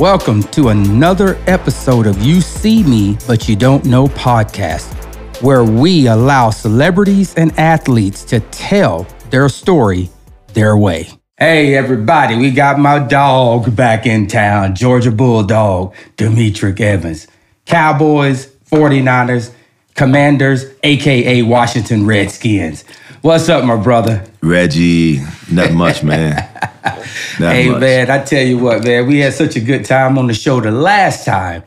Welcome 0.00 0.44
to 0.44 0.70
another 0.70 1.38
episode 1.46 2.06
of 2.06 2.22
You 2.22 2.40
See 2.40 2.82
Me, 2.82 3.18
But 3.26 3.50
You 3.50 3.54
Don't 3.54 3.84
Know 3.84 4.06
podcast, 4.06 4.94
where 5.42 5.62
we 5.62 6.06
allow 6.06 6.48
celebrities 6.48 7.34
and 7.34 7.52
athletes 7.58 8.24
to 8.24 8.40
tell 8.40 9.06
their 9.28 9.50
story 9.50 10.08
their 10.54 10.74
way. 10.78 11.10
Hey, 11.36 11.74
everybody, 11.74 12.34
we 12.36 12.50
got 12.50 12.78
my 12.78 12.98
dog 12.98 13.76
back 13.76 14.06
in 14.06 14.26
town, 14.26 14.74
Georgia 14.74 15.10
Bulldog, 15.10 15.94
Demetric 16.16 16.80
Evans. 16.80 17.26
Cowboys, 17.66 18.46
49ers, 18.72 19.52
Commanders, 19.96 20.64
AKA 20.82 21.42
Washington 21.42 22.06
Redskins. 22.06 22.86
What's 23.20 23.50
up, 23.50 23.66
my 23.66 23.76
brother? 23.76 24.24
Reggie, 24.40 25.20
not 25.52 25.72
much, 25.72 26.02
man. 26.02 26.48
Not 27.40 27.54
hey, 27.54 27.70
much. 27.70 27.80
man, 27.80 28.10
I 28.10 28.22
tell 28.22 28.42
you 28.42 28.58
what, 28.58 28.84
man, 28.84 29.06
we 29.06 29.20
had 29.20 29.32
such 29.32 29.56
a 29.56 29.60
good 29.60 29.86
time 29.86 30.18
on 30.18 30.26
the 30.26 30.34
show 30.34 30.60
the 30.60 30.70
last 30.70 31.24
time. 31.24 31.64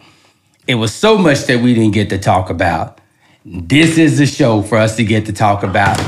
It 0.68 0.76
was 0.76 0.94
so 0.94 1.18
much 1.18 1.46
that 1.46 1.62
we 1.62 1.74
didn't 1.74 1.94
get 1.94 2.10
to 2.12 2.20
talk 2.20 2.52
about. 2.52 3.02
This 3.44 3.98
is 3.98 4.20
the 4.20 4.28
show 4.28 4.62
for 4.62 4.78
us 4.78 4.96
to 4.98 5.04
get 5.04 5.26
to 5.26 5.34
talk 5.34 5.64
about 5.64 6.00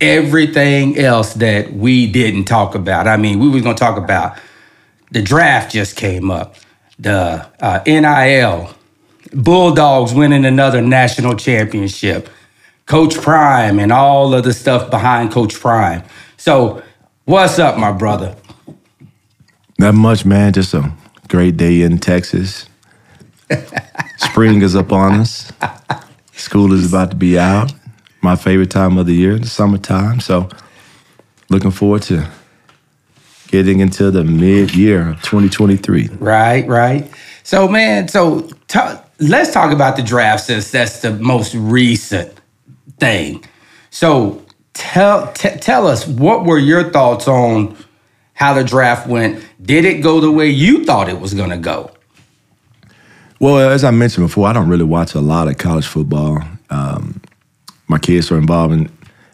everything 0.00 0.96
else 0.96 1.34
that 1.34 1.72
we 1.72 2.06
didn't 2.06 2.44
talk 2.44 2.76
about. 2.76 3.08
I 3.08 3.16
mean, 3.16 3.40
we 3.40 3.48
was 3.48 3.62
gonna 3.62 3.74
talk 3.74 3.98
about 3.98 4.38
the 5.10 5.22
draft 5.22 5.72
just 5.72 5.96
came 5.96 6.30
up, 6.30 6.54
the 7.00 7.46
uh, 7.60 7.80
NIL, 7.84 8.72
Bulldogs 9.32 10.14
winning 10.14 10.44
another 10.44 10.80
national 10.80 11.34
championship, 11.34 12.30
Coach 12.86 13.16
Prime, 13.16 13.80
and 13.80 13.92
all 13.92 14.32
of 14.34 14.44
the 14.44 14.52
stuff 14.52 14.88
behind 14.88 15.32
Coach 15.32 15.58
Prime. 15.58 16.04
So, 16.36 16.80
what's 17.24 17.58
up, 17.58 17.76
my 17.76 17.90
brother? 17.90 18.36
Not 19.78 19.94
much, 19.94 20.24
man. 20.24 20.52
Just 20.52 20.74
a 20.74 20.92
great 21.28 21.56
day 21.56 21.82
in 21.82 21.98
Texas. 21.98 22.68
Spring 24.16 24.60
is 24.62 24.74
upon 24.74 25.20
us. 25.20 25.52
School 26.32 26.72
is 26.72 26.88
about 26.88 27.10
to 27.10 27.16
be 27.16 27.38
out. 27.38 27.72
My 28.20 28.34
favorite 28.34 28.70
time 28.72 28.98
of 28.98 29.06
the 29.06 29.14
year, 29.14 29.38
the 29.38 29.46
summertime. 29.46 30.18
So, 30.18 30.48
looking 31.48 31.70
forward 31.70 32.02
to 32.02 32.28
getting 33.46 33.78
into 33.78 34.10
the 34.10 34.24
mid-year 34.24 35.10
of 35.10 35.22
2023. 35.22 36.08
Right, 36.18 36.66
right. 36.66 37.08
So, 37.44 37.68
man, 37.68 38.08
so 38.08 38.50
t- 38.66 38.80
let's 39.20 39.52
talk 39.52 39.72
about 39.72 39.96
the 39.96 40.02
draft 40.02 40.44
since 40.44 40.72
that's 40.72 41.00
the 41.02 41.12
most 41.12 41.54
recent 41.54 42.32
thing. 42.98 43.44
So, 43.90 44.44
tell 44.74 45.32
t- 45.32 45.56
tell 45.58 45.86
us 45.86 46.04
what 46.06 46.44
were 46.44 46.58
your 46.58 46.90
thoughts 46.90 47.28
on 47.28 47.76
how 48.34 48.54
the 48.54 48.64
draft 48.64 49.06
went? 49.06 49.44
Did 49.60 49.84
it 49.84 50.00
go 50.02 50.20
the 50.20 50.30
way 50.30 50.48
you 50.48 50.84
thought 50.84 51.08
it 51.08 51.20
was 51.20 51.34
going 51.34 51.50
to 51.50 51.56
go? 51.56 51.90
Well, 53.40 53.70
as 53.70 53.84
I 53.84 53.90
mentioned 53.90 54.26
before, 54.26 54.48
I 54.48 54.52
don't 54.52 54.68
really 54.68 54.84
watch 54.84 55.14
a 55.14 55.20
lot 55.20 55.48
of 55.48 55.58
college 55.58 55.86
football. 55.86 56.42
Um, 56.70 57.20
my 57.88 57.98
kids 57.98 58.30
are 58.30 58.38
involved 58.38 58.74
in 58.74 58.90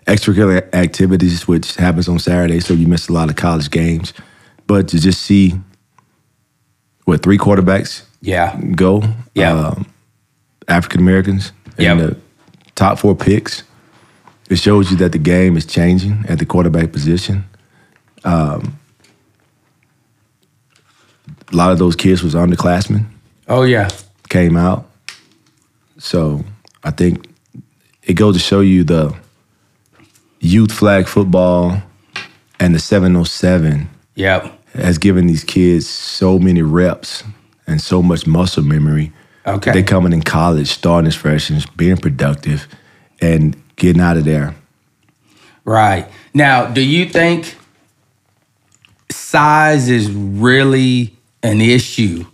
extracurricular 0.06 0.72
activities, 0.74 1.48
which 1.48 1.76
happens 1.76 2.08
on 2.08 2.18
Saturday, 2.18 2.60
so 2.60 2.74
you 2.74 2.86
miss 2.86 3.08
a 3.08 3.12
lot 3.12 3.30
of 3.30 3.36
college 3.36 3.70
games. 3.70 4.12
But 4.66 4.88
to 4.88 4.98
just 4.98 5.22
see 5.22 5.54
what 7.04 7.22
three 7.22 7.38
quarterbacks 7.38 8.02
Yeah. 8.20 8.58
go, 8.76 9.02
Yeah. 9.34 9.52
um, 9.52 9.86
African 10.68 11.00
Americans, 11.00 11.52
and 11.78 12.00
the 12.00 12.16
top 12.74 12.98
four 12.98 13.14
picks, 13.14 13.62
it 14.50 14.56
shows 14.56 14.90
you 14.90 14.96
that 14.98 15.12
the 15.12 15.18
game 15.18 15.56
is 15.56 15.66
changing 15.66 16.24
at 16.28 16.38
the 16.38 16.46
quarterback 16.46 16.92
position. 16.92 17.44
Um, 18.24 18.78
a 21.54 21.56
lot 21.56 21.70
of 21.72 21.78
those 21.78 21.94
kids 21.96 22.22
was 22.22 22.34
underclassmen 22.34 23.06
Oh 23.48 23.62
yeah. 23.62 23.88
came 24.28 24.56
out. 24.56 24.86
So 25.98 26.44
I 26.82 26.90
think 26.90 27.26
it 28.02 28.14
goes 28.14 28.34
to 28.36 28.40
show 28.40 28.60
you 28.60 28.84
the 28.84 29.14
youth 30.40 30.72
flag 30.72 31.06
football 31.06 31.80
and 32.60 32.74
the 32.74 32.78
707 32.78 33.88
Yep. 34.16 34.52
has 34.74 34.98
given 34.98 35.26
these 35.26 35.44
kids 35.44 35.86
so 35.88 36.38
many 36.38 36.62
reps 36.62 37.22
and 37.66 37.80
so 37.80 38.02
much 38.02 38.26
muscle 38.26 38.62
memory. 38.62 39.12
Okay. 39.46 39.72
They 39.72 39.82
coming 39.82 40.12
in 40.12 40.22
college, 40.22 40.68
starting 40.68 41.06
as 41.08 41.14
freshmen, 41.14 41.62
being 41.76 41.96
productive, 41.98 42.66
and 43.20 43.56
getting 43.76 44.00
out 44.02 44.16
of 44.16 44.24
there. 44.24 44.54
Right. 45.64 46.08
Now, 46.32 46.66
do 46.66 46.80
you 46.80 47.08
think 47.08 47.56
size 49.10 49.88
is 49.88 50.10
really 50.10 51.13
an 51.44 51.60
issue 51.60 52.24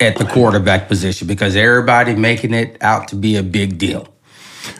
at 0.00 0.16
the 0.16 0.24
quarterback 0.26 0.88
position 0.88 1.26
because 1.26 1.56
everybody 1.56 2.14
making 2.14 2.52
it 2.52 2.76
out 2.82 3.08
to 3.08 3.16
be 3.16 3.36
a 3.36 3.42
big 3.42 3.78
deal? 3.78 4.08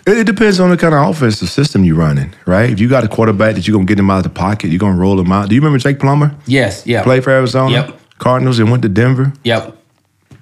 It, 0.07 0.27
depends 0.27 0.59
on 0.59 0.71
the 0.71 0.77
kind 0.77 0.95
of 0.95 1.09
offensive 1.09 1.49
system 1.49 1.85
you're 1.85 1.97
running, 1.97 2.35
right? 2.45 2.69
If 2.69 2.81
you 2.81 2.89
got 2.89 3.05
a 3.05 3.09
quarterback 3.09 3.55
that 3.55 3.67
you're 3.67 3.75
gonna 3.77 3.87
get 3.87 3.99
him 3.99 4.11
out 4.11 4.19
of 4.19 4.25
the 4.25 4.31
pocket, 4.31 4.69
you're 4.71 4.81
gonna 4.81 4.99
roll 4.99 5.19
him 5.19 5.31
out. 5.31 5.49
Do 5.49 5.55
you 5.55 5.61
remember 5.61 5.79
Jake 5.79 6.01
Plummer? 6.01 6.35
Yes. 6.47 6.85
Yeah. 6.87 7.03
Played 7.05 7.23
for 7.25 7.31
Arizona, 7.31 7.71
Yep. 7.71 8.01
Cardinals, 8.19 8.59
and 8.59 8.71
went 8.71 8.83
to 8.83 8.89
Denver. 8.89 9.33
Yep. 9.45 9.77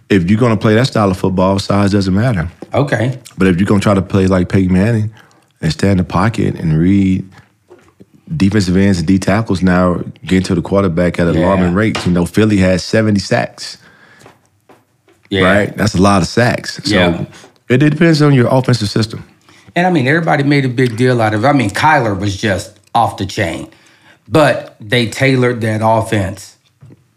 if 0.09 0.31
you're 0.31 0.38
going 0.38 0.53
to 0.56 0.60
play 0.60 0.75
that 0.76 0.87
style 0.87 1.10
of 1.10 1.16
football, 1.19 1.59
size 1.59 1.91
doesn't 1.93 2.14
matter. 2.14 2.48
Okay. 2.72 3.19
But 3.37 3.48
if 3.48 3.56
you're 3.59 3.66
going 3.66 3.81
to 3.81 3.84
try 3.84 3.94
to 3.94 4.03
play 4.03 4.26
like 4.28 4.48
Peyton 4.48 4.72
Manning 4.72 5.12
and 5.60 5.72
stay 5.72 5.91
in 5.91 5.97
the 5.98 6.04
pocket 6.04 6.54
and 6.54 6.78
read 6.78 7.28
defensive 8.36 8.76
ends 8.76 8.98
and 8.98 9.06
D 9.06 9.18
tackles 9.18 9.62
now 9.62 10.02
getting 10.24 10.42
to 10.44 10.54
the 10.54 10.62
quarterback 10.62 11.18
at 11.18 11.26
Yeah. 11.34 11.40
alarming 11.40 11.74
rates. 11.74 12.06
You 12.06 12.12
know, 12.12 12.24
Philly 12.26 12.58
has 12.58 12.82
70 12.84 13.20
sacks, 13.20 13.78
Yeah. 15.30 15.42
right? 15.42 15.76
That's 15.76 15.94
a 15.94 16.00
lot 16.02 16.22
of 16.22 16.28
sacks. 16.28 16.80
So 16.84 16.94
Yeah. 16.94 17.24
it, 17.68 17.82
it 17.82 17.90
depends 17.90 18.22
on 18.22 18.34
your 18.34 18.48
offensive 18.50 18.88
system. 18.88 19.24
And 19.76 19.86
I 19.86 19.90
mean, 19.90 20.06
everybody 20.06 20.42
made 20.44 20.64
a 20.64 20.68
big 20.68 20.96
deal 20.96 21.20
out 21.20 21.34
of 21.34 21.44
it. 21.44 21.48
I 21.48 21.52
mean, 21.52 21.70
Kyler 21.70 22.18
was 22.18 22.36
just 22.36 22.78
off 22.94 23.16
the 23.16 23.26
chain, 23.26 23.68
but 24.28 24.76
they 24.80 25.06
tailored 25.08 25.60
that 25.62 25.80
offense 25.82 26.56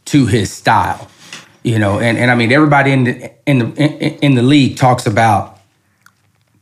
to 0.05 0.25
his 0.25 0.51
style, 0.51 1.07
you 1.63 1.77
know. 1.77 1.99
And, 1.99 2.17
and 2.17 2.31
I 2.31 2.35
mean, 2.35 2.51
everybody 2.51 2.91
in 2.91 3.03
the 3.03 3.31
in 3.45 3.59
the 3.59 3.65
in, 3.75 4.13
in 4.21 4.35
the 4.35 4.41
league 4.41 4.75
talks 4.77 5.05
about 5.05 5.59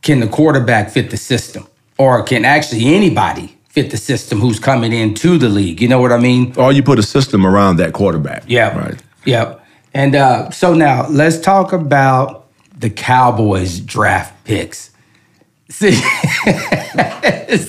can 0.02 0.20
the 0.20 0.26
quarterback 0.28 0.90
fit 0.90 1.10
the 1.10 1.16
system, 1.16 1.66
or 1.96 2.22
can 2.22 2.44
actually 2.44 2.94
anybody 2.94 3.55
fit 3.76 3.90
the 3.90 3.98
system 3.98 4.40
who's 4.40 4.58
coming 4.58 4.90
into 4.90 5.36
the 5.36 5.50
league? 5.50 5.82
You 5.82 5.88
know 5.88 6.00
what 6.00 6.10
I 6.10 6.16
mean? 6.16 6.54
Or 6.56 6.72
you 6.72 6.82
put 6.82 6.98
a 6.98 7.02
system 7.02 7.46
around 7.46 7.76
that 7.76 7.92
quarterback. 7.92 8.44
Yeah. 8.46 8.74
Right. 8.74 9.02
Yep. 9.26 9.62
And 9.92 10.14
uh, 10.14 10.50
so 10.50 10.72
now 10.72 11.06
let's 11.08 11.38
talk 11.38 11.74
about 11.74 12.46
the 12.74 12.88
Cowboys 12.88 13.78
draft 13.80 14.44
picks. 14.44 14.90
Since, 15.68 16.00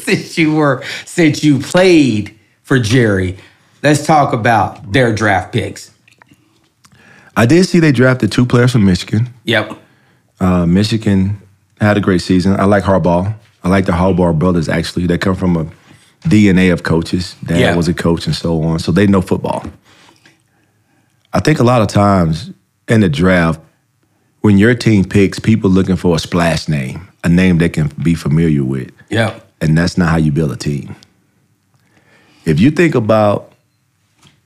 since 0.03 0.37
you 0.37 0.53
were 0.53 0.83
since 1.03 1.43
you 1.43 1.57
played 1.57 2.37
for 2.61 2.77
Jerry, 2.77 3.39
let's 3.81 4.05
talk 4.05 4.33
about 4.33 4.93
their 4.93 5.13
draft 5.15 5.51
picks. 5.51 5.91
I 7.35 7.47
did 7.47 7.65
see 7.65 7.79
they 7.79 7.91
drafted 7.91 8.31
two 8.31 8.45
players 8.45 8.71
from 8.71 8.85
Michigan. 8.85 9.33
Yep. 9.45 9.79
Uh, 10.39 10.67
Michigan 10.67 11.41
had 11.81 11.97
a 11.97 11.99
great 11.99 12.21
season. 12.21 12.53
I 12.53 12.65
like 12.65 12.83
Harbaugh. 12.83 13.33
I 13.63 13.67
like 13.67 13.87
the 13.87 13.93
Harbaugh 13.93 14.37
brothers, 14.37 14.69
actually. 14.69 15.07
They 15.07 15.17
come 15.17 15.35
from 15.35 15.57
a 15.57 15.67
DNA 16.21 16.71
of 16.73 16.83
coaches. 16.83 17.35
Dad 17.45 17.59
Yeah. 17.59 17.75
was 17.75 17.87
a 17.87 17.93
coach 17.93 18.25
and 18.27 18.35
so 18.35 18.61
on. 18.63 18.79
So 18.79 18.91
they 18.91 19.07
know 19.07 19.21
football. 19.21 19.63
I 21.33 21.39
think 21.39 21.59
a 21.59 21.63
lot 21.63 21.81
of 21.81 21.87
times 21.87 22.51
in 22.87 23.01
the 23.01 23.09
draft, 23.09 23.59
when 24.41 24.57
your 24.57 24.73
team 24.75 25.03
picks, 25.05 25.39
people 25.39 25.69
looking 25.69 25.95
for 25.97 26.15
a 26.15 26.19
splash 26.19 26.67
name, 26.67 27.07
a 27.23 27.29
name 27.29 27.57
they 27.57 27.69
can 27.69 27.87
be 28.01 28.15
familiar 28.15 28.63
with. 28.63 28.91
Yep. 29.09 29.45
And 29.61 29.77
that's 29.77 29.97
not 29.97 30.09
how 30.09 30.17
you 30.17 30.31
build 30.31 30.51
a 30.51 30.55
team. 30.55 30.95
If 32.45 32.59
you 32.59 32.71
think 32.71 32.95
about 32.95 33.51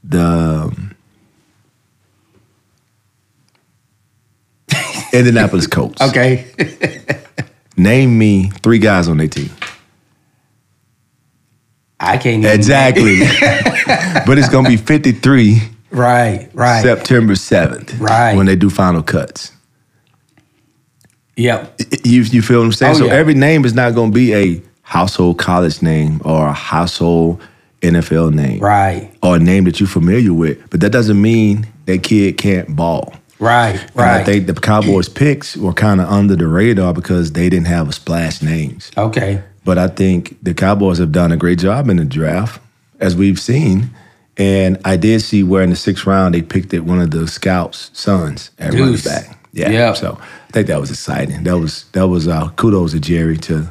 the 0.03 0.75
Indianapolis 5.13 5.67
Colts. 5.67 6.01
Okay. 6.01 6.45
Name 7.77 8.17
me 8.17 8.49
three 8.63 8.79
guys 8.79 9.07
on 9.07 9.17
their 9.17 9.27
team. 9.27 9.49
I 12.01 12.17
can't 12.17 12.43
even 12.43 12.51
Exactly. 12.55 13.19
but 14.25 14.37
it's 14.37 14.49
going 14.49 14.65
to 14.65 14.71
be 14.71 14.77
53 14.77 15.61
Right. 15.91 16.49
Right. 16.53 16.81
September 16.81 17.33
7th. 17.33 17.99
Right. 17.99 18.35
When 18.35 18.45
they 18.45 18.55
do 18.55 18.69
final 18.69 19.03
cuts. 19.03 19.51
Yep. 21.35 21.79
You, 22.03 22.21
you 22.23 22.41
feel 22.41 22.59
what 22.59 22.65
I'm 22.65 22.71
saying? 22.71 22.95
Oh, 22.95 22.99
so 22.99 23.05
yeah. 23.05 23.13
every 23.13 23.33
name 23.33 23.65
is 23.65 23.73
not 23.73 23.93
going 23.95 24.11
to 24.11 24.15
be 24.15 24.33
a 24.33 24.61
household 24.83 25.37
college 25.37 25.81
name 25.81 26.21
or 26.25 26.47
a 26.47 26.53
household 26.53 27.41
NFL 27.81 28.33
name. 28.33 28.59
Right. 28.59 29.13
Or 29.23 29.37
a 29.37 29.39
name 29.39 29.63
that 29.65 29.79
you're 29.79 29.89
familiar 29.89 30.33
with. 30.33 30.69
But 30.69 30.81
that 30.81 30.91
doesn't 30.91 31.21
mean 31.21 31.67
that 31.85 32.03
kid 32.03 32.37
can't 32.37 32.75
ball. 32.75 33.13
Right. 33.39 33.75
And 33.79 33.95
Right. 33.95 34.21
I 34.21 34.23
think 34.23 34.47
the 34.47 34.53
Cowboys 34.53 35.09
picks 35.09 35.57
were 35.57 35.73
kind 35.73 35.99
of 35.99 36.07
under 36.09 36.35
the 36.35 36.47
radar 36.47 36.93
because 36.93 37.31
they 37.33 37.49
didn't 37.49 37.67
have 37.67 37.89
a 37.89 37.93
splash 37.93 38.41
names. 38.41 38.91
okay. 38.97 39.43
But 39.63 39.77
I 39.77 39.87
think 39.87 40.37
the 40.43 40.53
Cowboys 40.53 40.97
have 40.97 41.11
done 41.11 41.31
a 41.31 41.37
great 41.37 41.59
job 41.59 41.89
in 41.89 41.97
the 41.97 42.05
draft, 42.05 42.61
as 42.99 43.15
we've 43.15 43.39
seen. 43.39 43.91
And 44.37 44.79
I 44.85 44.97
did 44.97 45.21
see 45.21 45.43
where 45.43 45.61
in 45.61 45.69
the 45.69 45.75
sixth 45.75 46.05
round 46.05 46.33
they 46.33 46.41
picked 46.41 46.73
it 46.73 46.81
one 46.81 46.99
of 46.99 47.11
the 47.11 47.27
scouts' 47.27 47.91
sons 47.93 48.51
at 48.57 48.73
running 48.73 48.93
Deuce. 48.93 49.03
back. 49.03 49.37
Yeah. 49.53 49.93
So 49.93 50.17
I 50.19 50.51
think 50.51 50.67
that 50.67 50.79
was 50.79 50.89
exciting. 50.89 51.43
That 51.43 51.57
was 51.57 51.85
that 51.91 52.07
was 52.07 52.27
uh, 52.27 52.49
kudos 52.51 52.93
to 52.93 52.99
Jerry 52.99 53.37
to 53.39 53.69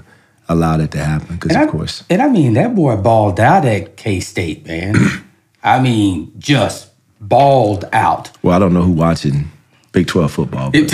allow 0.49 0.77
that 0.77 0.91
to 0.93 0.99
happen 0.99 1.37
because 1.37 1.57
of 1.57 1.63
I, 1.63 1.67
course 1.67 2.03
And 2.11 2.21
I 2.21 2.29
mean, 2.29 2.55
that 2.55 2.75
boy 2.75 2.97
balled 2.97 3.41
out 3.41 3.65
at 3.65 3.97
K 3.97 4.21
State, 4.21 4.67
man. 4.67 4.97
I 5.63 5.81
mean, 5.81 6.33
just 6.39 6.91
balled 7.21 7.85
out. 7.93 8.31
Well, 8.43 8.55
I 8.55 8.59
don't 8.59 8.75
know 8.75 8.83
who 8.83 8.93
watching 8.93 9.51
Big 9.93 10.07
12 10.07 10.33
football, 10.33 10.71
but 10.71 10.89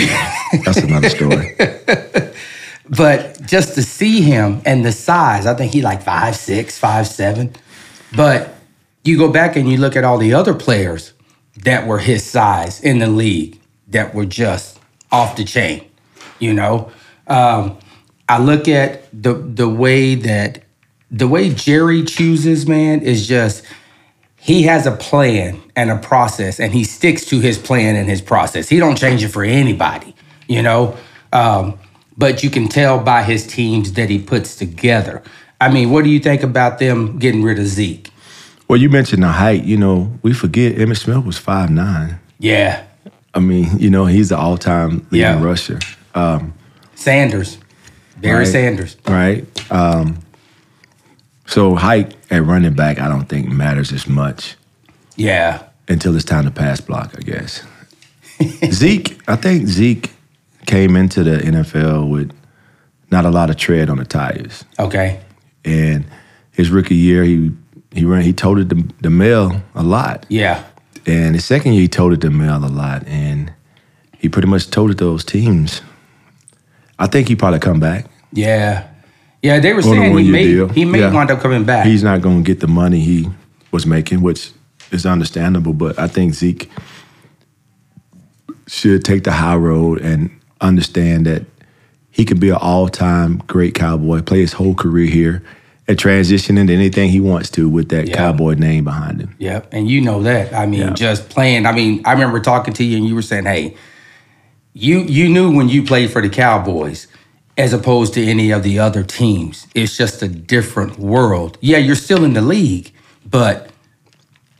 that's 0.65 0.77
another 0.77 1.09
story. 1.09 1.55
But 2.89 3.41
just 3.45 3.75
to 3.75 3.83
see 3.83 4.21
him 4.21 4.61
and 4.65 4.85
the 4.85 4.91
size, 4.91 5.45
I 5.45 5.53
think 5.53 5.73
he 5.73 5.81
like 5.81 6.03
five 6.03 6.35
six, 6.35 6.77
five 6.77 7.07
seven. 7.07 7.55
But 8.15 8.55
you 9.03 9.17
go 9.17 9.29
back 9.29 9.55
and 9.55 9.69
you 9.69 9.77
look 9.77 9.95
at 9.95 10.03
all 10.03 10.17
the 10.17 10.33
other 10.33 10.53
players 10.53 11.13
that 11.63 11.87
were 11.87 11.99
his 11.99 12.23
size 12.23 12.81
in 12.81 12.99
the 12.99 13.07
league 13.07 13.59
that 13.89 14.13
were 14.13 14.25
just 14.25 14.79
off 15.11 15.35
the 15.35 15.43
chain. 15.43 15.89
You 16.39 16.53
know, 16.53 16.91
um, 17.27 17.77
I 18.29 18.39
look 18.39 18.67
at 18.67 19.09
the 19.11 19.33
the 19.33 19.67
way 19.67 20.15
that 20.15 20.63
the 21.09 21.27
way 21.27 21.53
Jerry 21.53 22.03
chooses, 22.03 22.67
man, 22.67 23.01
is 23.01 23.27
just 23.27 23.63
he 24.47 24.63
has 24.63 24.85
a 24.87 24.91
plan 24.91 25.61
and 25.75 25.91
a 25.91 25.97
process 25.97 26.59
and 26.59 26.73
he 26.73 26.83
sticks 26.85 27.25
to 27.25 27.39
his 27.39 27.57
plan 27.57 27.97
and 27.97 28.07
his 28.07 28.21
process 28.21 28.69
he 28.69 28.79
don't 28.79 28.97
change 28.97 29.21
it 29.21 29.27
for 29.27 29.43
anybody 29.43 30.15
you 30.47 30.61
know 30.61 30.95
um, 31.33 31.77
but 32.17 32.43
you 32.43 32.49
can 32.49 32.67
tell 32.67 32.99
by 32.99 33.23
his 33.23 33.45
teams 33.47 33.93
that 33.93 34.09
he 34.09 34.19
puts 34.19 34.55
together 34.55 35.21
i 35.61 35.69
mean 35.71 35.89
what 35.91 36.03
do 36.03 36.09
you 36.09 36.19
think 36.19 36.43
about 36.43 36.79
them 36.79 37.17
getting 37.19 37.43
rid 37.43 37.59
of 37.59 37.65
zeke 37.67 38.09
Well, 38.67 38.79
you 38.81 38.89
mentioned 38.89 39.23
the 39.23 39.29
height. 39.31 39.63
You 39.63 39.77
know, 39.77 40.11
we 40.23 40.33
forget 40.33 40.75
Emmitt 40.75 40.97
Smith 40.97 41.23
was 41.25 41.37
five 41.37 41.69
nine. 41.69 42.19
yeah 42.39 42.83
I 43.33 43.39
mean, 43.39 43.77
you 43.79 43.89
know, 43.89 44.05
he's 44.07 44.29
the 44.29 44.37
all 44.37 44.57
time 44.57 45.05
leading 45.11 45.19
Yeah. 45.39 45.43
rusher. 45.43 45.79
sanders 46.95 47.57
barry 48.17 48.39
Right. 48.43 48.47
sanders 48.47 48.97
right? 49.07 49.45
Um, 49.71 50.17
so 51.45 51.75
height 51.75 52.15
at 52.29 52.43
running 52.43 52.73
back, 52.73 52.99
I 52.99 53.07
don't 53.07 53.29
think 53.29 53.47
matters 53.49 53.93
as 53.93 54.05
much 54.07 54.55
yeah 55.15 55.63
until 55.87 56.15
it's 56.15 56.25
time 56.25 56.43
to 56.43 56.51
pass 56.51 56.81
block, 56.81 57.15
I 57.17 57.21
guess. 57.21 57.63
Zeke, 58.71 59.17
I 59.29 59.35
think 59.37 59.67
Zeke 59.67 60.11
came 60.67 60.95
into 60.95 61.23
the 61.23 61.37
NFL 61.37 62.07
with 62.09 62.31
not 63.09 63.25
a 63.25 63.31
lot 63.31 63.49
of 63.49 63.55
tread 63.57 63.89
on 63.89 63.97
the 63.97 64.05
tires, 64.05 64.63
okay 64.79 65.19
and 65.65 66.05
his 66.51 66.69
rookie 66.69 66.95
year, 66.95 67.23
he 67.23 67.51
he 67.91 68.05
ran 68.05 68.21
he 68.21 68.33
toted 68.33 68.69
the, 68.69 68.93
the 69.01 69.09
mail 69.09 69.61
a 69.75 69.81
lot, 69.83 70.25
yeah 70.29 70.63
and 71.07 71.33
his 71.35 71.45
second 71.45 71.73
year 71.73 71.81
he 71.83 71.87
toted 71.87 72.21
the 72.21 72.29
mail 72.29 72.57
a 72.63 72.67
lot, 72.67 73.05
and 73.07 73.51
he 74.19 74.29
pretty 74.29 74.47
much 74.47 74.69
toted 74.69 74.97
those 74.97 75.23
teams. 75.23 75.81
I 76.99 77.07
think 77.07 77.27
he 77.27 77.35
probably 77.35 77.59
come 77.59 77.79
back. 77.79 78.05
yeah 78.33 78.87
yeah 79.41 79.59
they 79.59 79.71
were 79.73 79.79
On 79.79 79.83
saying 79.95 80.17
he 80.17 80.31
may 80.31 80.43
deal. 80.43 80.67
he 80.69 80.83
may 80.85 80.99
Yeah. 80.99 81.13
wind 81.13 81.31
up 81.31 81.39
coming 81.41 81.63
back 81.63 81.85
He's 81.85 82.03
not 82.03 82.21
going 82.21 82.43
to 82.43 82.47
get 82.47 82.59
the 82.59 82.67
money 82.67 82.99
he 82.99 83.29
was 83.71 83.85
making, 83.85 84.21
which 84.21 84.51
is 84.91 85.05
understandable. 85.05 85.73
But 85.73 85.97
I 85.99 86.07
think 86.07 86.33
Zeke 86.33 86.69
should 88.67 89.03
take 89.05 89.23
the 89.23 89.31
high 89.31 89.55
road 89.55 90.01
and 90.01 90.29
understand 90.61 91.25
that 91.25 91.45
he 92.11 92.25
could 92.25 92.39
be 92.39 92.49
an 92.49 92.55
all-time 92.55 93.43
great 93.47 93.75
cowboy, 93.75 94.21
play 94.21 94.39
his 94.39 94.53
whole 94.53 94.73
career 94.73 95.05
here, 95.07 95.43
and 95.87 95.97
transition 95.97 96.57
into 96.57 96.73
anything 96.73 97.09
he 97.09 97.19
wants 97.21 97.49
to 97.51 97.69
with 97.69 97.89
that 97.89 98.07
Yeah. 98.07 98.15
cowboy 98.15 98.55
name 98.55 98.83
behind 98.83 99.21
him. 99.21 99.35
Yep, 99.39 99.69
and 99.71 99.89
you 99.89 100.01
know 100.01 100.23
that. 100.23 100.53
I 100.53 100.65
mean, 100.65 100.81
Yeah. 100.81 100.93
just 100.93 101.29
playing. 101.29 101.65
I 101.65 101.71
mean, 101.71 102.01
I 102.05 102.13
remember 102.13 102.39
talking 102.39 102.73
to 102.73 102.83
you, 102.83 102.97
and 102.97 103.07
you 103.07 103.15
were 103.15 103.21
saying, 103.21 103.45
"Hey, 103.45 103.75
you 104.73 104.99
you 105.01 105.29
knew 105.29 105.51
when 105.51 105.69
you 105.69 105.83
played 105.83 106.09
for 106.09 106.21
the 106.21 106.29
Cowboys, 106.29 107.07
as 107.57 107.73
opposed 107.73 108.13
to 108.13 108.23
any 108.23 108.51
of 108.51 108.63
the 108.63 108.77
other 108.79 109.03
teams. 109.03 109.65
It's 109.73 109.97
just 109.97 110.21
a 110.21 110.27
different 110.27 110.99
world. 110.99 111.57
Yeah, 111.61 111.77
you're 111.77 111.95
still 111.95 112.23
in 112.23 112.33
the 112.33 112.41
league, 112.41 112.91
but 113.29 113.69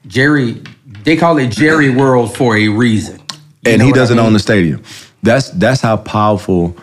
Jerry, 0.08 0.62
they 1.04 1.16
call 1.18 1.38
it 1.38 1.48
Jerry 1.48 1.90
World 1.90 2.36
for 2.36 2.56
a 2.58 2.68
reason. 2.70 3.20
You 3.66 3.74
and 3.74 3.82
he 3.82 3.92
doesn't 3.92 4.18
mean? 4.18 4.26
own 4.26 4.34
the 4.34 4.40
stadium. 4.40 4.82
That's 5.24 5.50
that's 5.52 5.82
how 5.82 5.98
powerful 5.98 6.76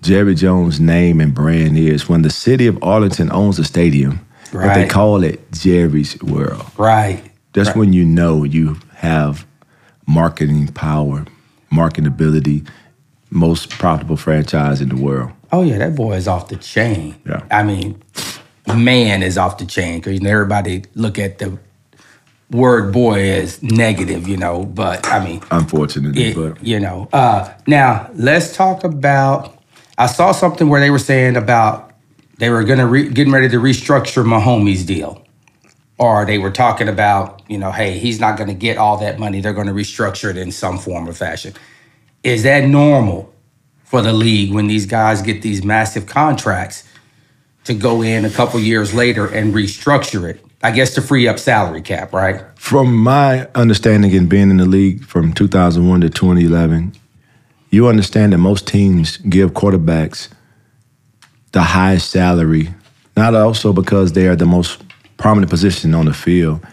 Jerry 0.00 0.34
Jones' 0.34 0.80
name 0.80 1.20
and 1.20 1.34
brand 1.34 1.78
is. 1.78 2.08
When 2.08 2.22
the 2.22 2.30
city 2.30 2.66
of 2.66 2.82
Arlington 2.82 3.30
owns 3.32 3.58
a 3.58 3.64
stadium, 3.64 4.26
but 4.52 4.74
they 4.74 4.88
call 4.88 5.22
it 5.22 5.40
Jerry's 5.52 6.20
World. 6.22 6.64
right. 6.76 7.22
That's 7.54 7.68
right. 7.68 7.76
when 7.76 7.92
you 7.92 8.04
know 8.04 8.44
you 8.44 8.78
have 8.94 9.46
marketing 10.06 10.68
power, 10.68 11.26
marketability, 11.70 12.66
most 13.30 13.68
profitable 13.70 14.16
franchise 14.16 14.80
in 14.80 14.88
the 14.88 14.96
world. 14.96 15.32
Oh 15.52 15.62
yeah, 15.62 15.78
that 15.78 15.94
boy 15.94 16.14
is 16.14 16.26
off 16.26 16.48
the 16.48 16.56
chain. 16.56 17.16
Yeah. 17.26 17.44
I 17.50 17.62
mean, 17.62 18.02
man 18.66 19.22
is 19.22 19.36
off 19.36 19.58
the 19.58 19.66
chain 19.66 20.00
because 20.00 20.24
everybody 20.24 20.84
look 20.94 21.18
at 21.18 21.38
the 21.38 21.58
word 22.52 22.92
boy 22.92 23.20
is 23.20 23.62
negative, 23.62 24.28
you 24.28 24.36
know. 24.36 24.64
But 24.64 25.06
I 25.08 25.24
mean, 25.24 25.42
Unfortunately, 25.50 26.22
it, 26.22 26.36
but 26.36 26.62
you 26.62 26.78
know. 26.78 27.08
Uh, 27.12 27.52
now 27.66 28.10
let's 28.14 28.54
talk 28.54 28.84
about. 28.84 29.58
I 29.98 30.06
saw 30.06 30.32
something 30.32 30.68
where 30.68 30.80
they 30.80 30.90
were 30.90 30.98
saying 30.98 31.36
about 31.36 31.92
they 32.38 32.50
were 32.50 32.64
gonna 32.64 32.86
re, 32.86 33.08
getting 33.08 33.32
ready 33.32 33.48
to 33.48 33.56
restructure 33.56 34.24
Mahomes' 34.24 34.86
deal, 34.86 35.24
or 35.98 36.24
they 36.24 36.38
were 36.38 36.50
talking 36.50 36.88
about 36.88 37.42
you 37.48 37.58
know, 37.58 37.72
hey, 37.72 37.98
he's 37.98 38.20
not 38.20 38.38
gonna 38.38 38.54
get 38.54 38.78
all 38.78 38.98
that 38.98 39.18
money. 39.18 39.40
They're 39.40 39.52
gonna 39.52 39.74
restructure 39.74 40.30
it 40.30 40.36
in 40.36 40.52
some 40.52 40.78
form 40.78 41.08
or 41.08 41.12
fashion. 41.12 41.54
Is 42.22 42.44
that 42.44 42.64
normal 42.66 43.32
for 43.84 44.00
the 44.00 44.12
league 44.12 44.52
when 44.52 44.68
these 44.68 44.86
guys 44.86 45.22
get 45.22 45.42
these 45.42 45.64
massive 45.64 46.06
contracts 46.06 46.84
to 47.64 47.74
go 47.74 48.02
in 48.02 48.24
a 48.24 48.30
couple 48.30 48.58
years 48.58 48.94
later 48.94 49.26
and 49.26 49.54
restructure 49.54 50.28
it? 50.28 50.44
I 50.62 50.70
guess 50.70 50.94
to 50.94 51.02
free 51.02 51.26
up 51.28 51.38
salary 51.38 51.82
cap, 51.82 52.12
right? 52.12 52.42
from 52.62 52.96
my 52.96 53.48
understanding 53.56 54.14
and 54.16 54.28
being 54.28 54.48
in 54.48 54.58
the 54.58 54.64
league 54.64 55.04
from 55.04 55.32
2001 55.32 56.00
to 56.00 56.08
2011, 56.08 56.92
you 57.70 57.88
understand 57.88 58.32
that 58.32 58.38
most 58.38 58.68
teams 58.68 59.16
give 59.16 59.50
quarterbacks 59.50 60.28
the 61.50 61.60
highest 61.60 62.08
salary, 62.08 62.72
not 63.16 63.34
also 63.34 63.72
because 63.72 64.12
they 64.12 64.28
are 64.28 64.36
the 64.36 64.46
most 64.46 64.80
prominent 65.16 65.50
position 65.50 65.92
on 65.92 66.06
the 66.06 66.14
field. 66.14 66.64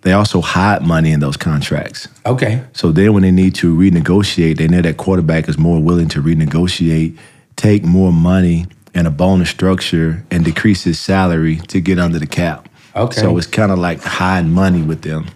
They 0.00 0.12
also 0.12 0.40
hide 0.40 0.80
money 0.80 1.12
in 1.12 1.20
those 1.20 1.36
contracts. 1.36 2.08
Okay. 2.24 2.64
So 2.72 2.90
then 2.90 3.12
when 3.12 3.22
they 3.22 3.30
need 3.30 3.54
to 3.56 3.76
renegotiate, 3.76 4.56
they 4.56 4.66
know 4.66 4.80
that 4.80 4.96
quarterback 4.96 5.46
is 5.46 5.58
more 5.58 5.78
willing 5.78 6.08
to 6.08 6.22
renegotiate, 6.22 7.18
take 7.56 7.84
more 7.84 8.12
money 8.14 8.66
and 8.94 9.06
a 9.06 9.10
bonus 9.10 9.50
structure 9.50 10.24
and 10.30 10.42
decrease 10.42 10.84
his 10.84 10.98
salary 10.98 11.56
to 11.68 11.82
get 11.82 11.98
under 11.98 12.18
the 12.18 12.26
cap. 12.26 12.63
Okay. 12.96 13.20
So 13.20 13.36
it's 13.38 13.46
kind 13.46 13.72
of 13.72 13.78
like 13.78 14.00
hiding 14.02 14.52
money 14.52 14.82
with 14.82 15.02
them, 15.02 15.26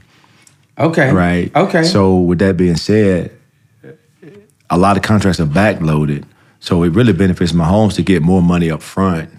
Okay. 0.79 1.13
right? 1.13 1.55
Okay. 1.57 1.83
So 1.83 2.19
with 2.19 2.39
that 2.39 2.57
being 2.57 2.77
said, 2.77 3.33
a 4.71 4.79
lot 4.79 4.97
of 4.97 5.03
contracts 5.03 5.41
are 5.41 5.47
backloaded. 5.47 6.25
So 6.61 6.83
it 6.83 6.91
really 6.91 7.13
benefits 7.13 7.53
Mahomes 7.53 7.95
to 7.95 8.03
get 8.03 8.23
more 8.23 8.43
money 8.43 8.71
up 8.71 8.83
front, 8.83 9.31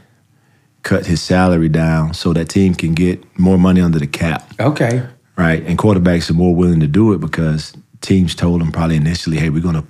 cut 0.84 1.06
his 1.06 1.22
salary 1.22 1.70
down 1.70 2.14
so 2.14 2.34
that 2.34 2.50
team 2.50 2.74
can 2.74 2.94
get 2.94 3.24
more 3.38 3.58
money 3.58 3.82
under 3.82 4.00
the 4.00 4.08
cap 4.08 4.52
okay. 4.60 5.04
right? 5.38 5.62
And 5.66 5.78
quarterbacks 5.78 6.30
are 6.30 6.34
more 6.34 6.56
willing 6.56 6.80
to 6.80 6.88
do 6.88 7.14
it 7.14 7.20
because 7.20 7.74
teams 8.02 8.34
told 8.36 8.62
them 8.62 8.72
probably 8.72 8.96
initially, 8.96 9.38
hey, 9.38 9.50
we're 9.50 9.62
going 9.62 9.76
to 9.76 9.86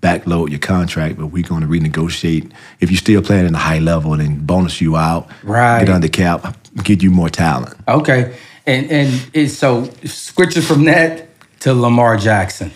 backload 0.00 0.50
your 0.50 0.58
contract, 0.60 1.16
but 1.18 1.26
we're 1.28 1.42
going 1.42 1.62
to 1.62 1.66
renegotiate. 1.66 2.52
If 2.80 2.90
you're 2.90 2.98
still 2.98 3.22
playing 3.22 3.46
at 3.46 3.52
a 3.54 3.58
high 3.58 3.80
level, 3.80 4.16
then 4.16 4.38
bonus 4.46 4.80
you 4.80 4.96
out, 4.96 5.28
Right. 5.42 5.80
get 5.84 5.88
under 5.92 6.08
cap, 6.08 6.56
get 6.84 7.02
you 7.02 7.10
more 7.10 7.28
talent. 7.28 7.74
Okay. 7.86 8.36
And 8.66 8.90
and 8.90 9.30
it's 9.32 9.54
so 9.54 9.90
switching 10.04 10.62
from 10.62 10.84
that 10.84 11.28
to 11.60 11.74
Lamar 11.74 12.16
Jackson. 12.16 12.70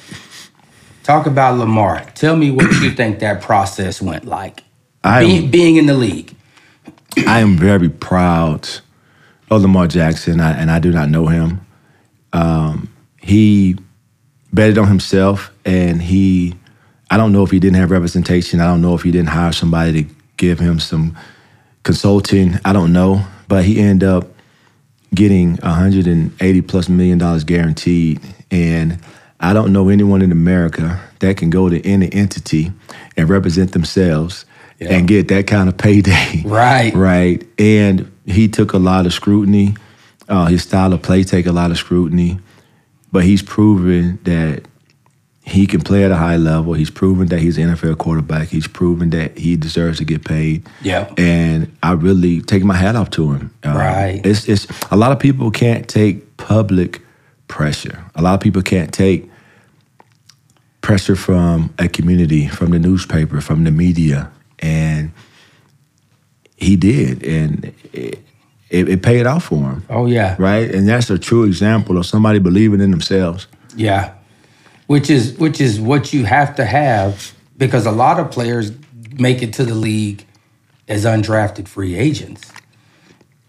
Talk 1.02 1.26
about 1.26 1.58
Lamar. 1.58 2.04
Tell 2.14 2.36
me 2.36 2.50
what 2.50 2.70
you 2.80 2.90
think 2.90 3.18
that 3.20 3.42
process 3.42 4.00
went 4.00 4.24
like. 4.24 4.62
I 5.04 5.24
Being, 5.24 5.44
am, 5.44 5.50
being 5.50 5.76
in 5.76 5.86
the 5.86 5.94
league. 5.94 6.34
I 7.26 7.40
am 7.40 7.56
very 7.56 7.88
proud 7.88 8.68
of 9.50 9.62
Lamar 9.62 9.88
Jackson, 9.88 10.40
I, 10.40 10.52
and 10.52 10.70
I 10.70 10.78
do 10.78 10.92
not 10.92 11.10
know 11.10 11.26
him. 11.26 11.60
Um, 12.32 12.88
he 13.20 13.76
betted 14.52 14.78
on 14.78 14.88
himself, 14.88 15.50
and 15.64 16.00
he, 16.00 16.54
I 17.10 17.16
don't 17.16 17.32
know 17.32 17.42
if 17.42 17.50
he 17.50 17.58
didn't 17.58 17.76
have 17.76 17.90
representation. 17.90 18.60
I 18.60 18.66
don't 18.66 18.80
know 18.80 18.94
if 18.94 19.02
he 19.02 19.10
didn't 19.10 19.28
hire 19.30 19.52
somebody 19.52 20.04
to 20.04 20.14
give 20.36 20.58
him 20.60 20.78
some 20.78 21.16
consulting. 21.82 22.58
I 22.64 22.72
don't 22.72 22.92
know, 22.92 23.24
but 23.48 23.64
he 23.64 23.80
ended 23.80 24.08
up 24.08 24.28
getting 25.14 25.56
180 25.56 26.60
plus 26.62 26.88
million 26.88 27.18
dollars 27.18 27.44
guaranteed, 27.44 28.20
and 28.50 28.98
I 29.40 29.52
don't 29.52 29.72
know 29.72 29.88
anyone 29.88 30.22
in 30.22 30.32
America 30.32 31.00
that 31.20 31.36
can 31.36 31.50
go 31.50 31.68
to 31.68 31.84
any 31.86 32.12
entity 32.12 32.72
and 33.16 33.28
represent 33.28 33.72
themselves 33.72 34.44
Yeah. 34.80 34.94
and 34.94 35.06
get 35.08 35.28
that 35.28 35.46
kind 35.46 35.68
of 35.68 35.76
payday. 35.76 36.42
Right. 36.44 36.94
Right. 36.94 37.46
And 37.58 38.10
he 38.26 38.48
took 38.48 38.72
a 38.72 38.78
lot 38.78 39.06
of 39.06 39.12
scrutiny. 39.12 39.74
Uh, 40.28 40.46
his 40.46 40.62
style 40.62 40.92
of 40.92 41.02
play 41.02 41.24
take 41.24 41.46
a 41.46 41.52
lot 41.52 41.70
of 41.70 41.78
scrutiny. 41.78 42.38
but 43.12 43.24
he's 43.24 43.42
proven 43.42 44.18
that 44.24 44.62
he 45.44 45.66
can 45.66 45.80
play 45.80 46.04
at 46.04 46.10
a 46.12 46.16
high 46.16 46.36
level. 46.36 46.72
He's 46.74 46.90
proven 46.90 47.26
that 47.28 47.40
he's 47.40 47.58
an 47.58 47.68
NFL 47.74 47.98
quarterback. 47.98 48.48
He's 48.48 48.68
proven 48.68 49.10
that 49.10 49.36
he 49.36 49.56
deserves 49.56 49.98
to 49.98 50.04
get 50.04 50.24
paid. 50.24 50.68
Yeah. 50.82 51.12
And 51.18 51.76
I 51.82 51.92
really 51.92 52.40
take 52.40 52.62
my 52.64 52.74
hat 52.76 52.94
off 52.96 53.10
to 53.10 53.32
him. 53.32 53.50
Uh, 53.64 53.72
Right. 53.74 54.20
It's 54.24 54.48
it's 54.48 54.66
a 54.90 54.96
lot 54.96 55.10
of 55.12 55.18
people 55.18 55.50
can't 55.50 55.88
take 55.88 56.36
public 56.36 57.00
pressure. 57.48 58.04
A 58.14 58.22
lot 58.22 58.34
of 58.34 58.40
people 58.40 58.62
can't 58.62 58.92
take 58.94 59.28
pressure 60.80 61.16
from 61.16 61.72
a 61.78 61.88
community, 61.88 62.46
from 62.48 62.70
the 62.70 62.78
newspaper, 62.78 63.40
from 63.40 63.64
the 63.64 63.70
media, 63.70 64.30
and 64.60 65.12
he 66.56 66.76
did, 66.76 67.22
and 67.24 67.72
it, 67.92 68.18
it, 68.70 68.88
it 68.88 69.02
paid 69.02 69.26
off 69.26 69.44
for 69.44 69.56
him, 69.70 69.84
Oh 69.90 70.06
yeah. 70.06 70.34
right? 70.38 70.72
And 70.74 70.88
that's 70.88 71.10
a 71.10 71.18
true 71.18 71.44
example 71.44 71.98
of 71.98 72.06
somebody 72.06 72.38
believing 72.38 72.80
in 72.80 72.90
themselves. 72.90 73.46
Yeah. 73.76 74.12
Which 74.92 75.08
is 75.08 75.38
which 75.38 75.58
is 75.58 75.80
what 75.80 76.12
you 76.12 76.26
have 76.26 76.54
to 76.56 76.66
have 76.66 77.32
because 77.56 77.86
a 77.86 77.90
lot 77.90 78.20
of 78.20 78.30
players 78.30 78.72
make 79.18 79.40
it 79.40 79.54
to 79.54 79.64
the 79.64 79.74
league 79.74 80.26
as 80.86 81.06
undrafted 81.06 81.66
free 81.66 81.94
agents. 81.94 82.52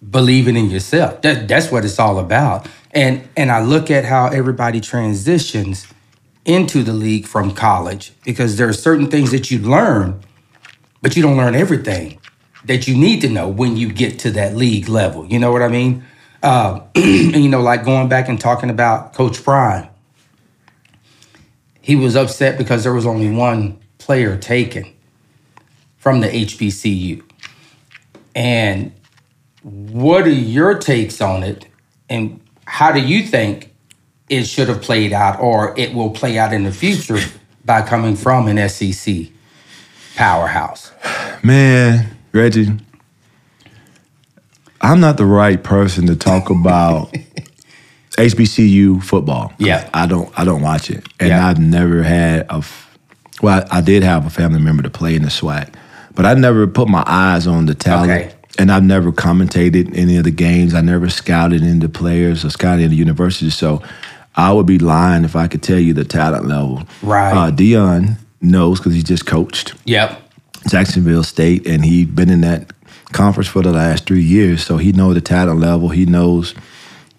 Believing 0.10 0.56
in 0.56 0.70
yourself. 0.70 1.22
That 1.22 1.50
that's 1.50 1.70
what 1.70 1.84
it's 1.84 2.00
all 2.00 2.18
about. 2.18 2.70
And 2.92 3.28
and 3.36 3.52
I 3.52 3.62
look 3.62 3.92
at 3.92 4.06
how 4.06 4.28
everybody 4.28 4.80
transitions 4.80 5.86
into 6.46 6.82
the 6.82 6.94
league 6.94 7.28
from 7.28 7.54
college 7.54 8.14
because 8.24 8.56
there 8.56 8.70
are 8.70 8.80
certain 8.88 9.12
things 9.12 9.32
that 9.32 9.52
you 9.52 9.60
learn, 9.60 10.22
but 11.02 11.18
you 11.18 11.22
don't 11.22 11.36
learn 11.36 11.56
everything 11.56 12.22
that 12.64 12.88
you 12.88 12.96
need 12.96 13.20
to 13.20 13.28
know 13.28 13.50
when 13.50 13.76
you 13.76 13.92
get 13.92 14.18
to 14.20 14.32
that 14.32 14.56
league 14.56 14.88
level. 14.88 15.26
You 15.26 15.40
know 15.40 15.52
what 15.52 15.62
I 15.62 15.68
mean? 15.68 16.06
Uh, 16.42 16.80
and, 16.96 17.36
you 17.44 17.50
know, 17.50 17.60
like 17.60 17.84
going 17.84 18.08
back 18.08 18.30
and 18.30 18.40
talking 18.40 18.70
about 18.70 19.14
Coach 19.14 19.44
Prime 19.44 19.90
he 21.84 21.98
was 21.98 22.16
upset 22.16 22.58
because 22.58 22.84
there 22.84 22.94
was 22.94 23.06
only 23.06 23.30
one 23.30 23.78
player 23.98 24.38
taken 24.38 24.86
from 25.98 26.22
the 26.22 26.30
HBCU. 26.30 27.22
And 28.34 28.94
what 29.64 30.26
are 30.26 30.30
your 30.30 30.80
takes 30.80 31.20
on 31.20 31.44
it? 31.44 31.68
And 32.10 32.40
how 32.66 32.94
do 32.94 33.02
you 33.02 33.24
think 33.24 33.76
it 34.30 34.46
should 34.46 34.70
have 34.70 34.82
played 34.82 35.12
out 35.12 35.42
or 35.42 35.78
it 35.78 35.94
will 35.94 36.10
play 36.10 36.38
out 36.38 36.54
in 36.54 36.64
the 36.64 36.72
future 36.72 37.20
by 37.66 37.82
coming 37.82 38.16
from 38.16 38.48
an 38.48 38.70
SEC 38.70 39.28
powerhouse? 40.16 40.94
Man, 41.44 42.16
Reggie, 42.32 42.72
I'm 44.80 45.02
not 45.02 45.18
the 45.18 45.26
right 45.26 45.62
person 45.62 46.08
to 46.08 46.16
talk 46.16 46.50
about 46.50 47.14
HBCU 48.18 49.04
football. 49.04 49.54
Yeah. 49.58 49.90
I 49.94 50.06
don't 50.06 50.32
I 50.38 50.44
don't 50.46 50.62
watch 50.62 50.90
it. 50.90 51.06
And 51.20 51.30
Yeah. 51.30 51.48
I've 51.48 51.60
never 51.60 52.04
had 52.04 52.42
a 52.50 52.56
f- 52.56 52.98
well, 53.42 53.66
I, 53.72 53.78
I 53.80 53.82
did 53.82 54.04
have 54.04 54.26
a 54.26 54.30
family 54.30 54.60
member 54.60 54.84
to 54.84 54.90
play 54.90 55.16
in 55.16 55.24
the 55.24 55.30
SWAC, 55.30 55.74
but 56.16 56.26
I 56.26 56.34
never 56.36 56.68
put 56.68 56.88
my 56.88 57.04
eyes 57.08 57.48
on 57.48 57.66
the 57.66 57.76
talent. 57.76 58.12
Okay. 58.12 58.34
And 58.60 58.72
I've 58.72 58.84
never 58.84 59.12
commentated 59.12 59.98
any 59.98 60.16
of 60.18 60.26
the 60.26 60.32
games. 60.32 60.76
I 60.76 60.82
never 60.82 61.10
scouted 61.10 61.64
into 61.64 61.90
players 61.90 62.46
or 62.46 62.52
scouted 62.52 62.84
into 62.86 62.96
universities. 62.96 63.56
So 63.56 63.82
I 64.36 64.54
would 64.54 64.68
be 64.68 64.78
lying 64.78 65.24
if 65.26 65.36
I 65.36 65.48
could 65.48 65.64
tell 65.64 65.80
you 65.80 65.94
the 65.94 66.06
talent 66.06 66.46
level. 66.46 66.84
Right. 67.02 67.32
Uh, 67.32 67.50
Deion 67.52 68.18
knows 68.42 68.78
because 68.80 68.94
he 68.94 69.02
just 69.02 69.26
coached. 69.26 69.74
Yep. 69.86 70.22
Jacksonville 70.70 71.24
State, 71.24 71.66
and 71.68 71.84
he'd 71.84 72.16
been 72.16 72.30
in 72.30 72.42
that 72.42 72.72
conference 73.12 73.48
for 73.48 73.64
the 73.64 73.72
last 73.72 74.06
three 74.06 74.22
years. 74.24 74.64
So 74.64 74.78
he 74.78 74.92
knows 74.92 75.16
the 75.16 75.22
talent 75.22 75.60
level. 75.60 75.90
He 75.90 76.06
knows 76.06 76.54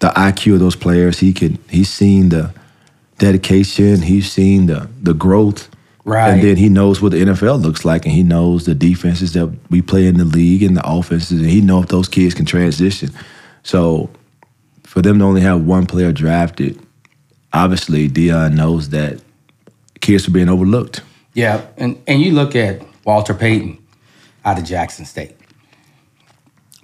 the 0.05 0.11
IQ 0.11 0.53
of 0.53 0.59
those 0.59 0.75
players. 0.75 1.19
He 1.19 1.33
can. 1.33 1.57
He's 1.67 1.89
seen 1.89 2.29
the 2.29 2.53
dedication. 3.17 4.03
He's 4.03 4.31
seen 4.31 4.67
the 4.67 4.87
the 5.01 5.15
growth. 5.15 5.69
Right. 6.03 6.29
And 6.29 6.43
then 6.43 6.57
he 6.57 6.69
knows 6.69 7.01
what 7.01 7.13
the 7.13 7.23
NFL 7.23 7.63
looks 7.63 7.83
like, 7.83 8.05
and 8.05 8.13
he 8.13 8.21
knows 8.21 8.65
the 8.65 8.75
defenses 8.75 9.33
that 9.33 9.47
we 9.71 9.81
play 9.81 10.05
in 10.05 10.17
the 10.17 10.25
league 10.25 10.61
and 10.61 10.77
the 10.77 10.87
offenses, 10.87 11.41
and 11.41 11.49
he 11.49 11.59
knows 11.61 11.85
if 11.85 11.89
those 11.89 12.07
kids 12.07 12.35
can 12.35 12.45
transition. 12.45 13.09
So 13.63 14.11
for 14.83 15.01
them 15.01 15.17
to 15.17 15.25
only 15.25 15.41
have 15.41 15.65
one 15.65 15.87
player 15.87 16.11
drafted, 16.11 16.79
obviously 17.51 18.07
Deion 18.07 18.53
knows 18.53 18.89
that 18.89 19.19
kids 20.01 20.27
are 20.27 20.31
being 20.31 20.49
overlooked. 20.49 21.01
Yeah, 21.33 21.65
and 21.77 21.99
and 22.05 22.21
you 22.21 22.33
look 22.33 22.55
at 22.55 22.83
Walter 23.05 23.33
Payton 23.33 23.79
out 24.45 24.59
of 24.59 24.65
Jackson 24.65 25.05
State, 25.05 25.35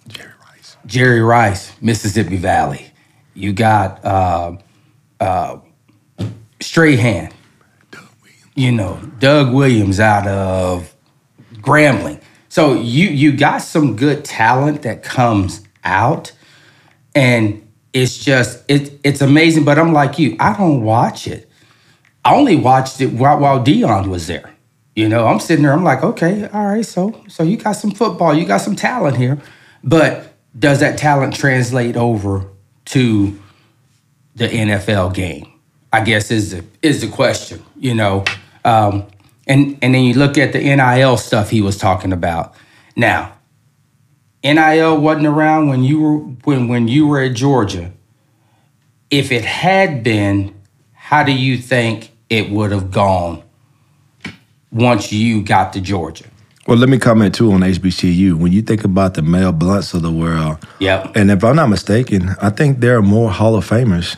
Jerry 0.07 0.33
Rice. 0.43 0.77
Jerry 0.87 1.21
Rice, 1.21 1.71
Mississippi 1.81 2.37
Valley. 2.37 2.90
You 3.33 3.53
got 3.53 4.03
uh, 4.03 4.57
uh, 5.19 5.57
Strahan, 6.59 7.31
you 8.55 8.71
know, 8.71 8.99
Doug 9.19 9.53
Williams 9.53 9.99
out 9.99 10.27
of 10.27 10.93
Grambling. 11.55 12.21
So 12.49 12.73
you 12.73 13.07
you 13.09 13.31
got 13.37 13.59
some 13.59 13.95
good 13.95 14.25
talent 14.25 14.81
that 14.81 15.03
comes 15.03 15.63
out, 15.83 16.33
and 17.15 17.65
it's 17.93 18.17
just 18.17 18.63
it 18.67 18.99
it's 19.03 19.21
amazing. 19.21 19.63
But 19.63 19.79
I'm 19.79 19.93
like 19.93 20.19
you, 20.19 20.35
I 20.39 20.57
don't 20.57 20.83
watch 20.83 21.27
it. 21.27 21.49
I 22.23 22.35
only 22.35 22.55
watched 22.55 23.01
it 23.01 23.13
while, 23.13 23.39
while 23.39 23.63
Deion 23.63 24.07
was 24.07 24.27
there. 24.27 24.53
You 24.95 25.07
know, 25.07 25.25
I'm 25.25 25.39
sitting 25.39 25.63
there. 25.63 25.73
I'm 25.73 25.83
like, 25.83 26.03
okay, 26.03 26.47
all 26.49 26.65
right. 26.65 26.85
So, 26.85 27.23
so 27.27 27.43
you 27.43 27.57
got 27.57 27.73
some 27.73 27.91
football, 27.91 28.33
you 28.33 28.45
got 28.45 28.59
some 28.59 28.75
talent 28.75 29.17
here, 29.17 29.39
but 29.83 30.33
does 30.57 30.81
that 30.81 30.97
talent 30.97 31.33
translate 31.33 31.95
over 31.95 32.50
to 32.85 33.39
the 34.35 34.47
NFL 34.47 35.13
game? 35.13 35.51
I 35.93 36.01
guess 36.01 36.31
is 36.31 36.51
the 36.51 36.65
is 36.81 37.01
the 37.01 37.07
question. 37.07 37.63
You 37.77 37.95
know, 37.95 38.23
um, 38.63 39.07
and 39.47 39.77
and 39.81 39.93
then 39.93 40.03
you 40.03 40.13
look 40.13 40.37
at 40.37 40.53
the 40.53 40.59
NIL 40.59 41.17
stuff 41.17 41.49
he 41.49 41.61
was 41.61 41.77
talking 41.77 42.13
about. 42.13 42.55
Now, 42.95 43.33
NIL 44.43 44.99
wasn't 44.99 45.27
around 45.27 45.67
when 45.67 45.83
you 45.83 45.99
were 45.99 46.17
when 46.17 46.67
when 46.67 46.87
you 46.87 47.07
were 47.07 47.21
at 47.21 47.35
Georgia. 47.35 47.91
If 49.09 49.31
it 49.31 49.43
had 49.43 50.03
been, 50.03 50.55
how 50.93 51.23
do 51.23 51.33
you 51.33 51.57
think 51.57 52.11
it 52.29 52.49
would 52.49 52.71
have 52.71 52.91
gone 52.91 53.43
once 54.71 55.11
you 55.11 55.43
got 55.43 55.73
to 55.73 55.81
Georgia? 55.81 56.30
Well, 56.67 56.77
let 56.77 56.89
me 56.89 56.99
comment 56.99 57.33
too 57.33 57.51
on 57.51 57.61
HBCU. 57.61 58.35
When 58.37 58.51
you 58.51 58.61
think 58.61 58.83
about 58.83 59.15
the 59.15 59.21
Mel 59.23 59.51
Blunts 59.51 59.93
of 59.93 60.03
the 60.03 60.11
world, 60.11 60.57
Yep. 60.79 61.13
and 61.15 61.31
if 61.31 61.43
I'm 61.43 61.55
not 61.55 61.69
mistaken, 61.69 62.35
I 62.41 62.49
think 62.51 62.79
there 62.79 62.95
are 62.97 63.01
more 63.01 63.31
Hall 63.31 63.55
of 63.55 63.67
Famers 63.67 64.15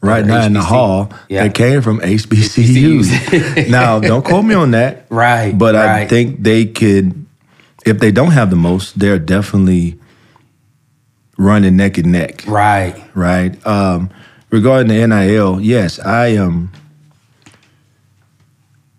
right 0.00 0.26
now 0.26 0.44
in 0.44 0.52
the 0.54 0.60
hall 0.60 1.10
Yeah. 1.28 1.44
that 1.44 1.54
came 1.54 1.80
from 1.82 2.00
HBCUs. 2.00 3.68
now, 3.70 4.00
don't 4.00 4.24
quote 4.24 4.44
me 4.44 4.54
on 4.54 4.72
that, 4.72 5.06
Right. 5.10 5.56
but 5.56 5.76
I 5.76 6.06
think 6.06 6.42
they 6.42 6.66
could, 6.66 7.24
if 7.86 8.00
they 8.00 8.10
don't 8.10 8.32
have 8.32 8.50
the 8.50 8.56
most, 8.56 8.98
they're 8.98 9.18
definitely 9.18 9.98
running 11.38 11.76
neck 11.76 11.96
and 11.98 12.12
neck 12.12 12.44
right. 12.46 12.94
right? 13.14 13.64
Um, 13.66 14.10
regarding 14.50 14.88
the 14.88 15.06
NIL, 15.06 15.60
yes, 15.60 15.98
I 16.00 16.28
am 16.28 16.70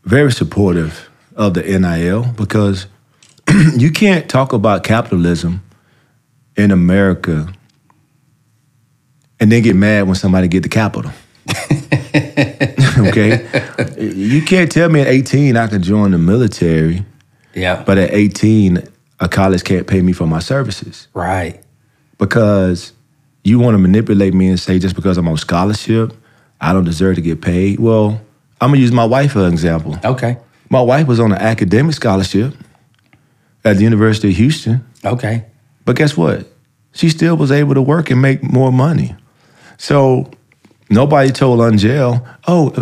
very 0.06 0.32
supportive 0.32 1.05
of 1.36 1.54
the 1.54 1.62
NIL 1.64 2.24
because 2.38 2.88
you 3.78 3.92
can't 3.92 4.30
talk 4.30 4.54
about 4.54 4.84
capitalism 4.84 5.62
in 6.56 6.72
America 6.72 7.52
and 9.40 9.52
then 9.52 9.62
get 9.62 9.76
mad 9.76 10.04
when 10.04 10.16
somebody 10.16 10.48
get 10.48 10.64
the 10.64 10.70
capital. 10.70 11.12
okay, 13.00 13.46
you 14.00 14.42
can't 14.44 14.72
tell 14.72 14.90
me 14.90 15.02
at 15.02 15.08
18 15.08 15.58
I 15.58 15.68
can 15.68 15.82
join 15.84 16.12
the 16.12 16.18
military, 16.18 17.06
Yeah. 17.54 17.84
but 17.86 17.98
at 17.98 18.12
18 18.12 18.84
a 19.20 19.30
college 19.30 19.64
can't 19.64 19.88
pay 19.88 20.02
me 20.02 20.12
for 20.14 20.26
my 20.28 20.40
services 20.40 21.08
right. 21.14 21.62
because 22.18 22.92
you 23.44 23.60
want 23.60 23.76
to 23.76 23.78
manipulate 23.78 24.34
me 24.34 24.50
and 24.50 24.60
say 24.60 24.80
just 24.80 24.96
because 24.96 25.18
I'm 25.18 25.28
on 25.28 25.38
scholarship, 25.38 26.14
I 26.60 26.74
don't 26.74 26.84
deserve 26.84 27.16
to 27.16 27.22
get 27.22 27.42
paid. 27.42 27.80
Well, 27.80 28.20
I'm 28.60 28.70
gonna 28.72 28.80
use 28.82 28.92
my 28.92 29.06
wife 29.06 29.34
for 29.34 29.40
an 29.46 29.54
example. 29.54 29.98
Okay. 30.04 30.38
My 30.70 30.82
wife 30.82 31.08
was 31.08 31.20
on 31.20 31.32
an 31.32 31.38
academic 31.38 31.94
scholarship 31.96 32.54
at 33.64 33.78
the 33.78 33.84
University 33.84 34.30
of 34.30 34.38
Houston, 34.38 34.86
Okay. 35.04 35.46
but 35.86 35.96
guess 35.96 36.16
what? 36.18 36.48
She 36.94 37.10
still 37.10 37.36
was 37.38 37.52
able 37.52 37.74
to 37.76 37.82
work 37.82 38.10
and 38.12 38.22
make 38.22 38.42
more 38.44 38.72
money. 38.72 39.16
So 39.78 40.30
nobody 40.90 41.32
told 41.32 41.60
Angel, 41.62 42.26
"Oh, 42.48 42.74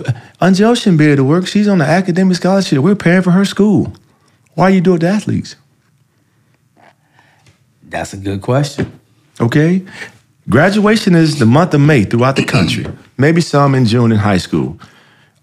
Angel 0.41 0.75
shouldn't 0.75 0.99
be 0.99 1.07
able 1.07 1.17
to 1.17 1.23
work. 1.23 1.47
She's 1.47 1.67
on 1.67 1.81
an 1.81 1.87
academic 1.89 2.37
scholarship. 2.37 2.79
We're 2.79 2.95
paying 2.95 3.21
for 3.23 3.31
her 3.31 3.45
school. 3.45 3.93
Why 4.55 4.69
you 4.69 4.81
do 4.81 4.95
it 4.95 4.99
to 4.99 5.07
athletes?" 5.07 5.55
That's 7.89 8.13
a 8.13 8.17
good 8.17 8.41
question. 8.41 8.91
Okay? 9.39 9.83
Graduation 10.49 11.15
is 11.15 11.39
the 11.39 11.45
month 11.45 11.73
of 11.73 11.81
May 11.81 12.03
throughout 12.03 12.35
the 12.35 12.43
country, 12.43 12.85
maybe 13.17 13.41
some 13.41 13.75
in 13.75 13.85
June 13.85 14.11
in 14.11 14.17
high 14.17 14.37
school. 14.39 14.77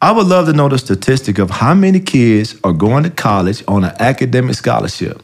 I 0.02 0.12
would 0.12 0.26
love 0.26 0.46
to 0.46 0.52
know 0.54 0.68
the 0.68 0.78
statistic 0.78 1.38
of 1.38 1.50
how 1.50 1.74
many 1.74 2.00
kids 2.00 2.56
are 2.64 2.72
going 2.72 3.04
to 3.04 3.10
college 3.10 3.62
on 3.68 3.84
an 3.84 3.92
academic 4.00 4.54
scholarship. 4.54 5.22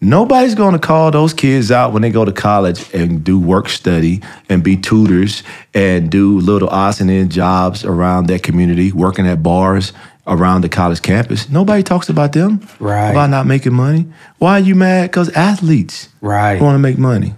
Nobody's 0.00 0.54
going 0.54 0.72
to 0.72 0.78
call 0.78 1.10
those 1.10 1.34
kids 1.34 1.70
out 1.70 1.92
when 1.92 2.00
they 2.00 2.10
go 2.10 2.24
to 2.24 2.32
college 2.32 2.92
and 2.94 3.22
do 3.22 3.38
work 3.38 3.68
study 3.68 4.22
and 4.48 4.64
be 4.64 4.78
tutors 4.78 5.42
and 5.74 6.10
do 6.10 6.40
little 6.40 6.70
odds 6.70 7.02
and 7.02 7.10
ends 7.10 7.34
jobs 7.34 7.84
around 7.84 8.26
their 8.26 8.38
community, 8.38 8.92
working 8.92 9.26
at 9.26 9.42
bars 9.42 9.92
around 10.26 10.62
the 10.62 10.70
college 10.70 11.02
campus. 11.02 11.50
Nobody 11.50 11.82
talks 11.82 12.08
about 12.08 12.32
them 12.32 12.60
Right. 12.78 13.10
about 13.10 13.28
not 13.28 13.46
making 13.46 13.74
money. 13.74 14.06
Why 14.38 14.52
are 14.52 14.60
you 14.60 14.74
mad? 14.74 15.10
Because 15.10 15.28
athletes 15.32 16.08
Right. 16.22 16.58
want 16.58 16.74
to 16.74 16.78
make 16.78 16.96
money. 16.96 17.34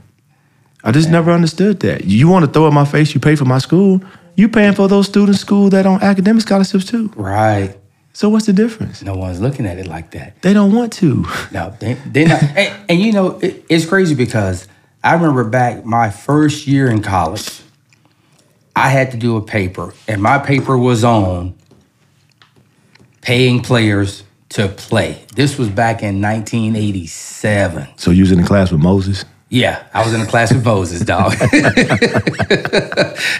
I 0.84 0.92
just 0.92 1.10
never 1.10 1.32
understood 1.32 1.80
that. 1.80 2.04
You 2.04 2.28
want 2.28 2.44
to 2.44 2.50
throw 2.50 2.68
in 2.68 2.74
my 2.74 2.84
face? 2.84 3.12
You 3.14 3.20
pay 3.20 3.34
for 3.34 3.44
my 3.44 3.58
school. 3.58 4.00
You 4.34 4.48
paying 4.48 4.74
for 4.74 4.88
those 4.88 5.06
students' 5.06 5.40
school 5.40 5.68
that 5.70 5.86
on 5.86 6.02
academic 6.02 6.42
scholarships 6.42 6.84
too. 6.84 7.12
Right. 7.16 7.76
So 8.14 8.28
what's 8.28 8.46
the 8.46 8.52
difference? 8.52 9.02
No 9.02 9.14
one's 9.14 9.40
looking 9.40 9.66
at 9.66 9.78
it 9.78 9.86
like 9.86 10.10
that. 10.12 10.40
They 10.42 10.52
don't 10.52 10.72
want 10.72 10.92
to. 10.94 11.26
No, 11.50 11.74
they 11.80 11.94
they 11.94 12.24
not. 12.24 12.42
and, 12.56 12.90
and 12.90 13.00
you 13.00 13.12
know, 13.12 13.38
it, 13.40 13.64
it's 13.68 13.86
crazy 13.86 14.14
because 14.14 14.68
I 15.02 15.14
remember 15.14 15.44
back 15.44 15.84
my 15.84 16.10
first 16.10 16.66
year 16.66 16.90
in 16.90 17.02
college, 17.02 17.62
I 18.76 18.88
had 18.88 19.10
to 19.12 19.16
do 19.16 19.36
a 19.36 19.42
paper, 19.42 19.94
and 20.06 20.22
my 20.22 20.38
paper 20.38 20.76
was 20.76 21.04
on 21.04 21.54
paying 23.22 23.62
players 23.62 24.24
to 24.50 24.68
play. 24.68 25.24
This 25.34 25.56
was 25.56 25.68
back 25.68 26.02
in 26.02 26.20
1987. 26.20 27.88
So 27.96 28.10
you 28.10 28.22
was 28.22 28.32
in 28.32 28.40
the 28.40 28.46
class 28.46 28.70
with 28.70 28.82
Moses. 28.82 29.24
Yeah, 29.52 29.84
I 29.92 30.02
was 30.02 30.14
in 30.14 30.22
a 30.22 30.26
class 30.26 30.50
with 30.50 30.64
Moses, 30.64 31.02
dog. 31.02 31.32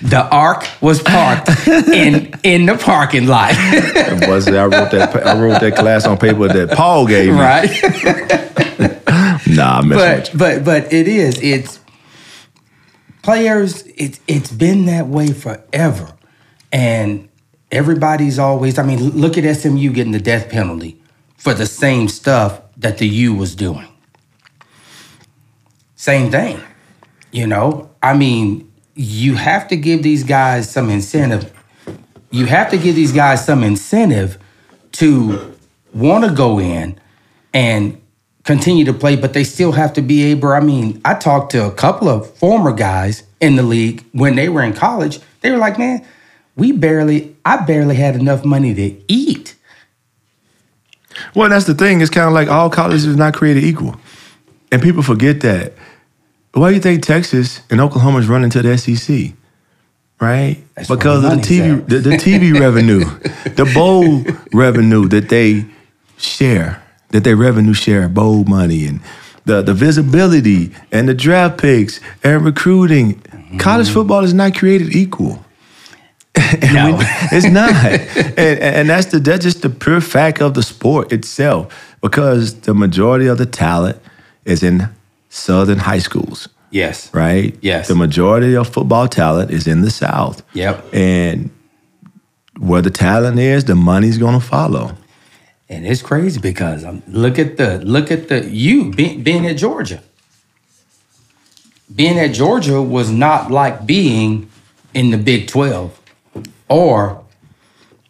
the 0.03 0.29
ark 0.31 0.69
was 0.83 1.03
parked 1.03 1.49
in 1.67 2.35
in 2.43 2.67
the 2.67 2.77
parking 2.77 3.27
lot, 3.27 3.55
boy 4.21 4.41
said, 4.41 4.57
I 4.57 4.67
wrote 4.67 4.91
that. 4.91 5.27
I 5.27 5.41
wrote 5.41 5.63
that 5.63 5.75
class 5.75 6.05
on 6.05 6.19
paper 6.19 6.49
that 6.49 6.73
Paul 6.77 7.07
gave 7.07 7.33
me. 7.33 7.41
right? 7.41 7.71
Nah, 9.47 9.79
I'm 9.79 9.89
but 9.89 10.31
but 10.35 10.65
but 10.65 10.93
it 10.93 11.09
is 11.09 11.41
it's 11.43 11.81
players 13.23 13.85
it's 13.97 14.21
it's 14.29 14.51
been 14.53 14.85
that 14.87 15.07
way 15.07 15.33
forever 15.33 16.13
and 16.73 17.29
everybody's 17.71 18.39
always 18.39 18.79
i 18.79 18.83
mean 18.83 18.99
look 19.11 19.37
at 19.37 19.57
smu 19.57 19.93
getting 19.93 20.13
the 20.13 20.21
death 20.21 20.49
penalty 20.49 21.01
for 21.37 21.55
the 21.55 21.67
same 21.67 22.09
stuff 22.09 22.63
that 22.77 22.99
the 22.99 23.07
u 23.07 23.35
was 23.35 23.55
doing 23.55 23.92
same 26.03 26.31
thing 26.31 26.61
you 27.31 27.47
know 27.47 27.89
i 28.03 28.13
mean 28.15 28.71
you 28.95 29.35
have 29.37 29.69
to 29.69 29.77
give 29.77 30.03
these 30.03 30.25
guys 30.25 30.69
some 30.71 30.91
incentive 30.91 31.53
you 32.31 32.47
have 32.47 32.71
to 32.71 32.79
give 32.79 32.97
these 32.97 33.13
guys 33.13 33.45
some 33.45 33.63
incentive 33.63 34.39
to 34.93 35.55
want 35.93 36.25
to 36.25 36.33
go 36.33 36.59
in 36.59 36.99
and 37.53 38.01
continue 38.45 38.85
to 38.87 38.93
play, 38.93 39.17
but 39.17 39.35
they 39.35 39.45
still 39.45 39.73
have 39.73 39.93
to 39.93 40.03
be 40.03 40.25
able. 40.25 40.49
I 40.49 40.61
mean, 40.61 41.01
I 41.05 41.15
talked 41.15 41.53
to 41.53 41.67
a 41.67 41.71
couple 41.71 42.09
of 42.09 42.35
former 42.37 42.73
guys 42.73 43.23
in 43.41 43.57
the 43.57 43.63
league 43.63 44.05
when 44.13 44.35
they 44.35 44.49
were 44.49 44.63
in 44.63 44.73
college. 44.73 45.21
They 45.43 45.51
were 45.51 45.59
like, 45.59 45.79
man, 45.79 46.05
we 46.57 46.73
barely, 46.73 47.37
I 47.45 47.59
barely 47.59 47.97
had 47.97 48.17
enough 48.17 48.45
money 48.45 48.75
to 48.75 49.13
eat. 49.13 49.55
Well, 51.35 51.51
that's 51.51 51.67
the 51.67 51.75
thing. 51.75 52.01
It's 52.01 52.11
kind 52.11 52.27
of 52.27 52.33
like 52.33 52.49
all 52.49 52.71
colleges 52.71 53.07
are 53.07 53.17
not 53.17 53.35
created 53.35 53.65
equal, 53.65 53.97
and 54.73 54.83
people 54.83 55.03
forget 55.03 55.41
that. 55.43 55.75
Why 56.55 56.69
do 56.71 56.75
you 56.75 56.81
think 56.81 57.03
Texas 57.03 57.61
and 57.71 57.81
Oklahoma 57.81 58.19
is 58.19 58.27
running 58.29 58.51
to 58.51 58.63
the 58.63 58.77
SEC? 58.77 59.33
Right? 60.21 60.59
That's 60.77 60.89
because 60.89 61.25
of 61.25 61.31
the 61.31 61.37
TV, 61.39 61.89
the, 61.89 61.99
the 61.99 62.11
TV 62.11 62.59
revenue, 62.67 63.01
the 63.55 63.71
bowl 63.75 64.23
revenue 64.53 65.09
that 65.09 65.29
they 65.29 65.65
share, 66.17 66.83
that 67.09 67.25
they 67.25 67.35
revenue 67.35 67.75
share 67.75 68.09
bowl 68.09 68.45
money, 68.45 68.87
and 68.87 69.01
the 69.47 69.63
the 69.63 69.75
visibility 69.75 70.73
and 70.93 71.09
the 71.09 71.15
draft 71.15 71.59
picks 71.61 72.01
and 72.23 72.45
recruiting. 72.45 73.21
College 73.59 73.91
football 73.91 74.23
is 74.25 74.33
not 74.33 74.55
created 74.55 74.95
equal. 74.95 75.45
And 76.63 76.75
No. 76.75 76.97
we- 76.97 77.05
it's 77.37 77.47
not, 77.47 77.73
and, 78.39 78.59
and 78.61 78.89
that's 78.91 79.07
the 79.07 79.19
that's 79.19 79.43
just 79.45 79.63
the 79.63 79.71
pure 79.71 80.01
fact 80.01 80.41
of 80.41 80.55
the 80.55 80.63
sport 80.63 81.13
itself. 81.13 81.97
Because 82.01 82.61
the 82.61 82.75
majority 82.75 83.27
of 83.27 83.39
the 83.39 83.47
talent 83.47 83.99
is 84.45 84.63
in 84.63 84.89
southern 85.35 85.79
high 85.79 85.99
schools, 85.99 86.47
Yes. 86.71 87.13
right? 87.15 87.57
Yes. 87.63 87.89
The 87.89 87.95
majority 87.95 88.55
of 88.55 88.69
football 88.69 89.09
talent 89.09 89.51
is 89.51 89.67
in 89.67 89.81
the 89.81 89.91
South. 89.91 90.43
Yep. 90.53 90.85
And 90.93 91.51
where 92.59 92.83
the 92.83 92.91
talent 92.91 93.39
is, 93.39 93.65
the 93.65 93.75
money's 93.75 94.19
gonna 94.19 94.41
follow. 94.41 94.95
And 95.71 95.87
it's 95.87 96.03
crazy 96.03 96.39
because 96.39 96.85
um, 96.85 97.03
look 97.09 97.39
at 97.39 97.57
the 97.57 97.79
look 97.79 98.11
at 98.11 98.29
the 98.29 98.45
you 98.47 98.91
being, 98.93 99.23
being 99.23 99.47
at 99.47 99.57
Georgia. 99.57 100.03
Being 101.95 102.19
at 102.19 102.29
Georgia 102.35 102.81
was 102.83 103.11
not 103.11 103.51
like 103.51 103.87
being 103.87 104.51
in 104.95 105.11
the 105.11 105.19
Big 105.19 105.47
Twelve 105.49 105.99
or 106.69 107.25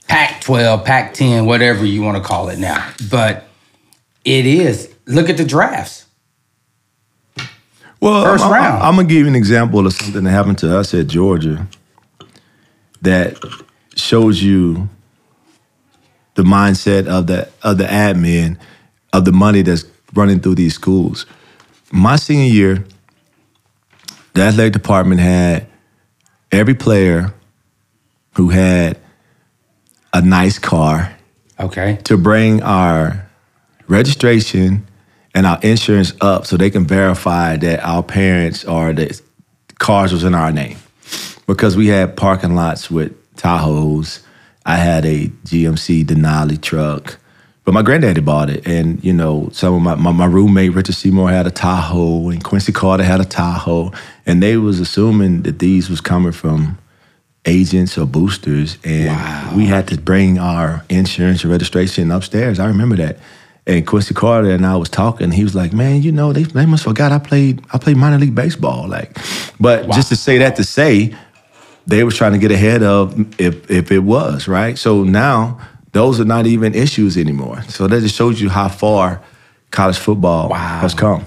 Pac 0.09 0.41
twelve, 0.41 0.85
Pac 0.85 1.15
ten, 1.15 1.47
whatever 1.47 1.85
you 1.87 2.03
want 2.03 2.17
to 2.17 2.23
call 2.23 2.49
it 2.49 2.59
now. 2.59 2.93
But 3.09 3.47
it 4.25 4.45
is. 4.47 4.93
Look 5.07 5.29
at 5.29 5.37
the 5.37 5.45
drafts. 5.45 6.07
Well, 8.03 8.25
First 8.25 8.45
I'm, 8.45 8.53
I'm- 8.53 8.63
round. 8.65 8.83
I'm 8.83 8.97
gonna 8.97 9.09
give 9.09 9.21
you 9.21 9.29
an 9.29 9.37
example 9.37 9.87
of 9.87 9.93
something 9.95 10.25
that 10.25 10.31
happened 10.33 10.59
to 10.59 10.77
us 10.79 10.93
at 10.95 11.07
Georgia 11.07 11.69
that 13.03 13.39
shows 13.97 14.43
you 14.43 14.89
the 16.35 16.43
mindset 16.43 17.07
of 17.07 17.29
the 17.29 17.49
of 17.63 17.79
the 17.79 17.85
admin 17.85 18.59
of 19.13 19.25
the 19.25 19.33
money 19.33 19.63
that's 19.63 19.85
running 20.15 20.41
through 20.41 20.57
these 20.57 20.75
schools. 20.75 21.27
My 21.93 22.17
senior 22.17 22.53
year, 22.53 22.85
the 24.35 24.43
athletic 24.43 24.73
department 24.73 25.21
had 25.21 25.67
every 26.51 26.75
player 26.75 27.33
who 28.35 28.49
had 28.51 28.99
a 30.15 30.23
nice 30.23 30.59
car 30.59 31.15
Okay. 31.61 31.99
to 32.05 32.17
bring 32.17 32.63
our 32.65 33.27
registration 33.89 34.87
and 35.35 35.47
our 35.47 35.59
insurance 35.63 36.13
up 36.21 36.47
so 36.47 36.57
they 36.57 36.71
can 36.71 36.87
verify 36.87 37.57
that 37.57 37.81
our 37.85 38.03
parents 38.03 38.65
or 38.65 38.93
the 38.93 39.21
cars 39.79 40.13
was 40.13 40.25
in 40.25 40.35
our 40.35 40.53
name. 40.53 40.77
Because 41.47 41.77
we 41.77 41.89
had 41.89 42.17
parking 42.17 42.55
lots 42.55 42.91
with 42.91 43.13
Tahoes. 43.37 44.21
I 44.65 44.77
had 44.77 45.05
a 45.05 45.27
GMC 45.45 46.05
Denali 46.05 46.61
truck. 46.61 47.19
But 47.65 47.75
my 47.75 47.83
granddaddy 47.83 48.21
bought 48.21 48.51
it. 48.51 48.67
And, 48.67 49.03
you 49.05 49.13
know, 49.13 49.49
some 49.53 49.75
of 49.75 49.83
my, 49.83 49.95
my, 49.95 50.13
my 50.13 50.27
roommate, 50.27 50.73
Richard 50.73 50.95
Seymour, 50.95 51.31
had 51.31 51.47
a 51.47 51.51
Tahoe 51.51 52.29
and 52.31 52.43
Quincy 52.43 52.73
Carter 52.73 53.05
had 53.05 53.21
a 53.21 53.25
Tahoe. 53.25 53.93
And 54.27 54.43
they 54.43 54.57
was 54.57 54.81
assuming 54.81 55.43
that 55.43 55.59
these 55.61 55.89
was 55.89 56.01
coming 56.01 56.33
from 56.33 56.79
agents 57.45 57.99
or 57.99 58.07
boosters, 58.07 58.79
and 58.85 59.09
Wow. 59.09 59.53
we 59.57 59.67
had 59.67 59.89
to 59.89 59.97
bring 59.99 60.39
our 60.39 60.85
insurance 60.89 61.43
and 61.43 61.51
registration 61.51 62.11
upstairs. 62.13 62.61
I 62.61 62.67
remember 62.67 62.97
that. 62.97 63.19
And 63.67 63.87
Quincy 63.87 64.13
Carter 64.13 64.51
and 64.51 64.67
I 64.67 64.77
was 64.77 64.89
talking. 64.89 65.31
He 65.31 65.45
was 65.45 65.55
like, 65.55 65.73
"Man, 65.73 66.03
you 66.03 66.11
know, 66.11 66.33
they 66.33 66.43
they 66.43 66.67
must 66.67 66.83
forgot 66.85 67.13
I 67.13 67.19
played 67.19 67.63
I 67.73 67.79
played 67.79 67.97
minor 67.97 68.19
league 68.19 68.35
baseball." 68.35 68.89
Like, 68.89 69.17
but 69.61 69.89
just 69.91 70.09
to 70.09 70.17
say 70.17 70.39
that 70.39 70.57
to 70.57 70.65
say, 70.65 71.15
they 71.87 72.03
was 72.03 72.17
trying 72.17 72.33
to 72.33 72.39
get 72.39 72.51
ahead 72.51 72.83
of 72.83 73.15
if 73.41 73.71
if 73.71 73.93
it 73.93 74.01
was 74.01 74.49
right. 74.49 74.77
So 74.77 75.05
now 75.05 75.61
those 75.93 76.19
are 76.21 76.25
not 76.25 76.47
even 76.47 76.75
issues 76.75 77.17
anymore. 77.17 77.63
So 77.69 77.87
that 77.87 78.01
just 78.01 78.17
shows 78.17 78.41
you 78.41 78.49
how 78.49 78.69
far 78.69 79.23
college 79.71 79.99
football 79.99 80.49
Wow. 80.49 80.81
has 80.81 80.95
come. 80.95 81.25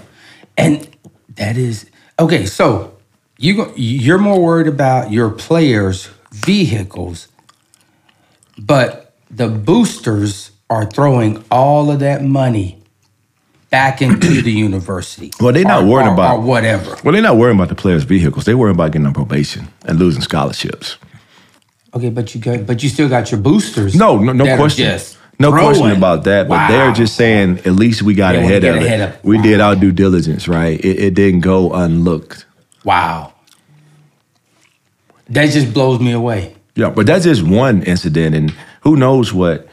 And 0.58 0.88
that 1.36 1.56
is 1.56 1.90
okay. 2.20 2.46
So 2.46 2.98
you 3.38 3.56
go, 3.56 3.74
you're 3.78 4.18
more 4.18 4.42
worried 4.42 4.68
about 4.68 5.12
your 5.12 5.30
players' 5.30 6.10
vehicles, 6.34 7.28
but 8.58 9.14
the 9.32 9.48
boosters 9.48 10.52
are 10.70 10.86
throwing 10.86 11.44
all 11.52 11.92
of 11.92 12.00
that 12.00 12.24
money 12.24 12.82
back 13.70 14.02
into 14.02 14.42
the 14.42 14.52
university. 14.52 15.32
Well, 15.40 15.54
they're 15.54 15.64
not 15.64 15.84
Or- 15.84 15.88
worried 15.88 16.08
or- 16.08 16.14
about- 16.14 16.38
or 16.38 16.42
whatever. 16.42 16.98
Well, 17.04 17.14
they're 17.14 17.22
not 17.22 17.38
worrying 17.38 17.58
about 17.58 17.70
the 17.70 17.76
players' 17.76 18.04
vehicles. 18.04 18.46
They're 18.46 18.58
worrying 18.58 18.76
about 18.76 18.92
getting 18.92 19.06
on 19.06 19.14
probation 19.14 19.68
and 19.86 20.00
losing 20.00 20.22
scholarships. 20.22 20.98
Okay, 21.94 22.10
but 22.10 22.34
you 22.36 22.42
got, 22.42 22.66
but 22.66 22.84
you 22.84 22.90
still 22.90 23.08
got 23.10 23.32
your 23.32 23.40
boosters. 23.40 23.96
No, 23.96 24.18
no, 24.18 24.34
no 24.34 24.58
question. 24.58 25.00
No 25.40 25.52
question 25.52 25.92
about 25.92 26.24
that. 26.26 26.48
But 26.48 26.56
Wow. 26.56 26.68
they're 26.70 26.92
just 26.94 27.16
saying 27.16 27.60
at 27.66 27.74
least 27.74 28.02
we 28.02 28.14
got 28.16 28.36
ahead 28.36 28.64
of 28.64 28.76
ahead 28.78 29.00
it. 29.02 29.04
of- 29.04 29.24
we 29.24 29.38
wow. 29.38 29.44
did 29.44 29.62
our 29.62 29.76
due 29.76 29.92
diligence, 29.92 30.48
right? 30.48 30.80
It, 30.80 31.00
it 31.00 31.14
didn't 31.14 31.42
go 31.42 31.72
unlooked. 31.74 32.46
Wow, 32.86 33.34
that 35.30 35.50
just 35.50 35.74
blows 35.74 36.00
me 36.00 36.12
away. 36.12 36.56
Yeah, 36.76 36.90
but 36.90 37.06
that's 37.08 37.24
just 37.26 37.44
one 37.44 37.84
incident, 37.84 38.36
and 38.36 38.54
who 38.82 38.96
knows 38.96 39.34
what 39.34 39.68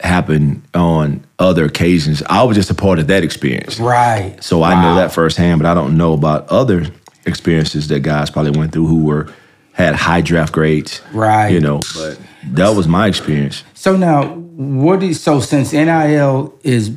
happened 0.00 0.62
on 0.74 1.24
other 1.38 1.64
occasions. 1.64 2.22
I 2.28 2.42
was 2.42 2.56
just 2.56 2.70
a 2.70 2.74
part 2.74 2.98
of 2.98 3.06
that 3.08 3.22
experience. 3.22 3.78
Right. 3.78 4.36
So 4.42 4.62
I 4.62 4.80
know 4.82 4.96
that 4.96 5.12
firsthand, 5.12 5.60
but 5.60 5.70
I 5.70 5.74
don't 5.74 5.96
know 5.96 6.12
about 6.12 6.48
other 6.48 6.86
experiences 7.26 7.88
that 7.88 8.00
guys 8.00 8.30
probably 8.30 8.58
went 8.58 8.72
through 8.72 8.86
who 8.86 9.04
were 9.04 9.32
had 9.72 9.94
high 9.94 10.20
draft 10.20 10.52
grades. 10.52 11.00
Right. 11.12 11.48
You 11.48 11.60
know, 11.60 11.80
but 11.94 12.18
that 12.44 12.70
was 12.70 12.88
my 12.88 13.06
experience. 13.06 13.62
So 13.74 13.96
now, 13.96 14.34
what 14.34 15.02
is 15.02 15.22
so 15.22 15.40
since 15.40 15.72
NIL 15.72 16.58
is 16.62 16.92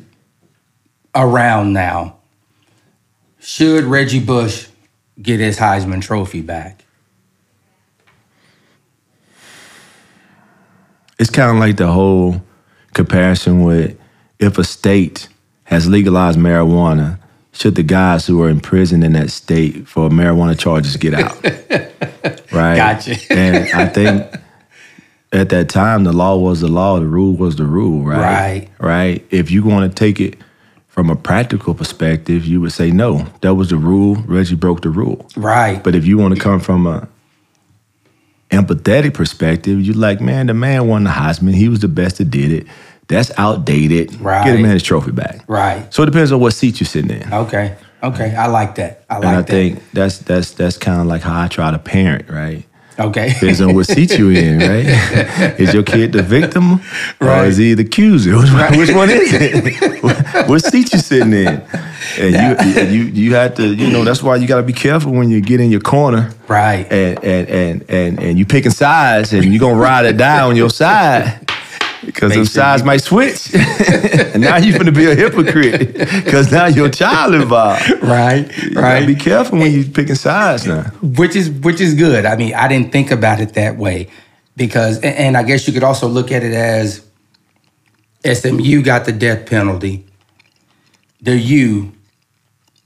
around 1.15 1.73
now. 1.73 2.17
Should 3.39 3.83
Reggie 3.85 4.23
Bush 4.23 4.67
get 5.21 5.39
his 5.39 5.57
Heisman 5.57 6.01
Trophy 6.01 6.41
back? 6.41 6.85
It's 11.19 11.29
kind 11.29 11.51
of 11.51 11.57
like 11.57 11.77
the 11.77 11.87
whole 11.91 12.41
comparison 12.93 13.63
with 13.63 13.99
if 14.39 14.57
a 14.57 14.63
state 14.63 15.27
has 15.65 15.87
legalized 15.87 16.37
marijuana, 16.37 17.19
should 17.51 17.75
the 17.75 17.83
guys 17.83 18.25
who 18.25 18.41
are 18.41 18.49
in 18.49 18.59
prison 18.59 19.03
in 19.03 19.13
that 19.13 19.29
state 19.29 19.87
for 19.87 20.09
marijuana 20.09 20.57
charges 20.57 20.97
get 20.97 21.13
out? 21.13 21.43
right. 22.51 22.75
Gotcha. 22.75 23.15
and 23.31 23.67
I 23.73 23.87
think 23.87 24.35
at 25.31 25.49
that 25.49 25.69
time 25.69 26.03
the 26.03 26.13
law 26.13 26.37
was 26.37 26.61
the 26.61 26.67
law, 26.67 26.99
the 26.99 27.05
rule 27.05 27.35
was 27.35 27.55
the 27.55 27.65
rule, 27.65 28.03
right? 28.03 28.19
Right. 28.19 28.69
Right. 28.79 29.25
If 29.29 29.51
you 29.51 29.63
want 29.63 29.89
to 29.89 29.95
take 29.95 30.19
it 30.19 30.37
from 30.87 31.09
a 31.09 31.15
practical 31.15 31.73
perspective, 31.73 32.45
you 32.45 32.61
would 32.61 32.71
say 32.71 32.91
no, 32.91 33.27
that 33.41 33.55
was 33.55 33.69
the 33.69 33.77
rule. 33.77 34.15
Reggie 34.27 34.55
broke 34.55 34.81
the 34.81 34.89
rule. 34.89 35.27
Right. 35.35 35.83
But 35.83 35.95
if 35.95 36.05
you 36.05 36.17
want 36.17 36.35
to 36.35 36.39
come 36.39 36.59
from 36.59 36.85
a 36.85 37.07
empathetic 38.53 39.13
perspective, 39.13 39.81
you're 39.81 39.95
like, 39.95 40.21
man, 40.21 40.47
the 40.47 40.53
man 40.53 40.87
won 40.87 41.03
the 41.03 41.09
Heisman. 41.09 41.53
He 41.53 41.67
was 41.69 41.79
the 41.81 41.87
best 41.87 42.17
that 42.19 42.29
did 42.31 42.51
it. 42.51 42.67
That's 43.07 43.31
outdated. 43.37 44.11
Get 44.11 44.21
Right. 44.21 44.47
a 44.47 44.61
man 44.61 44.71
his 44.71 44.83
trophy 44.83 45.11
back. 45.11 45.43
right. 45.47 45.93
So 45.93 46.03
it 46.03 46.05
depends 46.07 46.31
on 46.31 46.39
what 46.39 46.53
seat 46.53 46.79
you're 46.79 46.87
sitting 46.87 47.11
in. 47.11 47.33
Okay. 47.33 47.75
Okay. 48.01 48.35
I 48.35 48.47
like 48.47 48.75
that. 48.75 49.03
I 49.09 49.15
like 49.15 49.21
that. 49.21 49.27
and 49.27 49.37
I 49.37 49.41
that. 49.41 49.47
think 49.47 49.83
that's 49.93 50.17
that's 50.19 50.51
that's 50.51 50.77
kind 50.77 51.01
of 51.01 51.07
like 51.07 51.21
how 51.21 51.41
I 51.41 51.47
try 51.47 51.71
to 51.71 51.79
parent, 51.79 52.29
right? 52.29 52.65
Okay. 52.99 53.29
Depends 53.33 53.61
on 53.61 53.73
what 53.75 53.85
seat 53.87 54.17
you 54.17 54.29
in, 54.29 54.59
right? 54.69 55.59
is 55.59 55.73
your 55.73 55.83
kid 55.83 56.11
the 56.13 56.23
victim 56.23 56.81
or 57.19 57.45
is 57.45 57.57
he 57.57 57.73
the 57.73 57.83
accuser? 57.83 58.37
Which, 58.37 58.51
one- 58.51 58.77
which 58.77 58.93
one 58.93 59.09
is 59.09 59.33
it? 59.33 60.03
what, 60.03 60.17
what 60.49 60.63
seat 60.63 60.91
you 60.93 60.99
sitting 60.99 61.33
in? 61.33 61.63
And 62.19 62.33
you 62.35 62.83
you 62.83 63.03
you 63.05 63.35
have 63.35 63.55
to, 63.55 63.73
you 63.73 63.89
know, 63.89 64.03
that's 64.03 64.21
why 64.21 64.35
you 64.35 64.47
got 64.47 64.57
to 64.57 64.63
be 64.63 64.73
careful 64.73 65.11
when 65.13 65.29
you 65.29 65.41
get 65.41 65.59
in 65.61 65.71
your 65.71 65.79
corner 65.79 66.31
right. 66.47 66.85
and 66.91 67.23
and 67.23 67.49
and 67.49 67.85
and 67.89 68.19
and 68.19 68.37
you 68.39 68.45
picking 68.45 68.71
sides 68.71 69.33
and 69.33 69.45
you 69.45 69.55
are 69.55 69.59
gonna 69.59 69.79
ride 69.81 70.05
or 70.05 70.13
die 70.13 70.41
on 70.41 70.55
your 70.55 70.69
side 70.69 71.42
because 72.05 72.29
Make 72.29 72.37
them 72.37 72.45
sure 72.45 72.51
sides 72.63 72.83
might 72.83 73.01
switch. 73.01 73.53
and 73.53 74.41
now 74.47 74.57
you're 74.57 74.77
gonna 74.77 74.91
be 74.91 75.05
a 75.09 75.15
hypocrite 75.15 75.93
because 76.23 76.51
now 76.51 76.65
your 76.67 76.89
child 76.89 77.33
involved. 77.35 77.89
right. 78.01 78.49
You 78.63 78.79
Right. 78.79 79.05
be 79.07 79.15
careful 79.15 79.59
when 79.59 79.71
you 79.71 79.85
picking 79.85 80.15
sides 80.15 80.65
now. 80.67 80.83
which 81.01 81.35
is 81.35 81.49
which 81.49 81.79
is 81.81 81.93
good. 81.93 82.25
I 82.25 82.35
mean, 82.35 82.53
I 82.53 82.67
didn't 82.67 82.91
think 82.91 83.11
about 83.11 83.39
it 83.39 83.53
that 83.53 83.77
way 83.77 84.07
because, 84.55 84.99
and, 84.99 85.35
I 85.37 85.43
guess 85.43 85.65
you 85.67 85.73
could 85.73 85.83
also 85.83 86.07
look 86.07 86.31
at 86.31 86.43
it 86.43 86.53
as 86.53 87.03
SMU 88.25 88.81
got 88.83 89.05
the 89.05 89.11
death 89.11 89.45
penalty. 89.47 90.05
The 91.21 91.37
U, 91.37 91.91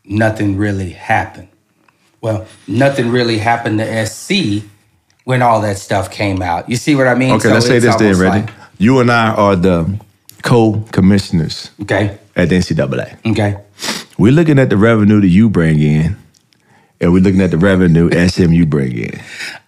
nothing 0.05 0.57
really 0.57 0.91
happened. 0.91 1.47
Well, 2.21 2.45
nothing 2.67 3.09
really 3.11 3.37
happened 3.37 3.79
to 3.79 4.05
SC 4.05 4.63
when 5.25 5.41
all 5.41 5.61
that 5.61 5.77
stuff 5.77 6.09
came 6.09 6.41
out. 6.41 6.69
You 6.69 6.75
see 6.77 6.95
what 6.95 7.07
I 7.07 7.15
mean? 7.15 7.31
Okay, 7.33 7.49
So 7.49 7.53
let's 7.53 7.65
say 7.67 7.79
this 7.79 7.95
then, 7.97 8.17
ready? 8.17 8.41
like- 8.45 8.53
you 8.77 8.99
and 8.99 9.11
I 9.11 9.33
are 9.33 9.55
the 9.55 9.99
co-commissioners 10.43 11.71
okay, 11.81 12.17
at 12.35 12.49
the 12.49 12.55
NCAA. 12.57 13.31
okay, 13.31 13.57
We're 14.17 14.31
looking 14.31 14.59
at 14.59 14.69
the 14.69 14.77
revenue 14.77 15.21
that 15.21 15.27
you 15.27 15.49
bring 15.49 15.79
in, 15.79 16.15
and 16.99 17.13
we're 17.13 17.21
looking 17.21 17.41
at 17.41 17.51
the 17.51 17.57
revenue 17.57 18.09
SMU 18.27 18.65
bring 18.65 18.97
in. 18.97 19.19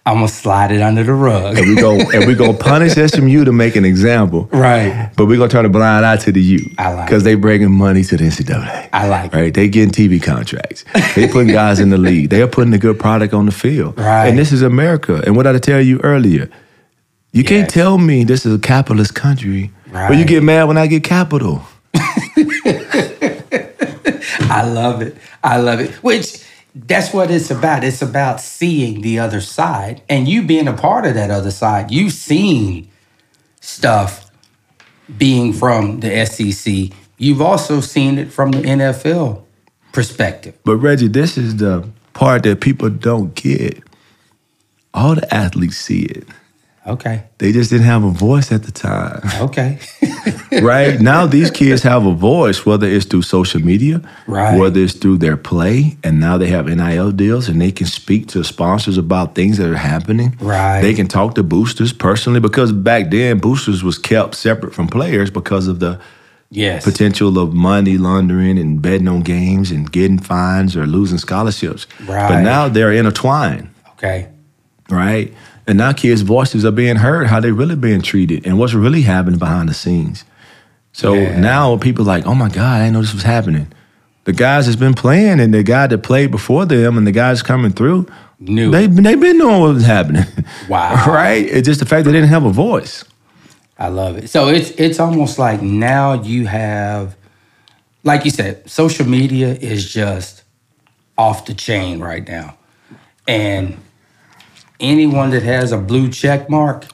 I'm 0.06 0.16
gonna 0.16 0.28
slide 0.28 0.72
it 0.72 0.80
under 0.82 1.04
the 1.04 1.12
rug. 1.12 1.56
And 1.58 1.68
we 1.68 1.76
go 1.76 1.92
and 2.14 2.26
we 2.26 2.34
gonna 2.34 2.54
punish 2.58 2.94
SMU 2.94 3.44
to 3.44 3.52
make 3.52 3.76
an 3.76 3.84
example. 3.84 4.48
right. 4.52 5.10
But 5.16 5.26
we're 5.26 5.36
gonna 5.38 5.50
turn 5.50 5.64
a 5.66 5.68
blind 5.68 6.04
eye 6.04 6.16
to 6.16 6.32
the 6.32 6.40
U. 6.40 6.70
I 6.78 6.92
like 6.94 7.06
Because 7.06 7.22
they 7.22 7.34
bringing 7.36 7.70
money 7.70 8.02
to 8.04 8.16
the 8.16 8.24
NCAA. 8.24 8.88
I 8.92 9.06
like 9.08 9.32
it. 9.32 9.36
Right? 9.36 9.54
They 9.54 9.68
getting 9.68 9.92
TV 9.92 10.20
contracts. 10.20 10.84
They 11.14 11.28
putting 11.28 11.52
guys 11.52 11.78
in 11.78 11.90
the 11.90 11.98
league. 11.98 12.30
They 12.30 12.42
are 12.42 12.48
putting 12.48 12.72
a 12.74 12.78
good 12.78 12.98
product 12.98 13.32
on 13.34 13.46
the 13.46 13.52
field. 13.52 13.98
Right. 13.98 14.26
And 14.28 14.36
this 14.38 14.50
is 14.50 14.62
America. 14.62 15.22
And 15.24 15.36
what 15.36 15.44
did 15.44 15.54
I 15.54 15.58
tell 15.58 15.80
you 15.80 16.00
earlier? 16.02 16.48
You 17.32 17.44
can't 17.44 17.70
tell 17.70 17.96
me 17.98 18.24
this 18.24 18.44
is 18.44 18.54
a 18.54 18.58
capitalist 18.58 19.14
country. 19.14 19.70
But 19.92 20.16
you 20.16 20.24
get 20.24 20.42
mad 20.42 20.64
when 20.64 20.78
I 20.78 20.86
get 20.86 21.04
capital. 21.04 21.62
I 24.48 24.62
love 24.64 25.02
it. 25.02 25.16
I 25.42 25.58
love 25.58 25.80
it. 25.80 25.90
Which 26.02 26.44
that's 26.74 27.12
what 27.12 27.30
it's 27.30 27.50
about. 27.50 27.84
It's 27.84 28.02
about 28.02 28.40
seeing 28.40 29.00
the 29.00 29.18
other 29.18 29.40
side 29.40 30.02
and 30.08 30.28
you 30.28 30.42
being 30.42 30.68
a 30.68 30.72
part 30.72 31.06
of 31.06 31.14
that 31.14 31.30
other 31.30 31.50
side. 31.50 31.90
You've 31.90 32.12
seen 32.12 32.90
stuff 33.60 34.30
being 35.18 35.52
from 35.52 36.00
the 36.00 36.24
SEC. 36.26 36.96
You've 37.18 37.42
also 37.42 37.80
seen 37.80 38.18
it 38.18 38.32
from 38.32 38.52
the 38.52 38.62
NFL 38.62 39.42
perspective. 39.92 40.56
But 40.64 40.76
Reggie, 40.76 41.08
this 41.08 41.36
is 41.36 41.56
the 41.56 41.88
part 42.12 42.44
that 42.44 42.60
people 42.60 42.90
don't 42.90 43.34
get. 43.34 43.82
All 44.94 45.14
the 45.14 45.34
athletes 45.34 45.76
see 45.76 46.02
it. 46.02 46.26
Okay. 46.90 47.22
They 47.38 47.52
just 47.52 47.70
didn't 47.70 47.86
have 47.86 48.04
a 48.04 48.10
voice 48.10 48.50
at 48.52 48.62
the 48.64 48.72
time. 48.72 49.20
Okay. 49.48 49.78
right 50.62 51.00
now 51.00 51.26
these 51.26 51.50
kids 51.50 51.82
have 51.82 52.04
a 52.06 52.12
voice 52.12 52.66
whether 52.66 52.86
it's 52.86 53.06
through 53.06 53.22
social 53.22 53.60
media 53.60 54.00
Right. 54.26 54.58
whether 54.58 54.80
it's 54.80 54.94
through 54.94 55.18
their 55.18 55.36
play 55.36 55.96
and 56.04 56.18
now 56.20 56.36
they 56.38 56.48
have 56.48 56.66
nil 56.66 57.12
deals 57.12 57.48
and 57.48 57.60
they 57.60 57.70
can 57.72 57.86
speak 57.86 58.26
to 58.28 58.42
sponsors 58.44 58.98
about 58.98 59.34
things 59.34 59.56
that 59.58 59.68
are 59.70 59.76
happening 59.76 60.36
Right. 60.40 60.80
they 60.82 60.94
can 60.94 61.06
talk 61.08 61.34
to 61.36 61.42
boosters 61.42 61.92
personally 61.92 62.40
because 62.40 62.72
back 62.72 63.10
then 63.10 63.38
boosters 63.38 63.82
was 63.84 63.98
kept 63.98 64.34
separate 64.34 64.74
from 64.74 64.88
players 64.88 65.30
because 65.30 65.68
of 65.68 65.78
the 65.78 65.98
yes. 66.50 66.84
potential 66.84 67.38
of 67.38 67.54
money 67.54 67.96
laundering 67.96 68.58
and 68.58 68.82
betting 68.82 69.08
on 69.08 69.22
games 69.22 69.70
and 69.70 69.90
getting 69.92 70.18
fines 70.18 70.76
or 70.76 70.86
losing 70.86 71.18
scholarships 71.18 71.86
Right. 72.06 72.28
but 72.28 72.40
now 72.42 72.68
they're 72.68 72.92
intertwined 72.92 73.68
Okay. 73.94 74.28
right? 74.90 75.32
And 75.70 75.78
now 75.78 75.92
kids' 75.92 76.22
voices 76.22 76.64
are 76.64 76.72
being 76.72 76.96
heard, 76.96 77.28
how 77.28 77.38
they 77.38 77.52
really 77.52 77.76
being 77.76 78.02
treated, 78.02 78.44
and 78.44 78.58
what's 78.58 78.74
really 78.74 79.02
happening 79.02 79.38
behind 79.38 79.68
the 79.68 79.74
scenes. 79.74 80.24
So 80.92 81.14
Yeah. 81.14 81.38
now 81.38 81.76
people 81.76 82.04
like, 82.04 82.26
oh 82.26 82.34
my 82.34 82.48
God, 82.48 82.80
I 82.80 82.84
didn't 82.84 82.94
know 82.94 83.02
this 83.02 83.14
was 83.14 83.22
happening. 83.22 83.68
The 84.24 84.32
guys 84.32 84.66
that's 84.66 84.74
been 84.76 84.94
playing 84.94 85.38
and 85.38 85.54
the 85.54 85.62
guy 85.62 85.86
that 85.86 85.98
played 85.98 86.32
before 86.32 86.66
them 86.66 86.98
and 86.98 87.06
the 87.06 87.12
guys 87.12 87.40
coming 87.42 87.70
through, 87.70 88.06
Knew. 88.40 88.72
they 88.72 88.88
they 88.88 89.14
been 89.14 89.38
knowing 89.38 89.60
what 89.60 89.74
was 89.74 89.84
happening. 89.86 90.24
Wow. 90.68 91.04
right? 91.06 91.46
It's 91.46 91.66
just 91.66 91.78
the 91.78 91.86
fact 91.86 92.04
they 92.04 92.10
didn't 92.12 92.30
have 92.30 92.44
a 92.44 92.50
voice. 92.50 93.04
I 93.78 93.88
love 93.88 94.18
it. 94.18 94.28
So 94.28 94.48
it's 94.48 94.70
it's 94.72 94.98
almost 94.98 95.38
like 95.38 95.62
now 95.62 96.14
you 96.20 96.46
have, 96.48 97.14
like 98.02 98.24
you 98.24 98.30
said, 98.32 98.68
social 98.68 99.06
media 99.06 99.54
is 99.54 99.88
just 99.90 100.42
off 101.16 101.44
the 101.46 101.54
chain 101.54 102.00
right 102.00 102.26
now, 102.26 102.56
and 103.28 103.78
anyone 104.80 105.30
that 105.30 105.42
has 105.42 105.72
a 105.72 105.78
blue 105.78 106.08
check 106.10 106.48
mark 106.50 106.86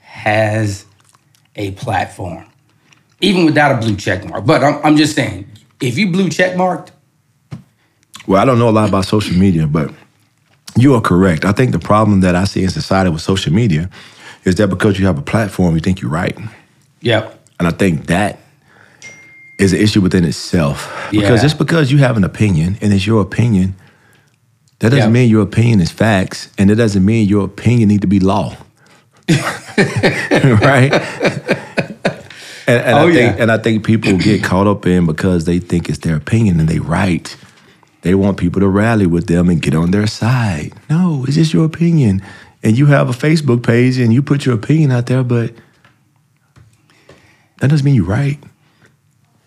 has 0.00 0.84
a 1.56 1.72
platform, 1.72 2.46
even 3.20 3.44
without 3.44 3.72
a 3.72 3.78
blue 3.78 3.96
check 3.96 4.24
mark. 4.24 4.44
But 4.46 4.62
I'm 4.64 4.80
I'm 4.84 4.96
just 4.96 5.14
saying, 5.14 5.46
if 5.80 5.98
you 5.98 6.10
blue 6.10 6.28
check 6.28 6.56
marked, 6.56 6.92
Well, 8.26 8.40
I 8.40 8.44
don't 8.44 8.58
know 8.58 8.68
a 8.68 8.70
lot 8.70 8.88
about 8.88 9.04
social 9.06 9.36
media, 9.36 9.66
but 9.66 9.92
you 10.76 10.94
are 10.94 11.00
correct. 11.00 11.44
I 11.44 11.52
think 11.52 11.72
the 11.72 11.78
problem 11.78 12.20
that 12.20 12.34
I 12.34 12.44
see 12.44 12.62
in 12.62 12.70
society 12.70 13.10
with 13.10 13.20
social 13.22 13.52
media 13.52 13.90
is 14.44 14.54
that 14.56 14.68
because 14.68 14.98
you 14.98 15.06
have 15.06 15.18
a 15.18 15.22
platform, 15.22 15.74
you 15.74 15.80
think 15.80 16.00
you're 16.00 16.10
right. 16.10 16.36
yep, 17.00 17.38
And 17.58 17.68
I 17.68 17.72
think 17.72 18.06
that 18.06 18.38
is 19.58 19.72
an 19.72 19.80
issue 19.80 20.00
within 20.00 20.24
itself. 20.24 20.88
Because 21.10 21.40
Yeah. 21.40 21.42
just 21.48 21.58
because 21.58 21.92
you 21.92 21.98
have 21.98 22.16
an 22.16 22.24
opinion 22.24 22.78
and 22.80 22.92
it's 22.92 23.06
your 23.06 23.20
opinion, 23.22 23.74
that 24.82 24.90
doesn't 24.90 24.98
Yeah. 25.14 25.20
mean 25.20 25.30
your 25.30 25.42
opinion 25.42 25.80
is 25.80 25.90
facts, 25.92 26.48
and 26.58 26.68
it 26.70 26.74
doesn't 26.74 27.04
mean 27.04 27.28
your 27.28 27.44
opinion 27.44 27.88
need 27.88 28.00
to 28.02 28.08
be 28.08 28.18
law. 28.20 28.56
right? 29.28 30.92
And, 32.66 32.80
and 32.80 32.96
Oh, 32.98 33.08
I 33.08 33.12
think 33.12 33.36
yeah. 33.36 33.42
and 33.42 33.50
I 33.52 33.58
think 33.58 33.84
people 33.86 34.16
get 34.18 34.42
caught 34.42 34.66
up 34.66 34.86
in 34.86 35.06
because 35.06 35.44
they 35.44 35.58
think 35.60 35.88
it's 35.88 35.98
their 35.98 36.16
opinion 36.16 36.58
and 36.60 36.68
they 36.68 36.78
right. 36.80 37.34
They 38.02 38.14
want 38.16 38.36
people 38.38 38.60
to 38.60 38.68
rally 38.68 39.06
with 39.06 39.26
them 39.28 39.48
and 39.48 39.62
get 39.62 39.74
on 39.74 39.92
their 39.92 40.08
side. 40.08 40.72
No, 40.90 41.24
it's 41.26 41.36
just 41.36 41.52
your 41.52 41.64
opinion. 41.64 42.20
And 42.64 42.76
you 42.76 42.86
have 42.86 43.08
a 43.08 43.12
Facebook 43.12 43.62
page 43.62 43.98
and 43.98 44.12
you 44.12 44.22
put 44.22 44.44
your 44.44 44.56
opinion 44.56 44.90
out 44.90 45.06
there, 45.06 45.22
but 45.22 45.52
that 47.60 47.70
doesn't 47.70 47.84
mean 47.84 47.94
you're 47.94 48.04
right. 48.04 48.38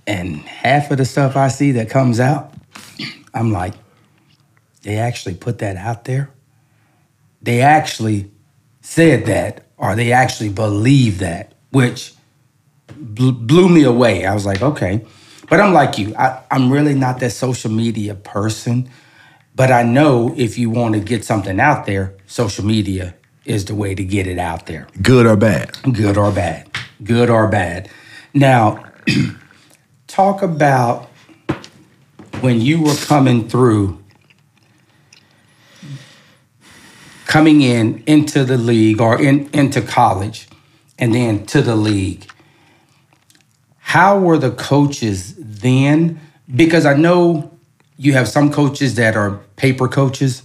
and 0.07 0.37
half 0.37 0.91
of 0.91 0.97
the 0.97 1.05
stuff 1.05 1.35
I 1.35 1.49
see 1.49 1.71
that 1.73 1.89
comes 1.89 2.19
out, 2.19 2.53
I'm 3.33 3.51
like, 3.51 3.73
they 4.85 4.97
actually 4.99 5.35
put 5.35 5.59
that 5.59 5.77
out 5.77 6.05
there. 6.05 6.31
They 7.43 7.61
actually 7.61 8.31
said 8.81 9.27
that, 9.27 9.65
or 9.77 9.95
they 9.95 10.13
actually 10.13 10.49
believe 10.49 11.19
that, 11.19 11.53
which 11.71 12.13
bl- 12.97 13.31
blew 13.31 13.69
me 13.69 13.83
away. 13.83 14.25
I 14.25 14.33
was 14.35 14.45
like, 14.45 14.61
okay. 14.63 15.05
But 15.49 15.61
I'm 15.61 15.73
like 15.73 15.97
you, 15.99 16.15
I, 16.17 16.43
I'm 16.51 16.71
really 16.71 16.95
not 16.95 17.19
that 17.21 17.31
social 17.31 17.71
media 17.71 18.15
person. 18.15 18.89
But 19.55 19.71
I 19.71 19.83
know 19.83 20.33
if 20.37 20.57
you 20.57 20.69
want 20.71 20.95
to 20.95 21.01
get 21.01 21.25
something 21.25 21.59
out 21.59 21.85
there, 21.87 22.15
social 22.27 22.65
media 22.65 23.15
is 23.45 23.65
the 23.65 23.75
way 23.75 23.95
to 23.95 24.05
get 24.05 24.27
it 24.27 24.39
out 24.39 24.67
there 24.67 24.87
Good 25.01 25.25
or 25.27 25.37
bad. 25.37 25.71
good 25.93 26.17
or 26.17 26.31
bad 26.31 26.69
good 27.03 27.29
or 27.29 27.47
bad 27.47 27.89
now 28.33 28.83
talk 30.07 30.41
about 30.43 31.09
when 32.41 32.61
you 32.61 32.81
were 32.83 32.95
coming 32.95 33.49
through, 33.49 34.03
coming 37.25 37.61
in 37.61 38.03
into 38.05 38.43
the 38.43 38.57
league 38.57 39.01
or 39.01 39.21
in 39.21 39.49
into 39.53 39.81
college, 39.81 40.47
and 40.97 41.13
then 41.13 41.45
to 41.47 41.61
the 41.61 41.75
league. 41.75 42.25
How 43.79 44.17
were 44.17 44.37
the 44.37 44.51
coaches 44.51 45.35
then? 45.37 46.19
Because 46.53 46.85
I 46.85 46.95
know 46.95 47.51
you 47.97 48.13
have 48.13 48.27
some 48.27 48.51
coaches 48.51 48.95
that 48.95 49.15
are 49.15 49.39
paper 49.55 49.87
coaches, 49.87 50.43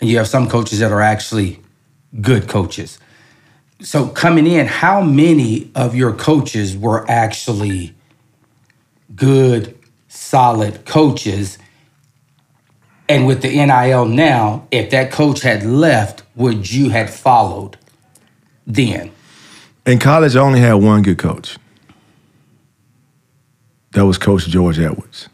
and 0.00 0.08
you 0.08 0.18
have 0.18 0.28
some 0.28 0.48
coaches 0.48 0.78
that 0.78 0.92
are 0.92 1.00
actually 1.00 1.60
good 2.20 2.48
coaches. 2.48 2.98
So 3.80 4.08
coming 4.08 4.46
in, 4.46 4.66
how 4.66 5.00
many 5.00 5.70
of 5.74 5.94
your 5.94 6.12
coaches 6.12 6.76
were 6.76 7.10
actually 7.10 7.94
good, 9.14 9.78
solid 10.08 10.84
coaches? 10.84 11.58
And 13.10 13.26
with 13.26 13.42
the 13.42 13.48
NIL 13.48 14.04
now, 14.04 14.68
if 14.70 14.90
that 14.90 15.10
coach 15.10 15.40
had 15.40 15.64
left, 15.64 16.22
would 16.36 16.70
you 16.70 16.90
had 16.90 17.10
followed 17.10 17.76
then? 18.68 19.10
In 19.84 19.98
college, 19.98 20.36
I 20.36 20.40
only 20.40 20.60
had 20.60 20.74
one 20.74 21.02
good 21.02 21.18
coach. 21.18 21.58
That 23.94 24.06
was 24.06 24.16
Coach 24.16 24.46
George 24.46 24.78
Edwards. 24.78 25.28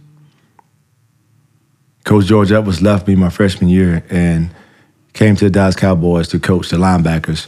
Coach 2.04 2.24
George 2.24 2.50
Edwards 2.50 2.80
left 2.80 3.06
me 3.06 3.14
my 3.14 3.28
freshman 3.28 3.68
year 3.68 4.02
and 4.08 4.48
came 5.12 5.36
to 5.36 5.44
the 5.44 5.50
Dallas 5.50 5.76
Cowboys 5.76 6.28
to 6.28 6.38
coach 6.38 6.70
the 6.70 6.78
linebackers. 6.78 7.46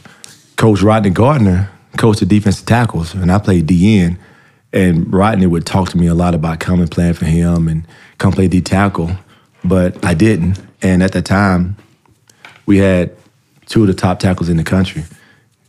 Coach 0.57 0.83
Rodney 0.83 1.09
Garner 1.09 1.71
coached 1.97 2.19
the 2.19 2.27
defensive 2.27 2.67
tackles, 2.67 3.15
and 3.15 3.31
I 3.31 3.39
played 3.39 3.65
DN. 3.65 4.19
And 4.73 5.11
Rodney 5.11 5.47
would 5.47 5.65
talk 5.65 5.89
to 5.89 5.97
me 5.97 6.05
a 6.05 6.13
lot 6.13 6.35
about 6.35 6.59
coming 6.59 6.87
playing 6.87 7.15
for 7.15 7.25
him 7.25 7.67
and 7.67 7.87
come 8.19 8.31
play 8.31 8.47
D 8.47 8.61
tackle, 8.61 9.09
but 9.63 10.03
I 10.05 10.13
didn't. 10.13 10.61
And 10.81 11.03
at 11.03 11.11
the 11.11 11.21
time, 11.21 11.75
we 12.65 12.77
had 12.77 13.15
two 13.65 13.81
of 13.81 13.87
the 13.87 13.93
top 13.93 14.19
tackles 14.19 14.49
in 14.49 14.57
the 14.57 14.63
country, 14.63 15.03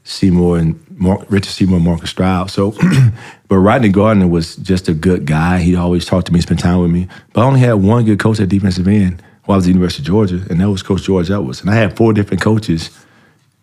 Seymour 0.05 0.59
and 0.59 0.85
Mar- 0.91 1.25
Richard 1.29 1.51
Seymour, 1.51 1.81
Marcus 1.81 2.11
Stroud. 2.11 2.51
So, 2.51 2.75
but 3.49 3.57
Rodney 3.57 3.89
Garner 3.89 4.27
was 4.27 4.57
just 4.57 4.89
a 4.89 4.95
good 4.95 5.27
guy. 5.27 5.59
He 5.59 5.75
always 5.77 6.05
talked 6.05 6.27
to 6.27 6.33
me, 6.33 6.41
spent 6.41 6.61
time 6.61 6.81
with 6.81 6.91
me. 6.91 7.09
But 7.33 7.43
I 7.43 7.45
only 7.45 7.61
had 7.61 7.75
one 7.75 8.05
good 8.05 8.19
coach 8.19 8.41
at 8.41 8.49
defensive 8.49 8.87
end 8.87 9.23
while 9.45 9.55
I 9.55 9.59
was 9.59 9.65
at 9.65 9.69
the 9.69 9.73
University 9.73 10.03
of 10.03 10.07
Georgia, 10.07 10.47
and 10.51 10.61
that 10.61 10.71
was 10.71 10.83
Coach 10.83 11.03
George 11.03 11.31
Edwards. 11.31 11.61
And 11.61 11.71
I 11.71 11.75
had 11.75 11.97
four 11.97 12.13
different 12.13 12.43
coaches 12.43 12.91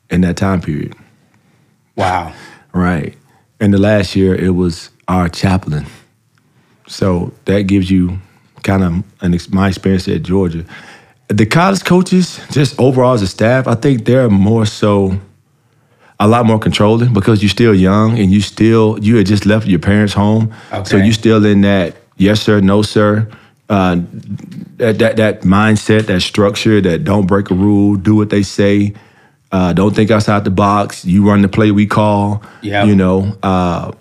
in 0.10 0.22
that 0.22 0.38
time 0.38 0.62
period. 0.62 0.96
Wow. 1.96 2.34
Right. 2.74 3.16
And 3.60 3.74
the 3.74 3.78
last 3.78 4.16
year, 4.16 4.36
it 4.36 4.52
was 4.52 4.90
our 5.08 5.30
chaplain. 5.30 5.86
So 6.88 7.34
that 7.46 7.64
gives 7.64 7.90
you 7.90 8.20
kind 8.64 8.84
of 8.84 9.04
an 9.22 9.34
ex- 9.34 9.50
my 9.50 9.68
experience 9.70 10.08
at 10.08 10.24
Georgia. 10.24 10.66
The 11.30 11.46
college 11.46 11.84
coaches, 11.84 12.40
just 12.52 12.80
overall 12.80 13.14
as 13.14 13.22
a 13.22 13.28
staff, 13.28 13.68
I 13.68 13.76
think 13.76 14.06
they're 14.06 14.30
more 14.30 14.66
so 14.66 15.20
a 16.20 16.28
lot 16.28 16.46
more 16.46 16.58
controlling 16.58 17.14
because 17.14 17.44
you're 17.44 17.50
still 17.50 17.76
young 17.76 18.18
and 18.18 18.32
you 18.32 18.42
still 18.42 18.98
you 19.02 19.18
had 19.18 19.28
just 19.28 19.46
left 19.46 19.68
your 19.68 19.80
parents' 19.80 20.14
home, 20.14 20.54
so 20.86 20.98
you're 20.98 21.14
still 21.14 21.46
in 21.46 21.62
that 21.62 21.96
yes 22.18 22.42
sir, 22.42 22.60
no 22.62 22.82
sir, 22.82 23.30
uh, 23.70 23.98
that, 24.78 25.00
that 25.00 25.18
that 25.18 25.42
mindset, 25.42 26.08
that 26.08 26.22
structure, 26.22 26.82
that 26.82 27.04
don't 27.04 27.28
break 27.28 27.52
a 27.52 27.54
rule, 27.54 27.96
do 27.96 28.16
what 28.16 28.30
they 28.30 28.42
say, 28.42 28.94
uh, 29.52 29.74
don't 29.74 29.96
think 29.96 30.10
outside 30.10 30.44
the 30.44 30.50
box. 30.52 31.06
You 31.06 31.28
run 31.28 31.42
the 31.42 31.50
play 31.50 31.72
we 31.72 31.86
call. 31.86 32.42
Yeah. 32.62 32.86
you 32.86 32.96
know, 32.96 33.38
uh, 33.44 33.92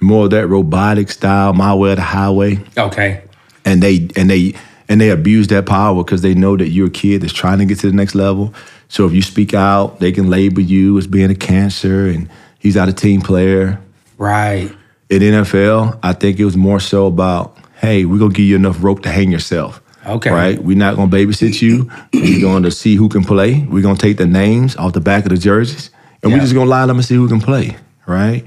more 0.00 0.24
of 0.24 0.30
that 0.30 0.46
robotic 0.48 1.10
style, 1.10 1.52
my 1.52 1.74
way 1.74 1.92
or 1.92 1.94
the 1.96 2.02
highway 2.02 2.58
Okay. 2.76 3.22
And 3.70 3.82
they 3.82 4.08
and 4.16 4.28
they 4.28 4.54
and 4.88 5.00
they 5.00 5.10
abuse 5.10 5.46
that 5.48 5.66
power 5.66 6.02
because 6.02 6.22
they 6.22 6.34
know 6.34 6.56
that 6.56 6.70
you're 6.70 6.88
a 6.88 6.90
kid 6.90 7.22
that's 7.22 7.32
trying 7.32 7.58
to 7.58 7.64
get 7.64 7.78
to 7.78 7.86
the 7.86 7.96
next 7.96 8.16
level. 8.16 8.52
So 8.88 9.06
if 9.06 9.12
you 9.12 9.22
speak 9.22 9.54
out, 9.54 10.00
they 10.00 10.10
can 10.10 10.28
label 10.28 10.60
you 10.60 10.98
as 10.98 11.06
being 11.06 11.30
a 11.30 11.34
cancer 11.36 12.08
and 12.08 12.28
he's 12.58 12.74
not 12.74 12.88
a 12.88 12.92
team 12.92 13.20
player. 13.20 13.80
Right. 14.18 14.70
In 15.08 15.22
NFL, 15.22 15.98
I 16.02 16.12
think 16.12 16.40
it 16.40 16.44
was 16.44 16.56
more 16.56 16.80
so 16.80 17.06
about, 17.06 17.56
hey, 17.76 18.04
we're 18.04 18.18
gonna 18.18 18.34
give 18.34 18.46
you 18.46 18.56
enough 18.56 18.82
rope 18.82 19.02
to 19.02 19.10
hang 19.10 19.30
yourself. 19.30 19.80
Okay. 20.04 20.30
Right? 20.30 20.58
We're 20.60 20.76
not 20.76 20.96
gonna 20.96 21.10
babysit 21.10 21.62
you. 21.62 21.88
We're 22.12 22.40
going 22.40 22.64
to 22.64 22.70
see 22.72 22.96
who 22.96 23.08
can 23.08 23.22
play. 23.22 23.60
We're 23.70 23.82
gonna 23.82 23.96
take 23.96 24.16
the 24.16 24.26
names 24.26 24.74
off 24.76 24.92
the 24.92 25.00
back 25.00 25.24
of 25.24 25.30
the 25.30 25.38
jerseys, 25.38 25.90
and 26.22 26.30
Yeah. 26.30 26.38
we're 26.38 26.42
just 26.42 26.54
gonna 26.54 26.68
line 26.70 26.88
them 26.88 26.96
and 26.96 27.06
see 27.06 27.14
who 27.14 27.28
can 27.28 27.40
play. 27.40 27.76
Right? 28.06 28.44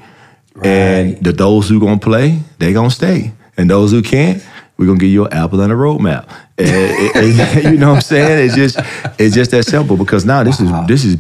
And 0.62 1.24
the 1.24 1.32
those 1.32 1.70
who 1.70 1.80
gonna 1.80 2.00
play, 2.00 2.40
they 2.60 2.74
gonna 2.74 2.92
stay. 2.92 3.32
And 3.56 3.70
those 3.70 3.92
who 3.92 4.02
can't, 4.02 4.44
we're 4.78 4.86
gonna 4.88 5.00
give 5.00 5.10
you 5.10 5.26
an 5.26 5.34
apple 5.34 5.62
and 5.62 5.72
a 5.72 5.76
roadmap. 5.76 6.28
And 6.58 6.70
it- 6.70 7.16
it- 7.16 7.64
you 7.74 7.78
know 7.78 7.90
what 7.90 7.96
I'm 7.98 8.02
saying? 8.02 8.46
It's 8.46 8.56
just 8.56 8.78
it's 9.20 9.36
just 9.36 9.52
that 9.52 9.66
simple 9.66 9.98
because 9.98 10.26
now 10.26 10.44
this 10.44 10.60
is 10.60 10.70
this 10.88 11.04
is 11.06 11.18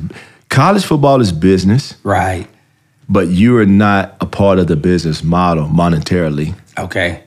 college 0.49 0.83
football 0.85 1.21
is 1.21 1.31
business, 1.31 1.95
Right. 2.03 2.47
but 3.09 3.27
you 3.29 3.57
are 3.57 3.65
not 3.65 4.15
a 4.21 4.25
part 4.25 4.59
of 4.59 4.67
the 4.67 4.75
business 4.75 5.23
model 5.23 5.67
monetarily 5.67 6.53
Okay. 6.77 7.21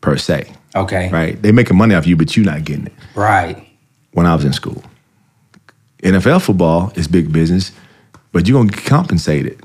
per 0.00 0.16
se. 0.16 0.46
Okay. 0.74 1.10
Right? 1.12 1.40
They 1.42 1.52
making 1.52 1.76
money 1.76 1.94
off 1.94 2.06
you, 2.06 2.16
but 2.16 2.36
you're 2.36 2.46
not 2.46 2.64
getting 2.64 2.86
it. 2.86 2.94
Right. 3.14 3.62
When 4.12 4.26
I 4.26 4.34
was 4.34 4.44
in 4.44 4.52
school. 4.52 4.82
NFL 6.02 6.40
football 6.42 6.92
is 6.96 7.06
big 7.06 7.32
business, 7.32 7.70
but 8.32 8.48
you're 8.48 8.58
gonna 8.58 8.70
get 8.70 8.84
compensated 8.84 9.60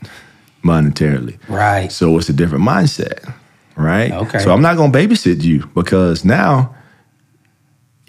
monetarily. 0.63 1.37
Right. 1.47 1.91
So 1.91 2.17
it's 2.17 2.29
a 2.29 2.33
different 2.33 2.63
mindset, 2.63 3.31
right? 3.77 4.11
Okay. 4.11 4.39
So 4.39 4.51
I'm 4.51 4.61
not 4.61 4.75
gonna 4.77 4.91
babysit 4.91 5.43
you 5.43 5.67
because 5.73 6.25
now 6.25 6.75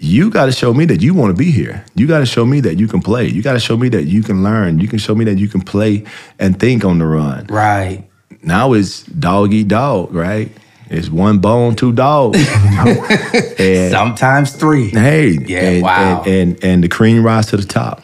you 0.01 0.29
got 0.29 0.45
to 0.45 0.51
show 0.53 0.73
me 0.73 0.85
that 0.85 1.01
you 1.01 1.13
want 1.13 1.35
to 1.35 1.37
be 1.37 1.51
here. 1.51 1.83
You 1.93 2.07
got 2.07 2.19
to 2.19 2.25
show 2.25 2.45
me 2.45 2.61
that 2.61 2.75
you 2.79 2.87
can 2.87 3.01
play. 3.01 3.27
You 3.27 3.41
got 3.41 3.53
to 3.53 3.59
show 3.59 3.75
me 3.75 3.89
that 3.89 4.05
you 4.05 4.23
can 4.23 4.43
learn. 4.43 4.79
You 4.79 4.87
can 4.87 4.97
show 4.97 5.13
me 5.13 5.25
that 5.25 5.37
you 5.37 5.49
can 5.49 5.59
play 5.59 6.05
and 6.39 6.57
think 6.57 6.85
on 6.85 6.99
the 6.99 7.05
run. 7.05 7.47
Right. 7.47 8.09
Now 8.41 8.71
it's 8.71 9.03
dog 9.03 9.53
eat 9.53 9.67
dog, 9.67 10.13
right? 10.15 10.51
It's 10.89 11.09
one 11.09 11.39
bone, 11.39 11.75
two 11.75 11.91
dogs. 11.91 12.39
and 13.59 13.91
Sometimes 13.91 14.53
three. 14.55 14.89
hey, 14.89 15.31
Yeah, 15.31 15.59
and, 15.59 15.83
wow. 15.83 16.23
and, 16.23 16.27
and 16.33 16.63
and 16.63 16.83
the 16.83 16.87
cream 16.87 17.23
rise 17.23 17.47
to 17.47 17.57
the 17.57 17.65
top. 17.65 18.01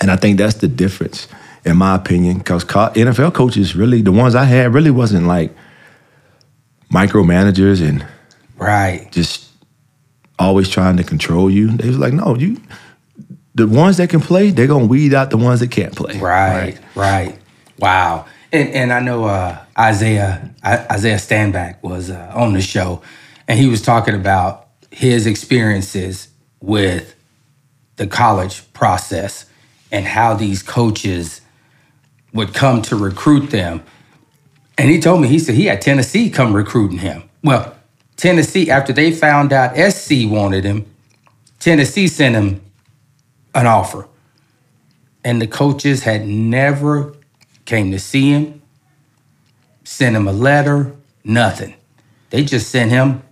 And 0.00 0.10
I 0.10 0.16
think 0.16 0.38
that's 0.38 0.54
the 0.56 0.66
difference, 0.68 1.28
in 1.64 1.76
my 1.76 1.94
opinion, 1.94 2.38
because 2.38 2.64
NFL 2.64 3.34
coaches 3.34 3.76
really, 3.76 4.02
the 4.02 4.12
ones 4.12 4.34
I 4.34 4.44
had, 4.44 4.74
really 4.74 4.90
wasn't 4.90 5.26
like 5.26 5.54
micromanagers 6.92 7.86
and 7.86 8.04
Right. 8.56 9.10
just 9.12 9.48
always 10.38 10.68
trying 10.68 10.96
to 10.96 11.04
control 11.04 11.50
you. 11.50 11.68
They 11.76 11.88
was 11.88 11.98
like, 11.98 12.12
no, 12.12 12.34
you, 12.36 12.60
the 13.54 13.66
ones 13.66 13.96
that 13.98 14.10
can 14.10 14.20
play, 14.20 14.50
they're 14.50 14.66
gonna 14.66 14.86
weed 14.86 15.14
out 15.14 15.30
the 15.30 15.36
ones 15.36 15.60
that 15.60 15.70
can't 15.70 15.94
play. 15.94 16.18
Right, 16.18 16.78
right. 16.94 17.38
Wow. 17.78 18.26
And 18.52 18.68
and 18.70 18.92
I 18.92 19.00
know 19.00 19.24
uh, 19.24 19.58
Isaiah 19.78 20.50
I, 20.62 20.78
Isaiah 20.90 21.16
Stanback 21.16 21.82
was 21.82 22.10
uh, 22.10 22.32
on 22.34 22.52
the 22.52 22.60
show, 22.60 23.02
and 23.48 23.58
he 23.58 23.68
was 23.68 23.80
talking 23.82 24.14
about 24.14 24.66
his 24.90 25.26
experiences 25.26 26.28
with 26.60 27.14
the 27.96 28.06
college 28.06 28.70
process 28.72 29.46
and 29.92 30.04
how 30.04 30.34
these 30.34 30.62
coaches 30.62 31.40
would 32.32 32.54
come 32.54 32.82
to 32.82 32.96
recruit 32.96 33.50
them. 33.50 33.82
And 34.80 34.88
he 34.88 34.98
told 34.98 35.20
me 35.20 35.28
he 35.28 35.38
said 35.38 35.56
he 35.56 35.66
had 35.66 35.82
Tennessee 35.82 36.30
come 36.30 36.56
recruiting 36.56 37.00
him. 37.00 37.24
Well, 37.44 37.76
Tennessee 38.16 38.70
after 38.70 38.94
they 38.94 39.12
found 39.12 39.52
out 39.52 39.76
SC 39.76 40.22
wanted 40.24 40.64
him, 40.64 40.86
Tennessee 41.58 42.08
sent 42.08 42.34
him 42.34 42.62
an 43.54 43.66
offer 43.66 44.08
and 45.22 45.38
the 45.38 45.46
coaches 45.46 46.04
had 46.04 46.26
never 46.26 47.14
came 47.66 47.90
to 47.90 47.98
see 47.98 48.30
him, 48.30 48.62
sent 49.84 50.16
him 50.16 50.26
a 50.26 50.32
letter, 50.32 50.96
nothing. 51.24 51.74
They 52.30 52.42
just 52.42 52.70
sent 52.70 52.90
him 52.90 53.22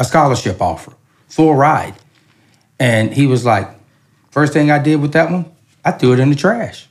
a 0.00 0.04
scholarship 0.04 0.60
offer, 0.60 0.92
full 1.28 1.54
ride. 1.54 1.94
And 2.80 3.14
he 3.14 3.28
was 3.28 3.44
like, 3.44 3.70
first 4.32 4.52
thing 4.52 4.72
I 4.72 4.80
did 4.80 5.00
with 5.00 5.12
that 5.12 5.30
one, 5.30 5.54
I 5.84 5.92
threw 5.92 6.14
it 6.14 6.18
in 6.18 6.30
the 6.30 6.36
trash. 6.36 6.88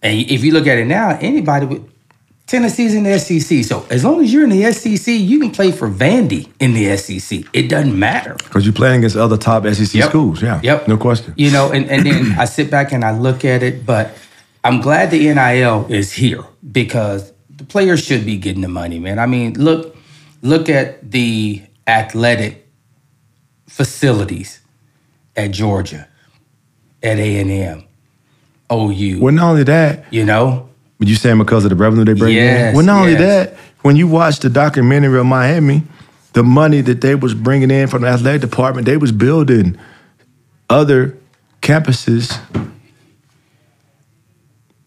And 0.00 0.30
if 0.30 0.42
you 0.42 0.52
look 0.52 0.66
at 0.66 0.78
it 0.78 0.86
now, 0.86 1.18
anybody 1.20 1.66
with 1.66 1.95
Tennessee's 2.46 2.94
in 2.94 3.02
the 3.02 3.18
SEC. 3.18 3.64
So 3.64 3.84
as 3.90 4.04
long 4.04 4.22
as 4.22 4.32
you're 4.32 4.44
in 4.44 4.50
the 4.50 4.72
SEC, 4.72 5.12
you 5.12 5.40
can 5.40 5.50
play 5.50 5.72
for 5.72 5.90
Vandy 5.90 6.48
in 6.60 6.74
the 6.74 6.96
SEC. 6.96 7.44
It 7.52 7.68
doesn't 7.68 7.98
matter. 7.98 8.34
Because 8.34 8.64
you're 8.64 8.72
playing 8.72 8.98
against 8.98 9.16
other 9.16 9.36
top 9.36 9.64
SEC 9.66 9.92
Yep. 9.94 10.08
schools. 10.08 10.42
Yeah. 10.42 10.60
Yep. 10.62 10.86
No 10.86 10.96
question. 10.96 11.34
You 11.36 11.50
know, 11.50 11.72
and, 11.72 11.90
and 11.90 12.06
then 12.06 12.38
I 12.38 12.44
sit 12.44 12.70
back 12.70 12.92
and 12.92 13.04
I 13.04 13.10
look 13.18 13.44
at 13.44 13.64
it, 13.64 13.84
but 13.84 14.16
I'm 14.62 14.80
glad 14.80 15.10
the 15.10 15.18
NIL 15.34 15.86
is 15.88 16.12
here 16.12 16.44
because 16.70 17.32
the 17.56 17.64
players 17.64 18.04
should 18.04 18.24
be 18.24 18.36
getting 18.36 18.62
the 18.62 18.68
money, 18.68 19.00
man. 19.00 19.18
I 19.18 19.26
mean, 19.26 19.54
look, 19.54 19.96
look 20.42 20.68
at 20.68 21.10
the 21.10 21.62
athletic 21.88 22.68
facilities 23.66 24.60
at 25.36 25.50
Georgia, 25.50 26.06
at 27.02 27.18
A&M, 27.18 27.82
OU. 28.72 29.18
Well, 29.20 29.34
not 29.34 29.50
only 29.50 29.64
that, 29.64 30.04
you 30.12 30.24
know? 30.24 30.68
But 30.98 31.08
you 31.08 31.14
saying 31.14 31.38
because 31.38 31.64
of 31.64 31.70
the 31.70 31.76
revenue 31.76 32.04
they 32.04 32.14
bring 32.14 32.34
Yes, 32.34 32.70
in? 32.70 32.76
Well, 32.76 32.84
not 32.86 33.00
only 33.02 33.14
that, 33.16 33.54
when 33.82 33.96
you 33.96 34.06
watch 34.08 34.40
the 34.40 34.48
documentary 34.48 35.18
of 35.18 35.26
Miami, 35.26 35.82
the 36.32 36.42
money 36.42 36.80
that 36.82 37.00
they 37.00 37.14
was 37.14 37.34
bringing 37.34 37.70
in 37.70 37.86
from 37.88 38.02
the 38.02 38.08
athletic 38.08 38.40
department, 38.40 38.86
they 38.86 38.96
was 38.96 39.12
building 39.12 39.76
other 40.70 41.16
campuses 41.62 42.38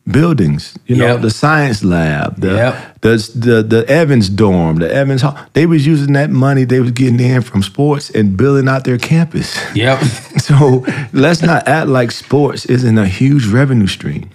buildings. 0.10 0.76
You 0.88 0.96
know, 0.96 1.06
Yep. 1.14 1.22
the 1.22 1.30
science 1.30 1.84
lab, 1.84 2.42
the, 2.42 2.48
Yep. 2.56 3.02
the 3.02 3.32
the 3.36 3.64
the 3.64 3.88
Evans 3.90 4.28
dorm, 4.30 4.78
the 4.78 4.92
Evans 4.92 5.22
hall. 5.22 5.38
They 5.54 5.66
was 5.68 5.86
using 5.86 6.14
that 6.14 6.32
money 6.32 6.64
they 6.66 6.80
was 6.80 6.92
getting 6.92 7.20
in 7.20 7.42
from 7.44 7.62
sports 7.62 8.10
and 8.10 8.36
building 8.36 8.68
out 8.68 8.84
their 8.86 8.98
campus. 8.98 9.58
Yep. 9.76 10.02
So 10.40 10.84
let's 11.14 11.44
not 11.44 11.68
act 11.68 11.90
like 11.90 12.10
sports 12.12 12.66
isn't 12.66 12.98
a 12.98 13.06
huge 13.06 13.46
revenue 13.46 13.86
stream. 13.88 14.30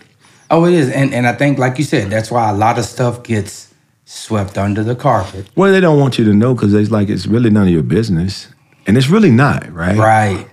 Oh, 0.54 0.64
it 0.66 0.74
is, 0.74 0.90
and 0.90 1.12
and 1.12 1.26
I 1.26 1.32
think, 1.32 1.58
like 1.58 1.78
you 1.78 1.84
said, 1.84 2.10
that's 2.10 2.30
why 2.30 2.48
a 2.48 2.54
lot 2.54 2.78
of 2.78 2.84
stuff 2.84 3.22
gets 3.22 3.74
swept 4.04 4.56
under 4.56 4.84
the 4.84 4.94
carpet. 4.94 5.48
Well, 5.56 5.72
they 5.72 5.80
don't 5.80 5.98
want 5.98 6.18
you 6.18 6.24
to 6.26 6.32
know 6.32 6.54
because 6.54 6.72
it's 6.74 6.90
like 6.90 7.08
it's 7.08 7.26
really 7.26 7.50
none 7.50 7.66
of 7.66 7.72
your 7.72 7.82
business, 7.82 8.48
and 8.86 8.96
it's 8.96 9.08
really 9.08 9.30
not, 9.30 9.70
right? 9.72 9.96
Right. 9.96 10.48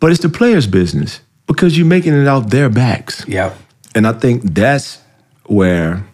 But 0.00 0.12
it's 0.12 0.20
the 0.20 0.28
players' 0.28 0.66
business 0.66 1.20
because 1.46 1.76
you're 1.76 1.86
making 1.86 2.12
it 2.12 2.28
out 2.28 2.50
their 2.50 2.68
backs. 2.68 3.26
Yep. 3.26 3.56
And 3.94 4.06
I 4.06 4.12
think 4.12 4.42
that's 4.54 5.00
where 5.46 6.04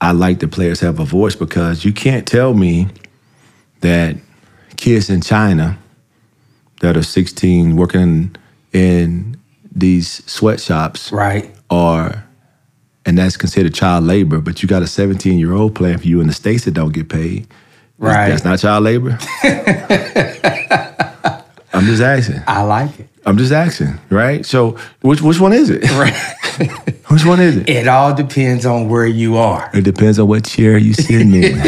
I 0.00 0.12
like 0.12 0.38
the 0.38 0.48
players 0.48 0.80
have 0.80 1.00
a 1.00 1.04
voice 1.04 1.34
because 1.34 1.84
you 1.84 1.92
can't 1.92 2.26
tell 2.26 2.54
me 2.54 2.88
that 3.80 4.16
kids 4.76 5.10
in 5.10 5.20
China 5.20 5.78
that 6.80 6.96
are 6.96 7.02
16 7.02 7.76
working 7.76 8.36
in 8.72 9.33
these 9.74 10.22
sweatshops 10.30 11.10
Right. 11.12 11.50
are, 11.70 12.24
and 13.04 13.18
that's 13.18 13.36
considered 13.36 13.74
child 13.74 14.04
labor, 14.04 14.38
but 14.40 14.62
you 14.62 14.68
got 14.68 14.82
a 14.82 14.86
17 14.86 15.38
year 15.38 15.52
old 15.52 15.74
playing 15.74 15.98
for 15.98 16.06
you 16.06 16.20
in 16.20 16.26
the 16.26 16.32
States 16.32 16.64
that 16.64 16.74
don't 16.74 16.92
get 16.92 17.08
paid. 17.08 17.46
Right. 17.98 18.28
That's 18.28 18.44
not 18.44 18.58
child 18.58 18.84
labor. 18.84 19.18
I'm 21.72 21.86
just 21.86 22.02
asking. 22.02 22.42
I 22.46 22.62
like 22.62 22.98
it. 23.00 23.08
I'm 23.26 23.36
just 23.38 23.52
asking, 23.52 23.98
right? 24.10 24.44
So 24.46 24.76
which 25.00 25.22
which 25.22 25.40
one 25.40 25.52
is 25.52 25.70
it? 25.70 25.84
Right. 25.92 26.14
Which 27.08 27.24
one 27.24 27.40
is 27.40 27.56
it? 27.56 27.68
it 27.68 27.88
all 27.88 28.14
depends 28.14 28.64
on 28.64 28.88
where 28.88 29.06
you 29.06 29.36
are. 29.36 29.68
It 29.74 29.82
depends 29.82 30.20
on 30.20 30.28
what 30.28 30.44
chair 30.44 30.78
you 30.78 30.94
sitting 30.94 31.34
in. 31.34 31.58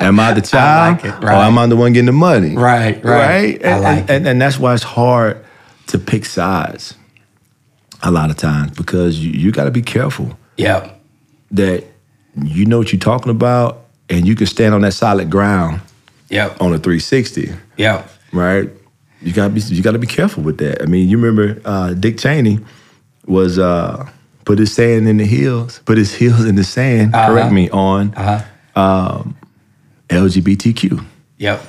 am 0.00 0.18
I 0.18 0.32
the 0.34 0.40
child, 0.40 0.96
like 0.96 1.04
it, 1.04 1.14
or 1.24 1.28
right. 1.28 1.46
am 1.46 1.56
I 1.56 1.66
the 1.66 1.76
one 1.76 1.92
getting 1.92 2.06
the 2.06 2.12
money? 2.12 2.56
Right. 2.56 3.02
Right. 3.04 3.62
right. 3.62 3.64
I 3.64 3.78
like 3.78 3.98
and, 4.00 4.10
and, 4.10 4.28
and 4.28 4.40
that's 4.42 4.58
why 4.58 4.74
it's 4.74 4.82
hard 4.82 5.44
to 5.90 5.98
pick 5.98 6.24
sides 6.24 6.94
a 8.02 8.10
lot 8.10 8.30
of 8.30 8.36
times 8.36 8.70
because 8.76 9.18
you, 9.18 9.30
you 9.32 9.52
got 9.52 9.64
to 9.64 9.70
be 9.70 9.82
careful 9.82 10.36
Yeah. 10.56 10.90
That 11.52 11.84
you 12.42 12.64
know 12.64 12.78
what 12.78 12.92
you're 12.92 13.00
talking 13.00 13.30
about 13.30 13.84
and 14.08 14.26
you 14.26 14.34
can 14.34 14.46
stand 14.46 14.74
on 14.74 14.80
that 14.82 14.92
solid 14.94 15.30
ground 15.30 15.80
Yeah. 16.28 16.48
on 16.60 16.72
a 16.72 16.78
360. 16.78 17.52
Yeah. 17.76 18.04
right? 18.32 18.70
You 19.22 19.32
gotta 19.34 19.50
be 19.50 19.60
you 19.60 19.82
gotta 19.82 19.98
be 19.98 20.06
careful 20.06 20.42
with 20.42 20.56
that. 20.58 20.80
I 20.80 20.86
mean, 20.86 21.08
you 21.10 21.18
remember 21.18 21.60
uh, 21.66 21.92
Dick 21.92 22.16
Cheney 22.16 22.58
was 23.26 23.58
uh, 23.58 24.08
put 24.46 24.58
his 24.58 24.72
sand 24.72 25.06
in 25.08 25.18
the 25.18 25.26
hills, 25.26 25.80
put 25.84 25.98
his 25.98 26.14
heels 26.14 26.46
in 26.46 26.54
the 26.54 26.64
sand. 26.64 27.12
Correct 27.12 27.52
me 27.52 27.68
on 27.70 28.14
Uh-huh. 28.16 29.24
LGBTQ. 30.08 31.04
Yep. 31.38 31.62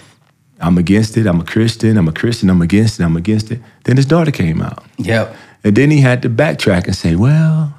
I'm 0.61 0.77
against 0.77 1.17
it. 1.17 1.25
I'm 1.27 1.39
a 1.39 1.43
Christian. 1.45 1.97
I'm 1.97 2.07
a 2.07 2.11
Christian. 2.13 2.49
I'm 2.49 2.61
against 2.61 2.99
it. 2.99 3.03
I'm 3.03 3.17
against 3.17 3.51
it. 3.51 3.59
Then 3.83 3.97
his 3.97 4.05
daughter 4.05 4.31
came 4.31 4.61
out, 4.61 4.83
Yep. 4.97 5.35
and 5.63 5.75
then 5.75 5.89
he 5.91 6.01
had 6.01 6.21
to 6.21 6.29
backtrack 6.29 6.85
and 6.85 6.95
say, 6.95 7.15
"Well, 7.15 7.73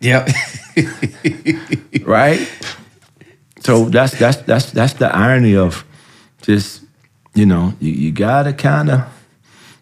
Yep. 0.00 0.28
right." 2.04 2.48
so 3.60 3.86
that's 3.86 4.16
that's 4.18 4.36
that's 4.42 4.70
that's 4.70 4.92
the 4.94 5.14
irony 5.14 5.56
of 5.56 5.84
just 6.42 6.82
you 7.34 7.44
know 7.44 7.74
you, 7.80 7.92
you 7.92 8.12
gotta 8.12 8.52
kind 8.52 8.88
of 8.90 9.00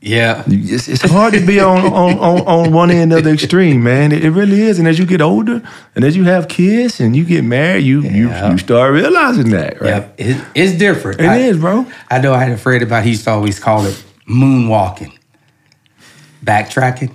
yeah. 0.06 0.42
It's, 0.46 0.88
it's 0.88 1.02
hard 1.02 1.34
to 1.34 1.44
be 1.44 1.60
on, 1.60 1.86
on, 1.92 2.18
on, 2.18 2.40
on 2.46 2.72
one 2.72 2.90
end 2.90 3.12
of 3.12 3.24
the 3.24 3.30
extreme, 3.32 3.82
man. 3.82 4.12
It, 4.12 4.24
it 4.24 4.30
really 4.30 4.60
is. 4.62 4.78
And 4.78 4.88
as 4.88 4.98
you 4.98 5.06
get 5.06 5.20
older, 5.20 5.62
and 5.94 6.04
as 6.04 6.16
you 6.16 6.24
have 6.24 6.48
kids, 6.48 7.00
and 7.00 7.16
you 7.16 7.24
get 7.24 7.44
married, 7.44 7.84
you 7.84 8.02
Yeah. 8.02 8.46
you, 8.46 8.52
you 8.52 8.58
start 8.58 8.92
realizing 8.92 9.50
that, 9.50 9.80
right? 9.80 9.88
Yep. 9.88 10.14
It, 10.18 10.44
it's 10.54 10.78
different. 10.78 11.20
It 11.20 11.26
I, 11.26 11.36
is, 11.38 11.58
bro. 11.58 11.86
I 12.10 12.20
know 12.20 12.32
I 12.32 12.42
had 12.44 12.52
a 12.52 12.56
friend 12.56 12.82
about 12.82 13.04
he 13.04 13.10
used 13.10 13.24
to 13.24 13.30
always 13.30 13.58
call 13.58 13.84
it 13.86 14.02
moonwalking. 14.28 15.12
Backtracking, 16.44 17.14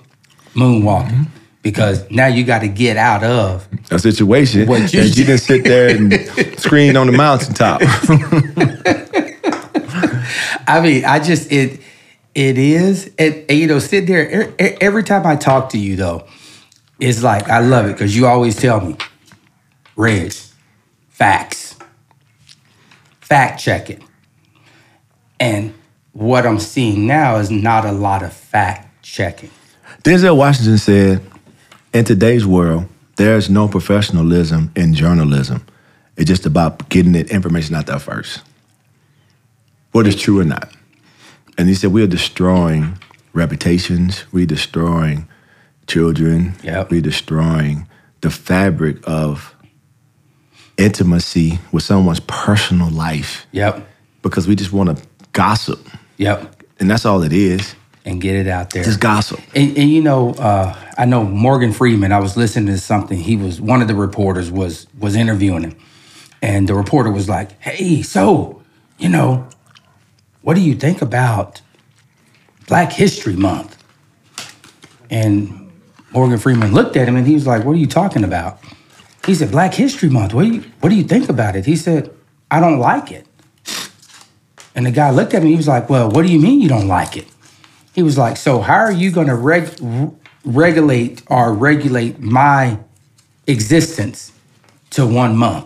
moonwalking. 0.53 1.09
Mm-hmm. 1.11 1.23
Because 1.63 2.09
now 2.09 2.25
you 2.25 2.43
got 2.43 2.59
to 2.61 2.67
get 2.67 2.97
out 2.97 3.23
of 3.23 3.67
A 3.91 3.99
situation 3.99 4.67
What 4.67 4.81
that 4.81 4.93
you- 4.93 5.01
you 5.03 5.13
didn't 5.25 5.37
sit 5.37 5.63
there 5.63 5.95
and 5.95 6.59
scream 6.59 6.97
on 6.97 7.05
the 7.07 7.13
mountaintop. 7.13 7.81
I 10.67 10.79
mean, 10.81 11.05
I 11.05 11.19
just 11.19 11.51
it 11.51 11.81
it 12.33 12.57
is 12.57 13.11
and, 13.19 13.43
you 13.49 13.67
know 13.67 13.79
sit 13.79 14.07
there 14.07 14.53
every 14.57 15.03
time 15.03 15.25
I 15.25 15.35
talk 15.35 15.69
to 15.69 15.77
you 15.77 15.95
though, 15.95 16.25
it's 16.99 17.23
like 17.23 17.49
I 17.49 17.59
love 17.59 17.87
it 17.87 17.93
because 17.93 18.15
you 18.15 18.25
always 18.27 18.55
tell 18.55 18.79
me, 18.81 18.95
Reg, 19.95 20.33
facts, 21.09 21.75
fact 23.19 23.59
checking, 23.61 24.03
and 25.39 25.73
what 26.13 26.45
I'm 26.45 26.59
seeing 26.59 27.07
now 27.07 27.37
is 27.37 27.51
not 27.51 27.85
a 27.85 27.91
lot 27.91 28.23
of 28.23 28.33
fact 28.33 29.03
checking. 29.03 29.49
Denzel 30.03 30.37
Washington 30.37 30.77
said, 30.77 31.21
"In 31.93 32.05
today's 32.05 32.45
world, 32.45 32.85
there 33.17 33.35
is 33.35 33.49
no 33.49 33.67
professionalism 33.67 34.71
in 34.75 34.93
journalism. 34.93 35.65
It's 36.17 36.27
just 36.27 36.45
about 36.45 36.89
getting 36.89 37.11
the 37.11 37.25
information 37.33 37.75
out 37.75 37.87
there 37.87 37.99
first, 37.99 38.41
What 39.91 40.07
is 40.07 40.15
true 40.15 40.39
or 40.39 40.45
not." 40.45 40.71
And 41.57 41.67
he 41.67 41.75
said, 41.75 41.91
"We 41.91 42.01
are 42.03 42.07
destroying 42.07 42.97
reputations. 43.33 44.25
We're 44.31 44.45
destroying 44.45 45.27
children. 45.87 46.53
Yep. 46.63 46.91
We're 46.91 47.01
destroying 47.01 47.87
the 48.21 48.29
fabric 48.29 48.97
of 49.07 49.53
intimacy 50.77 51.59
with 51.71 51.83
someone's 51.83 52.19
personal 52.21 52.89
life 52.89 53.45
Yep, 53.51 53.87
because 54.21 54.47
we 54.47 54.55
just 54.55 54.71
want 54.71 54.97
to 54.97 55.03
gossip, 55.33 55.87
yep, 56.17 56.55
and 56.79 56.89
that's 56.89 57.05
all 57.05 57.23
it 57.23 57.33
is. 57.33 57.75
and 58.05 58.19
get 58.21 58.35
it 58.35 58.47
out 58.47 58.71
there. 58.71 58.83
Just 58.83 58.99
gossip." 58.99 59.39
And, 59.55 59.77
and 59.77 59.89
you 59.89 60.01
know, 60.01 60.31
uh, 60.33 60.75
I 60.97 61.05
know 61.05 61.23
Morgan 61.23 61.71
Freeman. 61.73 62.11
I 62.11 62.19
was 62.19 62.35
listening 62.37 62.67
to 62.73 62.79
something. 62.79 63.17
He 63.17 63.35
was 63.35 63.59
one 63.61 63.81
of 63.81 63.87
the 63.87 63.95
reporters 63.95 64.49
was 64.51 64.87
was 64.97 65.15
interviewing 65.15 65.63
him, 65.63 65.75
and 66.41 66.67
the 66.67 66.73
reporter 66.75 67.11
was 67.11 67.27
like, 67.29 67.59
"Hey, 67.61 68.01
so 68.01 68.61
you 68.97 69.09
know, 69.09 69.47
what 70.41 70.55
do 70.55 70.61
you 70.61 70.75
think 70.75 71.01
about 71.01 71.61
Black 72.67 72.91
History 72.93 73.35
Month?" 73.35 73.77
And 75.09 75.71
Morgan 76.13 76.37
Freeman 76.37 76.73
looked 76.73 76.95
at 76.95 77.07
him 77.07 77.15
and 77.15 77.27
he 77.27 77.33
was 77.33 77.47
like, 77.47 77.63
"What 77.63 77.73
are 77.73 77.79
you 77.79 77.87
talking 77.87 78.23
about?" 78.23 78.59
He 79.25 79.35
said, 79.35 79.51
"Black 79.51 79.73
History 79.73 80.09
Month. 80.09 80.33
What 80.33 80.43
do 80.45 80.51
you 80.53 80.63
What 80.79 80.89
do 80.89 80.95
you 80.95 81.03
think 81.03 81.29
about 81.29 81.55
it?" 81.55 81.65
He 81.65 81.75
said, 81.75 82.09
"I 82.49 82.59
don't 82.59 82.79
like 82.79 83.11
it." 83.11 83.27
And 84.75 84.85
the 84.85 84.91
guy 84.91 85.11
looked 85.11 85.33
at 85.33 85.43
me. 85.43 85.51
He 85.51 85.57
was 85.57 85.67
like, 85.67 85.89
"Well, 85.89 86.09
what 86.09 86.25
do 86.25 86.31
you 86.31 86.39
mean 86.39 86.61
you 86.61 86.69
don't 86.69 86.87
like 86.87 87.17
it?" 87.17 87.27
He 87.93 88.03
was 88.03 88.17
like, 88.17 88.37
"So 88.37 88.61
how 88.61 88.75
are 88.75 88.91
you 88.91 89.11
going 89.11 89.27
to 89.27 89.35
reg- 89.35 89.79
regulate 90.45 91.21
or 91.27 91.53
regulate 91.53 92.19
my 92.19 92.79
existence 93.47 94.31
to 94.91 95.05
one 95.05 95.35
month?" 95.35 95.65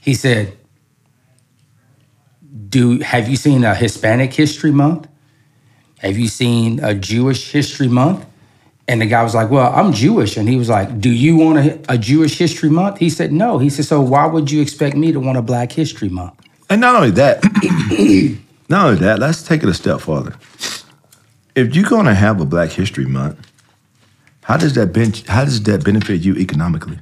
He 0.00 0.14
said, 0.14 0.56
"Do 2.68 3.00
have 3.00 3.28
you 3.28 3.36
seen 3.36 3.64
a 3.64 3.74
Hispanic 3.74 4.32
History 4.32 4.70
Month? 4.70 5.08
Have 5.98 6.18
you 6.18 6.28
seen 6.28 6.82
a 6.82 6.94
Jewish 6.94 7.52
History 7.52 7.88
Month?" 7.88 8.24
And 8.88 9.00
the 9.00 9.06
guy 9.06 9.22
was 9.22 9.34
like, 9.34 9.50
"Well, 9.50 9.72
I'm 9.72 9.92
Jewish," 9.92 10.36
and 10.36 10.48
he 10.48 10.56
was 10.56 10.68
like, 10.68 11.00
"Do 11.00 11.10
you 11.10 11.36
want 11.36 11.58
a, 11.58 11.94
a 11.94 11.98
Jewish 11.98 12.38
History 12.38 12.70
Month?" 12.70 12.98
He 12.98 13.10
said, 13.10 13.32
"No." 13.32 13.58
He 13.58 13.70
said, 13.70 13.84
"So 13.84 14.00
why 14.00 14.26
would 14.26 14.50
you 14.50 14.60
expect 14.60 14.96
me 14.96 15.12
to 15.12 15.20
want 15.20 15.38
a 15.38 15.42
Black 15.42 15.72
History 15.72 16.08
Month?" 16.08 16.34
And 16.68 16.80
not 16.80 16.94
only 16.96 17.10
that, 17.12 17.42
not 18.68 18.86
only 18.86 19.00
that, 19.00 19.18
let's 19.18 19.42
take 19.42 19.62
it 19.62 19.68
a 19.68 19.74
step 19.74 20.00
further. 20.00 20.34
If 21.54 21.74
you're 21.74 21.88
gonna 21.88 22.14
have 22.14 22.40
a 22.40 22.44
Black 22.44 22.70
History 22.70 23.06
Month, 23.06 23.38
how 24.42 24.56
does 24.56 24.74
that 24.74 24.92
ben- 24.92 25.14
how 25.26 25.44
does 25.44 25.62
that 25.64 25.84
benefit 25.84 26.20
you 26.22 26.36
economically? 26.36 26.98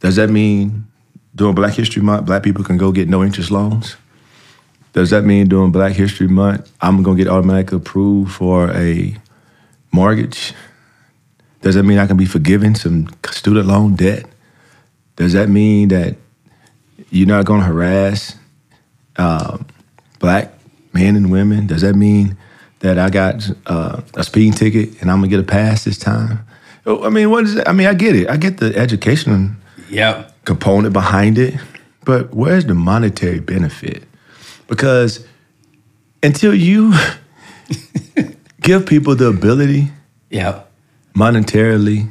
Does 0.00 0.16
that 0.16 0.30
mean 0.30 0.86
during 1.34 1.54
Black 1.54 1.74
History 1.74 2.02
Month, 2.02 2.26
black 2.26 2.42
people 2.42 2.64
can 2.64 2.76
go 2.76 2.92
get 2.92 3.08
no 3.08 3.22
interest 3.22 3.50
loans? 3.50 3.96
Does 4.92 5.10
that 5.10 5.24
mean 5.24 5.48
during 5.48 5.70
Black 5.70 5.92
History 5.92 6.26
Month, 6.26 6.70
I'm 6.80 7.02
gonna 7.02 7.16
get 7.16 7.28
automatically 7.28 7.76
approved 7.76 8.32
for 8.32 8.70
a 8.72 9.16
mortgage? 9.92 10.52
Does 11.62 11.74
that 11.74 11.84
mean 11.84 11.98
I 11.98 12.06
can 12.06 12.16
be 12.16 12.24
forgiven 12.24 12.74
some 12.74 13.08
student 13.30 13.66
loan 13.66 13.94
debt? 13.94 14.24
Does 15.16 15.32
that 15.34 15.48
mean 15.48 15.88
that 15.88 16.16
you're 17.10 17.28
not 17.28 17.44
gonna 17.44 17.64
harass 17.64 18.36
um, 19.16 19.66
black 20.18 20.52
men 20.92 21.16
and 21.16 21.30
women? 21.30 21.66
Does 21.66 21.82
that 21.82 21.94
mean 21.94 22.36
that 22.80 22.98
I 22.98 23.10
got 23.10 23.48
uh, 23.66 24.00
a 24.14 24.24
speeding 24.24 24.52
ticket 24.52 25.00
and 25.00 25.10
I'm 25.10 25.18
gonna 25.18 25.28
get 25.28 25.40
a 25.40 25.44
pass 25.44 25.84
this 25.84 25.98
time? 25.98 26.40
Oh, 26.86 27.04
I 27.04 27.10
mean, 27.10 27.30
what 27.30 27.44
is 27.44 27.56
it? 27.56 27.68
I 27.68 27.72
mean, 27.72 27.86
I 27.86 27.94
get 27.94 28.16
it. 28.16 28.28
I 28.28 28.36
get 28.36 28.58
the 28.58 28.74
education 28.76 29.56
Yep. 29.90 30.44
component 30.46 30.92
behind 30.92 31.36
it, 31.36 31.54
but 32.04 32.32
where's 32.34 32.64
the 32.64 32.74
monetary 32.74 33.40
benefit? 33.40 34.04
Because 34.70 35.26
until 36.22 36.54
you 36.54 36.94
give 38.62 38.86
people 38.86 39.14
the 39.16 39.26
ability 39.26 39.90
Yep. 40.30 40.70
monetarily 41.14 42.10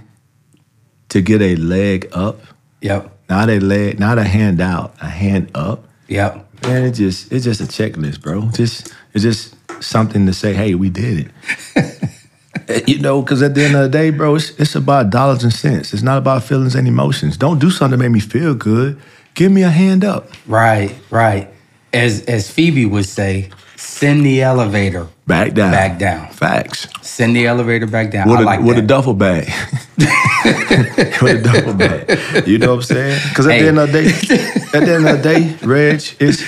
to 1.09 1.21
get 1.21 1.41
a 1.41 1.55
leg 1.55 2.09
up, 2.13 2.41
Yep. 2.81 3.17
not 3.29 3.49
a 3.49 3.59
leg, 3.59 3.97
not 3.99 4.17
a 4.19 4.23
hand 4.25 4.59
out, 4.61 4.93
a 5.01 5.07
hand 5.07 5.49
up. 5.55 5.87
Yep. 6.09 6.45
Man, 6.63 6.83
it 6.83 6.91
just 6.91 7.31
it's 7.31 7.45
just 7.45 7.61
a 7.61 7.63
checklist, 7.63 8.21
bro. 8.21 8.49
Just 8.51 8.93
it's 9.13 9.23
just 9.23 9.55
something 9.81 10.25
to 10.25 10.33
say, 10.33 10.53
hey, 10.53 10.75
we 10.75 10.89
did 10.89 11.31
it. 11.75 11.95
Eh, 12.67 12.81
you 12.87 12.99
know, 12.99 13.21
because 13.21 13.41
at 13.41 13.55
the 13.55 13.63
end 13.63 13.75
of 13.75 13.81
the 13.83 13.89
day, 13.89 14.09
bro, 14.11 14.35
it's, 14.35 14.51
it's 14.59 14.75
about 14.75 15.09
dollars 15.11 15.43
and 15.43 15.53
cents. 15.53 15.93
It's 15.93 16.03
not 16.03 16.17
about 16.19 16.43
feelings 16.43 16.75
and 16.75 16.87
emotions. 16.87 17.37
Don't 17.37 17.57
do 17.59 17.69
something 17.71 17.97
to 17.97 18.03
make 18.03 18.11
me 18.11 18.19
feel 18.19 18.53
good. 18.53 18.99
Give 19.33 19.51
me 19.51 19.63
a 19.63 19.69
hand 19.69 20.03
up. 20.03 20.29
Right. 20.45 20.95
Right. 21.09 21.49
As 21.93 22.23
as 22.25 22.49
Phoebe 22.51 22.85
would 22.85 23.05
say, 23.05 23.49
send 23.75 24.25
the 24.25 24.41
elevator 24.43 25.07
Back 25.25 25.53
down. 25.53 25.71
back 25.71 25.97
down. 25.99 26.29
Facts. 26.31 26.87
Send 27.01 27.35
the 27.35 27.47
elevator 27.47 27.87
back 27.87 28.11
down. 28.11 28.29
With, 28.29 28.39
I 28.39 28.41
a, 28.41 28.45
like 28.45 28.59
with 28.61 28.77
a 28.77 28.81
duffel 28.81 29.13
bag. 29.13 29.45
with 29.97 31.39
a 31.39 31.41
duffel 31.43 31.73
bag. 31.73 32.47
You 32.47 32.57
know 32.59 32.69
what 32.69 32.75
I'm 32.75 32.81
saying? 32.83 33.19
Because 33.29 33.47
at 33.47 33.53
Hey. 33.53 33.61
the 33.63 33.67
end 33.69 33.79
of 33.79 33.91
the 33.91 34.01
day, 34.01 34.77
at 34.79 34.85
the 34.85 34.93
end 34.93 35.07
of 35.07 35.17
the 35.17 35.23
day, 35.23 35.55
Reg, 35.65 35.95
it's 36.19 36.43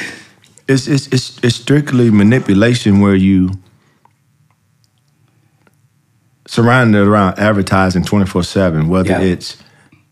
it's 0.67 0.87
it's 0.87 1.07
it's, 1.07 1.39
it's 1.43 1.55
strictly 1.55 2.09
manipulation 2.11 2.99
where 3.01 3.15
you 3.15 3.51
surrounded 6.47 7.07
around 7.07 7.39
advertising 7.39 8.03
24-7, 8.03 8.87
whether 8.87 9.09
Yeah. 9.09 9.19
it's 9.21 9.57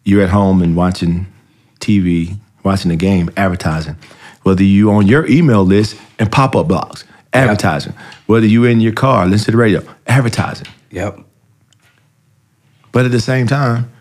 you're 0.05 0.23
at 0.23 0.29
home 0.29 0.61
and 0.61 0.75
watching 0.75 1.27
TV, 1.79 2.37
watching 2.63 2.89
the 2.89 2.95
game, 2.97 3.29
advertising. 3.37 3.95
Whether 4.49 4.63
you 4.63 4.89
on 4.89 5.05
your 5.05 5.27
email 5.27 5.63
list 5.63 5.95
and 6.17 6.31
pop-up 6.31 6.67
blogs, 6.67 7.03
advertising. 7.33 7.93
Whether 8.25 8.47
you 8.47 8.65
in 8.65 8.81
your 8.81 8.93
car, 8.93 9.27
listen 9.27 9.45
to 9.45 9.51
the 9.51 9.57
radio, 9.57 9.83
advertising. 10.07 10.65
Yep. 10.89 11.19
But 12.91 13.05
at 13.05 13.11
the 13.11 13.19
same 13.19 13.45
time, 13.45 13.91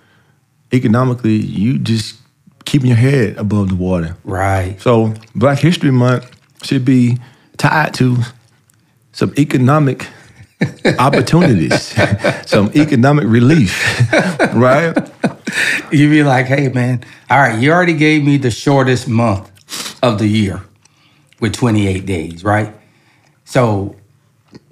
economically, 0.72 1.36
you 1.36 1.78
just 1.78 2.16
keeping 2.64 2.88
your 2.88 2.96
head 2.96 3.36
above 3.36 3.68
the 3.68 3.74
water. 3.74 4.16
Right. 4.24 4.80
So 4.80 5.12
Black 5.34 5.58
History 5.58 5.90
Month 5.90 6.30
should 6.62 6.86
be 6.86 7.18
tied 7.58 7.92
to 7.96 8.16
some 9.12 9.34
economic 9.36 10.06
opportunities, 10.98 11.94
some 12.46 12.72
economic 12.74 13.26
relief, 13.26 14.02
right? 14.54 14.96
You'd 15.92 16.08
be 16.08 16.22
like, 16.22 16.46
hey 16.46 16.68
man, 16.68 17.04
all 17.28 17.38
right, 17.38 17.60
you 17.60 17.70
already 17.70 17.92
gave 17.92 18.24
me 18.24 18.38
the 18.38 18.50
shortest 18.50 19.08
month 19.08 19.50
of 20.02 20.18
the 20.18 20.26
year 20.28 20.62
with 21.40 21.52
28 21.54 22.06
days, 22.06 22.44
right? 22.44 22.74
So 23.44 23.96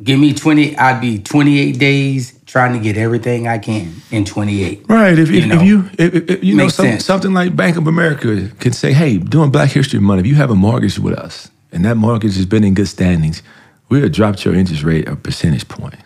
give 0.03 0.19
me 0.19 0.35
20, 0.35 0.77
I'd 0.77 1.01
be 1.01 1.19
28 1.19 1.79
days 1.79 2.39
trying 2.47 2.73
to 2.75 2.79
get 2.79 2.97
everything 2.97 3.49
I 3.49 3.59
can 3.59 3.95
in 4.11 4.25
28. 4.25 4.87
Right. 4.89 5.19
If, 5.19 5.31
You 5.31 5.39
if, 5.39 5.47
know, 5.47 5.57
if 5.57 5.63
you 5.63 5.91
if, 5.99 6.31
if- 6.31 6.45
you 6.45 6.57
know 6.57 6.69
some, 6.69 6.99
something 7.01 7.33
like 7.35 7.57
Bank 7.57 7.77
of 7.77 7.87
America 7.87 8.51
can 8.61 8.73
say, 8.73 8.93
hey, 8.93 9.19
during 9.19 9.51
Black 9.51 9.71
History 9.71 10.01
Month, 10.01 10.21
if 10.21 10.27
you 10.27 10.35
have 10.37 10.51
a 10.51 10.55
mortgage 10.55 10.99
with 10.99 11.15
us 11.19 11.51
and 11.73 11.85
that 11.85 11.97
mortgage 11.97 12.37
has 12.37 12.47
been 12.47 12.65
in 12.65 12.75
good 12.75 12.89
standings, 12.89 13.43
we'll 13.89 14.09
drop 14.09 14.43
your 14.45 14.55
interest 14.55 14.83
rate 14.83 15.09
a 15.09 15.17
percentage 15.17 15.69
point. 15.69 15.97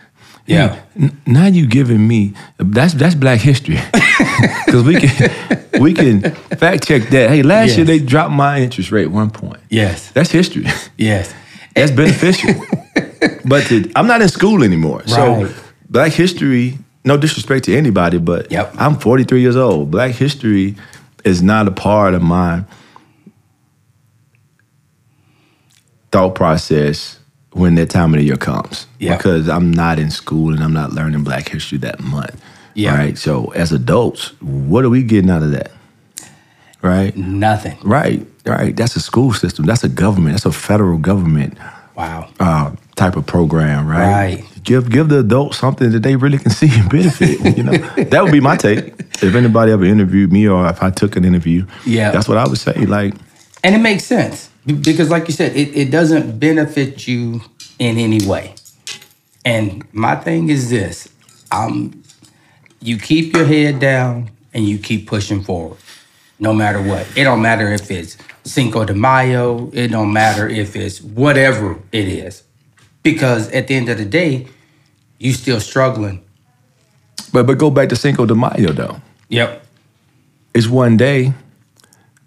Yeah. 0.47 0.80
Hey, 0.99 1.11
now 1.26 1.47
you 1.47 1.66
giving 1.66 2.07
me 2.07 2.32
that's 2.59 2.95
that's 2.95 3.14
Black 3.14 3.41
History 3.41 3.78
because 4.66 4.82
we 4.82 4.97
can 5.01 5.30
we 5.80 5.93
can 5.95 6.22
fact 6.59 6.86
check 6.86 7.03
that. 7.11 7.30
Hey, 7.30 7.43
last 7.43 7.76
year 7.76 7.84
they 7.86 7.99
dropped 7.99 8.32
my 8.32 8.61
interest 8.61 8.91
rate 8.91 9.07
one 9.07 9.30
point. 9.30 9.61
Yes. 9.68 10.11
That's 10.12 10.30
history. 10.30 10.66
Yes. 10.97 11.32
That's 11.76 11.93
beneficial. 11.93 12.53
but 13.45 13.64
to, 13.68 13.91
I'm 13.95 14.09
not 14.09 14.20
in 14.20 14.28
school 14.28 14.64
anymore. 14.64 15.07
So 15.07 15.49
Black 15.88 16.12
history, 16.12 16.78
no 17.05 17.16
disrespect 17.16 17.66
to 17.66 17.76
anybody, 17.76 18.18
but 18.18 18.51
Yep. 18.51 18.74
I'm 18.76 18.97
43 18.99 19.41
years 19.41 19.55
old. 19.57 19.91
Black 19.91 20.11
history 20.16 20.74
is 21.24 21.43
not 21.43 21.68
a 21.68 21.70
part 21.70 22.14
of 22.14 22.22
my 22.22 22.64
thought 26.11 26.34
process 26.34 27.20
when 27.53 27.74
that 27.76 27.90
time 27.90 28.14
of 28.14 28.18
the 28.20 28.24
year 28.26 28.36
comes. 28.36 28.86
Yeah. 28.98 29.16
Because 29.16 29.48
I'm 29.48 29.70
not 29.72 29.98
in 29.98 30.11
school 30.11 30.53
and 30.53 30.62
I'm 30.62 30.72
not 30.72 30.92
learning 30.92 31.24
black 31.24 31.48
history 31.48 31.78
that 31.78 32.01
month. 32.01 32.40
Yeah. 32.74 32.96
Right. 32.96 33.18
So 33.18 33.46
as 33.48 33.72
adults, 33.72 34.28
what 34.40 34.84
are 34.84 34.90
we 34.90 35.03
getting 35.03 35.30
out 35.30 35.42
of 35.42 35.51
that? 35.51 35.72
Right? 36.82 37.14
Nothing. 37.16 37.76
Right. 37.82 38.26
Right. 38.46 38.74
That's 38.74 38.96
a 38.96 39.01
school 39.01 39.32
system. 39.32 39.66
That's 39.66 39.84
a 39.84 39.88
government. 39.88 40.34
That's 40.34 40.46
a 40.46 40.53
federal 40.53 40.98
government 40.98 41.59
Wow. 41.96 42.30
uh, 42.40 42.74
type 42.96 43.16
of 43.16 43.26
program, 43.26 43.86
right? 43.86 44.11
Right. 44.38 44.44
Give 44.64 44.88
give 44.90 45.09
the 45.09 45.18
adults 45.20 45.59
something 45.59 45.90
that 45.90 46.03
they 46.03 46.16
really 46.16 46.38
can 46.38 46.51
see 46.61 46.68
and 46.72 46.88
benefit. 46.88 47.57
You 47.57 47.62
know, 47.64 47.72
that 48.05 48.22
would 48.22 48.32
be 48.32 48.40
my 48.40 48.57
take. 48.57 48.94
If 49.22 49.34
anybody 49.34 49.72
ever 49.72 49.84
interviewed 49.84 50.32
me, 50.32 50.48
or 50.48 50.66
if 50.68 50.82
I 50.82 50.90
took 50.90 51.16
an 51.16 51.24
interview, 51.24 51.66
Yeah. 51.84 52.11
that's 52.12 52.28
what 52.28 52.38
I 52.38 52.46
would 52.48 52.59
say. 52.59 52.72
Like, 52.86 53.14
And 53.64 53.74
it 53.74 53.78
makes 53.78 54.05
sense 54.05 54.49
because, 54.73 55.11
like 55.11 55.27
you 55.29 55.35
said, 55.35 55.57
it, 55.57 55.77
it 55.77 55.91
doesn't 55.91 56.39
benefit 56.39 57.07
you 57.07 57.41
in 57.79 57.99
any 57.99 58.27
way. 58.27 58.55
And 59.45 59.85
my 59.93 60.16
thing 60.16 60.49
is 60.51 60.71
this 60.71 61.09
um, 61.51 62.03
you 62.81 62.99
keep 62.99 63.35
your 63.35 63.45
head 63.45 63.81
down 63.81 64.31
and 64.53 64.64
you 64.68 64.79
keep 64.79 65.07
pushing 65.07 65.43
forward, 65.43 65.79
no 66.39 66.53
matter 66.53 66.83
what. 66.83 67.07
It 67.16 67.25
don't 67.25 67.43
matter 67.43 67.73
if 67.73 67.91
it's 67.91 68.16
Cinco 68.45 68.85
de 68.85 68.95
Mayo, 68.95 69.71
it 69.73 69.89
don't 69.89 70.12
matter 70.12 70.49
if 70.49 70.77
it's 70.77 71.01
whatever 71.01 71.79
it 71.93 72.09
is. 72.09 72.43
Because 73.03 73.51
at 73.53 73.68
the 73.68 73.75
end 73.77 73.89
of 73.89 73.99
the 73.99 74.05
day, 74.05 74.47
you 75.18 75.33
still 75.33 75.61
struggling. 75.61 76.23
but 77.33 77.47
but 77.47 77.59
go 77.59 77.71
back 77.71 77.89
to 77.91 77.97
Cinco 77.97 78.27
de 78.27 78.35
Mayo 78.35 78.73
though. 78.73 79.01
Yep. 79.29 79.64
It's 80.55 80.66
one 80.66 80.97
day, 80.97 81.33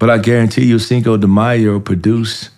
but 0.04 0.10
I 0.10 0.18
guarantee 0.18 0.66
you, 0.66 0.80
Cinco 0.80 1.16
de 1.16 1.28
Mayo 1.28 1.80
produce 1.80 2.49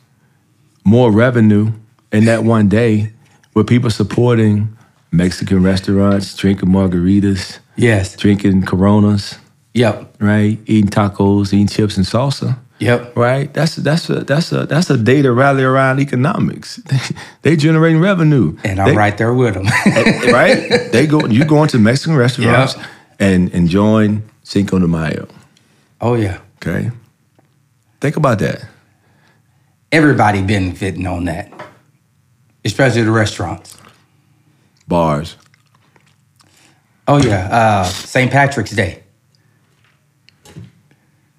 more 0.83 1.11
revenue 1.11 1.71
in 2.11 2.25
that 2.25 2.43
one 2.43 2.67
day 2.67 3.11
with 3.53 3.67
people 3.67 3.91
supporting 3.91 4.75
Mexican 5.11 5.61
restaurants, 5.61 6.35
drinking 6.35 6.69
margaritas, 6.69 7.59
Yes. 7.75 8.15
drinking 8.15 8.63
Coronas, 8.63 9.37
Yep. 9.75 10.15
right? 10.19 10.57
Eating 10.65 10.89
tacos, 10.89 11.53
eating 11.53 11.67
chips 11.67 11.97
and 11.97 12.05
salsa. 12.05 12.57
Yep. 12.79 13.15
right? 13.15 13.53
That's 13.53 13.75
that's 13.75 14.09
a 14.09 14.23
that's 14.25 14.51
a 14.51 14.65
that's 14.65 14.89
a 14.89 14.97
day 14.97 15.21
to 15.21 15.31
rally 15.31 15.63
around 15.63 15.99
economics. 15.99 16.79
they 17.43 17.55
generating 17.55 18.01
revenue, 18.01 18.57
And 18.63 18.79
I'm 18.79 18.87
They- 18.89 18.97
right 18.97 19.17
there 19.17 19.33
with 19.35 19.53
them. 19.57 19.65
right? 20.33 20.89
They 20.91 21.05
go 21.07 21.25
you 21.27 21.45
going 21.45 21.69
to 21.69 21.77
Mexican 21.79 22.17
restaurants 22.17 22.75
Yeah. 22.75 22.85
and 23.19 23.49
enjoying 23.53 24.23
Cinco 24.43 24.79
de 24.79 24.87
Mayo. 24.87 25.27
oh, 26.01 26.15
yeah. 26.15 26.39
Okay, 26.57 26.89
think 28.05 28.17
about 28.17 28.37
that. 28.37 28.63
everybody 29.91 30.43
benefiting 30.43 31.07
on 31.07 31.25
that, 31.25 31.51
especially 32.63 33.01
the 33.01 33.09
restaurants. 33.09 33.79
Bars, 34.87 35.37
Oh 37.07 37.17
yeah, 37.17 37.47
uh, 37.51 37.83
St. 37.85 38.31
Patrick's 38.31 38.71
Day. 38.71 39.01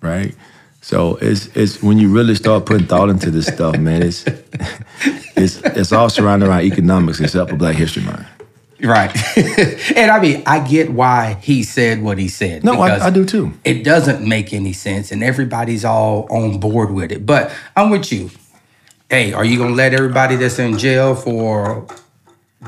right? 0.00 0.34
So 0.80 1.16
it's 1.20 1.46
it's 1.56 1.82
when 1.82 1.98
you 1.98 2.12
really 2.12 2.34
start 2.34 2.66
putting 2.66 2.88
thought 2.88 3.10
into 3.10 3.30
this 3.30 3.46
stuff, 3.46 3.78
man. 3.78 4.02
It's 4.02 4.24
it's 5.36 5.58
it's 5.58 5.92
all 5.92 6.08
surrounded 6.08 6.48
around 6.48 6.62
economics, 6.62 7.20
except 7.20 7.50
for 7.50 7.56
Black 7.56 7.76
History 7.76 8.02
Month. 8.02 8.26
Right, 8.82 9.10
and 9.96 10.10
I 10.10 10.20
mean 10.20 10.42
I 10.46 10.58
get 10.60 10.90
why 10.92 11.38
he 11.40 11.62
said 11.62 12.02
what 12.02 12.18
he 12.18 12.28
said. 12.28 12.62
No, 12.62 12.80
I- 12.80 13.06
I 13.06 13.10
do 13.10 13.24
too. 13.24 13.52
It 13.64 13.84
doesn't 13.84 14.26
make 14.26 14.52
any 14.52 14.72
sense, 14.74 15.10
and 15.12 15.24
everybody's 15.24 15.84
all 15.84 16.26
on 16.30 16.60
board 16.60 16.90
with 16.92 17.10
it. 17.10 17.24
But 17.24 17.50
I'm 17.74 17.88
with 17.90 18.12
you. 18.12 18.30
Hey, 19.08 19.32
are 19.32 19.44
you 19.44 19.56
gonna 19.58 19.74
let 19.74 19.94
everybody 19.94 20.36
that's 20.36 20.58
in 20.58 20.76
jail 20.78 21.14
for 21.14 21.86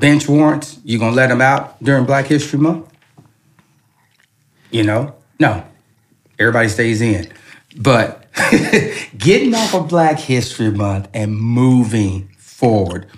bench 0.00 0.28
warrants? 0.28 0.78
You 0.82 0.98
gonna 0.98 1.14
let 1.16 1.26
them 1.28 1.40
out 1.42 1.82
during 1.82 2.06
Black 2.06 2.26
History 2.26 2.58
Month? 2.58 2.86
You 4.70 4.84
know, 4.84 5.14
no. 5.38 5.64
Everybody 6.38 6.68
stays 6.68 7.00
in. 7.02 7.30
But 7.76 8.26
getting 9.18 9.54
off 9.54 9.74
of 9.74 9.88
Black 9.88 10.18
History 10.20 10.70
Month 10.70 11.08
and 11.12 11.36
moving 11.36 12.28
forward, 12.38 13.08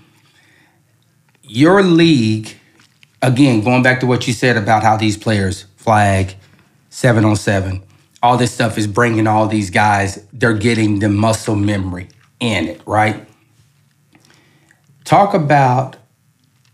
your 1.43 1.83
league, 1.83 2.57
again, 3.23 3.63
going 3.63 3.83
back 3.83 4.01
to 4.01 4.07
what 4.07 4.27
you 4.27 4.33
said 4.33 4.57
about 4.57 4.83
how 4.83 4.97
these 4.97 5.17
players 5.17 5.67
flag, 5.77 6.35
seven 6.89 7.25
on 7.25 7.37
seven, 7.37 7.83
all 8.23 8.37
this 8.37 8.53
stuff 8.53 8.77
is 8.77 8.87
bringing 8.87 9.27
all 9.27 9.47
these 9.47 9.71
guys, 9.71 10.25
they're 10.33 10.55
getting 10.55 10.99
the 10.99 11.09
muscle 11.09 11.57
memory 11.57 12.09
in 12.39 12.69
it, 12.69 12.83
right? 12.87 13.27
Talk 15.05 15.35
about 15.35 15.97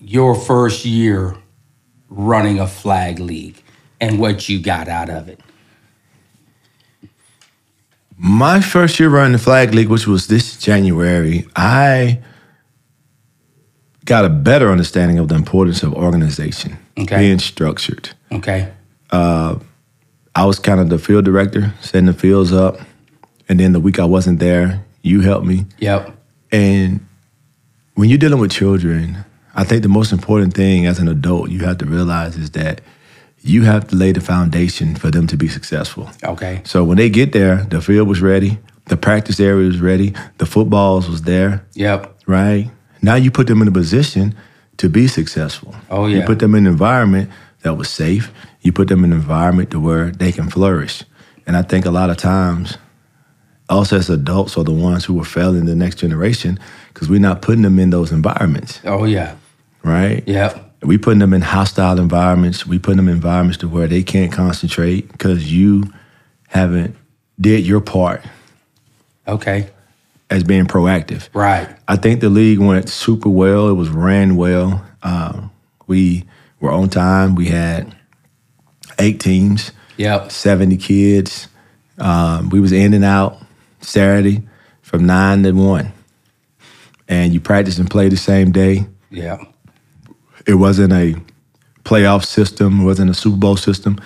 your 0.01 0.35
first 0.35 0.85
year 0.85 1.37
running 2.09 2.59
a 2.59 2.67
flag 2.67 3.19
league 3.19 3.63
and 4.01 4.19
what 4.19 4.49
you 4.49 4.61
got 4.61 4.89
out 4.89 5.09
of 5.09 5.29
it. 5.29 5.41
My 8.19 8.61
first 8.61 8.99
year 8.99 9.11
running 9.11 9.33
the 9.33 9.39
flag 9.39 9.75
league, 9.75 9.89
which 9.89 10.07
was 10.07 10.27
this 10.27 10.57
January, 10.57 11.47
I 11.55 12.21
got 14.07 14.25
a 14.25 14.29
better 14.31 14.71
understanding 14.71 15.19
of 15.19 15.29
the 15.29 15.35
importance 15.35 15.83
of 15.83 15.93
organization, 15.95 16.79
Okay. 16.99 17.19
being 17.19 17.39
structured. 17.39 18.11
Okay. 18.33 18.69
Uh, 19.11 19.57
I 20.35 20.45
was 20.47 20.59
kind 20.59 20.81
of 20.81 20.89
the 20.89 20.99
field 20.99 21.25
director, 21.25 21.75
setting 21.81 22.07
the 22.07 22.13
fields 22.15 22.53
up, 22.53 22.79
and 23.49 23.61
then 23.61 23.73
the 23.73 23.81
week 23.81 23.99
I 23.99 24.05
wasn't 24.05 24.39
there, 24.39 24.83
you 25.03 25.21
helped 25.21 25.47
me. 25.47 25.67
Yep. 25.79 26.17
And 26.53 27.01
when 27.95 28.09
you're 28.09 28.19
dealing 28.19 28.41
with 28.41 28.51
children, 28.53 29.25
I 29.55 29.65
think 29.65 29.83
the 29.83 29.89
most 29.89 30.13
important 30.13 30.55
thing 30.55 30.87
as 30.87 30.99
an 30.99 31.09
adult 31.09 31.51
you 31.51 31.61
have 31.61 31.79
to 31.79 31.85
realize 31.87 32.37
is 32.37 32.51
that 32.53 32.81
you 33.43 33.63
have 33.63 33.89
to 33.89 33.97
lay 33.97 34.13
the 34.13 34.21
foundation 34.21 34.95
for 34.97 35.11
them 35.11 35.27
to 35.29 35.37
be 35.37 35.49
successful. 35.49 36.11
Okay. 36.25 36.61
So 36.65 36.85
when 36.85 36.97
they 36.97 37.09
get 37.09 37.33
there, 37.33 37.65
the 37.71 37.81
field 37.81 38.09
was 38.09 38.21
ready, 38.21 38.59
the 38.87 38.97
practice 38.97 39.41
area 39.41 39.67
was 39.67 39.81
ready, 39.81 40.15
the 40.39 40.47
footballs 40.47 41.09
was 41.09 41.23
there, 41.23 41.65
Yep. 41.75 42.15
right? 42.27 42.71
Now 43.07 43.15
you 43.15 43.31
put 43.31 43.47
them 43.47 43.63
in 43.63 43.69
a 43.69 43.73
position 43.73 44.35
to 44.79 44.89
be 44.89 45.07
successful. 45.09 45.75
Oh, 45.91 46.07
yeah. 46.07 46.19
You 46.19 46.23
put 46.27 46.39
them 46.41 46.55
in 46.55 46.67
an 46.67 46.73
environment 46.73 47.31
that 47.63 47.75
was 47.75 47.89
safe. 47.89 48.33
You 48.63 48.73
put 48.73 48.89
them 48.89 49.05
in 49.05 49.13
an 49.13 49.19
environment 49.19 49.71
to 49.71 49.81
where 49.81 50.11
they 50.11 50.33
can 50.33 50.51
flourish. 50.51 51.05
And 51.47 51.57
I 51.57 51.63
think 51.63 51.87
a 51.87 51.91
lot 51.91 52.11
of 52.11 52.17
times, 52.17 52.77
us 53.69 53.93
as 53.93 54.11
adults 54.11 54.57
are 54.59 54.65
the 54.65 54.73
ones 54.73 55.05
who 55.05 55.21
are 55.21 55.25
failing 55.25 55.67
the 55.67 55.75
next 55.77 55.97
generation 55.99 56.59
because 56.93 57.09
we're 57.09 57.21
not 57.21 57.43
putting 57.43 57.63
them 57.63 57.79
in 57.79 57.91
those 57.91 58.11
environments, 58.13 58.81
Oh 58.85 59.05
yeah. 59.05 59.37
right? 59.85 60.23
Yep. 60.27 60.63
We 60.83 60.99
putting 60.99 61.21
them 61.21 61.33
in 61.33 61.43
hostile 61.43 61.99
environments. 61.99 62.67
We 62.67 62.79
putting 62.79 62.99
them 62.99 63.09
in 63.09 63.15
environments 63.15 63.59
to 63.59 63.69
where 63.69 63.87
they 63.89 64.03
can't 64.03 64.33
concentrate 64.33 65.11
because 65.13 65.53
you 65.53 65.85
haven't 66.49 66.95
did 67.41 67.67
your 67.67 67.81
part 67.81 68.23
Okay. 69.29 69.69
As 70.31 70.43
being 70.45 70.67
proactive. 70.67 71.29
Right. 71.33 71.69
I 71.87 71.97
think 71.97 72.21
the 72.21 72.29
league 72.29 72.59
went 72.59 72.89
super 72.89 73.29
well. 73.29 73.69
It 73.69 73.75
was 73.75 73.89
ran 73.89 74.37
well. 74.37 74.85
Um, 75.03 75.51
we 75.87 76.25
were 76.61 76.73
on 76.73 76.89
time. 76.89 77.35
We 77.35 77.47
had 77.47 77.95
eight 78.99 79.21
teams, 79.21 79.73
Yep. 79.99 80.31
70 80.31 80.77
kids. 80.77 81.49
Um, 81.99 82.51
we 82.51 82.61
was 82.61 82.73
in 82.73 82.93
and 82.93 83.05
out 83.05 83.39
Saturday 83.81 84.47
from 84.83 85.07
nine 85.07 85.43
to 85.45 85.53
one. 85.53 85.93
And 87.09 87.33
you 87.33 87.41
practice 87.41 87.79
and 87.79 87.89
play 87.91 88.09
the 88.09 88.17
same 88.17 88.51
day. 88.53 88.87
Yep. 89.11 89.41
It 90.47 90.55
wasn't 90.55 90.93
a 90.93 91.15
playoff 91.85 92.25
system, 92.25 92.81
it 92.81 92.85
wasn't 92.85 93.11
a 93.11 93.15
Super 93.15 93.37
Bowl 93.37 93.57
system, 93.57 94.01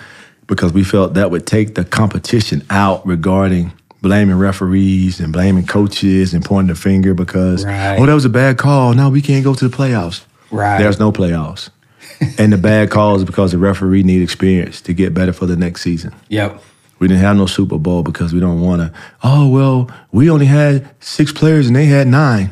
because 0.47 0.71
we 0.71 0.83
felt 0.83 1.15
that 1.15 1.31
would 1.31 1.47
take 1.47 1.73
the 1.75 1.83
competition 1.83 2.63
out 2.69 3.05
regarding 3.07 3.73
blaming 4.01 4.37
referees 4.37 5.19
and 5.19 5.31
blaming 5.31 5.65
coaches 5.65 6.33
and 6.33 6.43
pointing 6.43 6.73
the 6.73 6.79
finger 6.79 7.13
because, 7.13 7.63
oh, 7.63 7.67
Right. 7.67 7.97
oh, 7.99 8.05
that 8.05 8.13
was 8.13 8.25
a 8.25 8.29
bad 8.29 8.57
call. 8.57 8.93
Now 8.93 9.09
we 9.09 9.21
can't 9.21 9.43
go 9.43 9.53
to 9.53 9.67
the 9.67 9.75
playoffs. 9.75 10.23
Right. 10.49 10.79
There's 10.79 10.99
no 10.99 11.11
playoffs. 11.11 11.69
and 12.37 12.51
the 12.51 12.57
bad 12.57 12.89
call 12.89 13.15
is 13.15 13.23
because 13.23 13.51
the 13.51 13.57
referee 13.57 14.03
need 14.03 14.21
experience 14.21 14.81
to 14.81 14.93
get 14.93 15.13
better 15.13 15.33
for 15.33 15.45
the 15.45 15.55
next 15.55 15.81
season. 15.81 16.13
Yep. 16.29 16.61
We 16.99 17.07
didn't 17.07 17.21
have 17.21 17.35
no 17.35 17.47
Super 17.47 17.79
Bowl 17.79 18.03
because 18.03 18.31
we 18.33 18.39
don't 18.39 18.61
want 18.61 18.81
to. 18.81 18.99
Oh 19.23 19.47
well, 19.49 19.89
we 20.11 20.29
only 20.29 20.45
had 20.45 20.87
six 20.99 21.31
players 21.31 21.65
and 21.65 21.75
they 21.75 21.85
had 21.85 22.07
nine. 22.07 22.51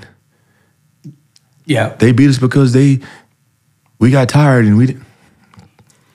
Yeah. 1.66 1.90
They 2.00 2.12
beat 2.14 2.30
us 2.30 2.40
because 2.40 2.74
they 2.74 3.00
we 4.00 4.10
got 4.10 4.28
tired 4.30 4.66
and 4.66 4.76
we 4.78 4.88
didn't. 4.88 5.06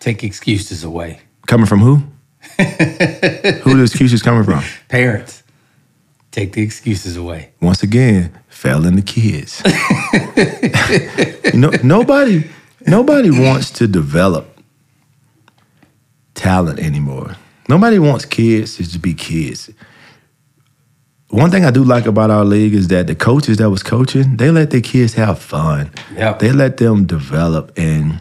Take 0.00 0.24
excuses 0.24 0.82
away. 0.82 1.20
Coming 1.46 1.66
from 1.66 1.78
who? 1.80 1.96
who 2.58 3.76
the 3.76 3.82
excuses 3.82 4.20
coming 4.22 4.42
from? 4.44 4.62
Parents. 4.94 5.42
Take 6.30 6.52
the 6.52 6.62
excuses 6.62 7.16
away. 7.16 7.50
Once 7.60 7.82
again, 7.82 8.30
failing 8.46 8.94
the 8.94 9.02
kids. 9.02 9.60
no, 11.52 11.72
nobody, 11.82 12.48
nobody 12.86 13.28
wants 13.28 13.72
to 13.72 13.88
develop 13.88 14.56
talent 16.34 16.78
anymore. 16.78 17.34
Nobody 17.68 17.98
wants 17.98 18.24
kids 18.24 18.76
to 18.76 18.84
just 18.84 19.02
be 19.02 19.14
kids. 19.14 19.68
One 21.28 21.50
thing 21.50 21.64
I 21.64 21.72
do 21.72 21.82
like 21.82 22.06
about 22.06 22.30
our 22.30 22.44
league 22.44 22.74
is 22.74 22.86
that 22.88 23.08
the 23.08 23.16
coaches 23.16 23.56
that 23.56 23.70
was 23.70 23.82
coaching, 23.82 24.36
they 24.36 24.52
let 24.52 24.70
their 24.70 24.80
kids 24.80 25.14
have 25.14 25.40
fun. 25.40 25.90
Yep. 26.14 26.38
They 26.38 26.52
let 26.52 26.76
them 26.76 27.04
develop 27.04 27.72
and 27.76 28.20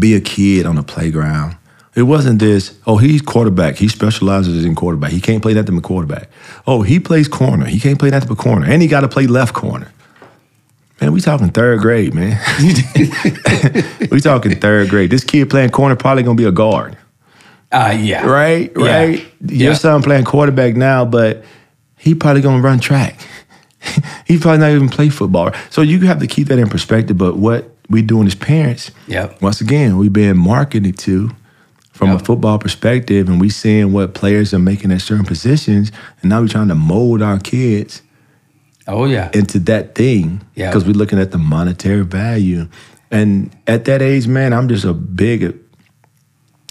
be 0.00 0.14
a 0.14 0.22
kid 0.22 0.64
on 0.64 0.76
the 0.76 0.82
playground. 0.82 1.58
It 1.96 2.02
wasn't 2.02 2.38
this, 2.40 2.78
oh, 2.86 2.98
he's 2.98 3.22
quarterback. 3.22 3.76
He 3.76 3.88
specializes 3.88 4.64
in 4.66 4.74
quarterback. 4.74 5.10
He 5.12 5.20
can't 5.20 5.40
play 5.42 5.54
that 5.54 5.62
nothing 5.62 5.76
but 5.76 5.84
quarterback. 5.84 6.28
Oh, 6.66 6.82
he 6.82 7.00
plays 7.00 7.26
corner. 7.26 7.64
He 7.64 7.80
can't 7.80 7.98
play 7.98 8.10
that 8.10 8.16
nothing 8.22 8.34
but 8.36 8.38
corner. 8.42 8.66
And 8.70 8.82
he 8.82 8.88
got 8.88 9.00
to 9.00 9.08
play 9.08 9.26
left 9.26 9.54
corner. 9.54 9.90
Man, 11.00 11.12
we 11.12 11.20
talking 11.22 11.48
third 11.50 11.80
grade, 11.80 12.14
man. 12.14 12.38
we 14.10 14.20
talking 14.20 14.54
third 14.56 14.88
grade. 14.88 15.10
This 15.10 15.24
kid 15.24 15.50
playing 15.50 15.70
corner 15.70 15.96
probably 15.96 16.22
gonna 16.22 16.36
be 16.36 16.44
a 16.44 16.52
guard. 16.52 16.96
Uh 17.72 17.94
yeah. 17.98 18.26
Right? 18.26 18.72
Yeah. 18.78 18.96
Right? 18.96 19.18
Your 19.46 19.72
Yeah. 19.72 19.74
son 19.74 20.02
playing 20.02 20.24
quarterback 20.24 20.74
now, 20.76 21.04
but 21.04 21.44
he 21.98 22.14
probably 22.14 22.40
gonna 22.40 22.62
run 22.62 22.78
track. 22.80 23.18
he 24.26 24.38
probably 24.38 24.58
not 24.60 24.70
even 24.70 24.88
play 24.88 25.08
football. 25.10 25.52
So 25.70 25.82
you 25.82 26.00
have 26.06 26.18
to 26.20 26.26
keep 26.26 26.48
that 26.48 26.58
in 26.58 26.68
perspective. 26.68 27.18
But 27.18 27.36
what 27.36 27.70
we 27.90 28.00
doing 28.02 28.26
as 28.26 28.34
parents, 28.34 28.90
Yep. 29.06 29.42
once 29.42 29.60
again, 29.60 29.98
we 29.98 30.08
being 30.08 30.36
marketed 30.38 30.96
to 31.00 31.30
from 31.96 32.10
a 32.10 32.18
football 32.18 32.58
perspective, 32.58 33.28
and 33.28 33.40
we 33.40 33.48
seeing 33.48 33.92
what 33.92 34.12
players 34.14 34.52
are 34.52 34.58
making 34.58 34.92
at 34.92 35.00
certain 35.00 35.24
positions, 35.24 35.90
and 36.20 36.28
now 36.30 36.40
we're 36.42 36.48
trying 36.48 36.68
to 36.68 36.74
mold 36.74 37.22
our 37.22 37.38
kids 37.38 38.02
Oh 38.86 39.06
yeah. 39.06 39.30
into 39.32 39.58
that 39.60 39.94
thing 39.94 40.42
Yeah. 40.54 40.68
because 40.70 40.84
we're 40.84 40.92
looking 40.92 41.18
at 41.18 41.30
the 41.32 41.38
monetary 41.38 42.04
value. 42.04 42.68
And 43.10 43.50
at 43.66 43.86
that 43.86 44.02
age, 44.02 44.26
man, 44.28 44.52
I'm 44.52 44.68
just 44.68 44.84
a 44.84 44.92
big, 44.92 45.58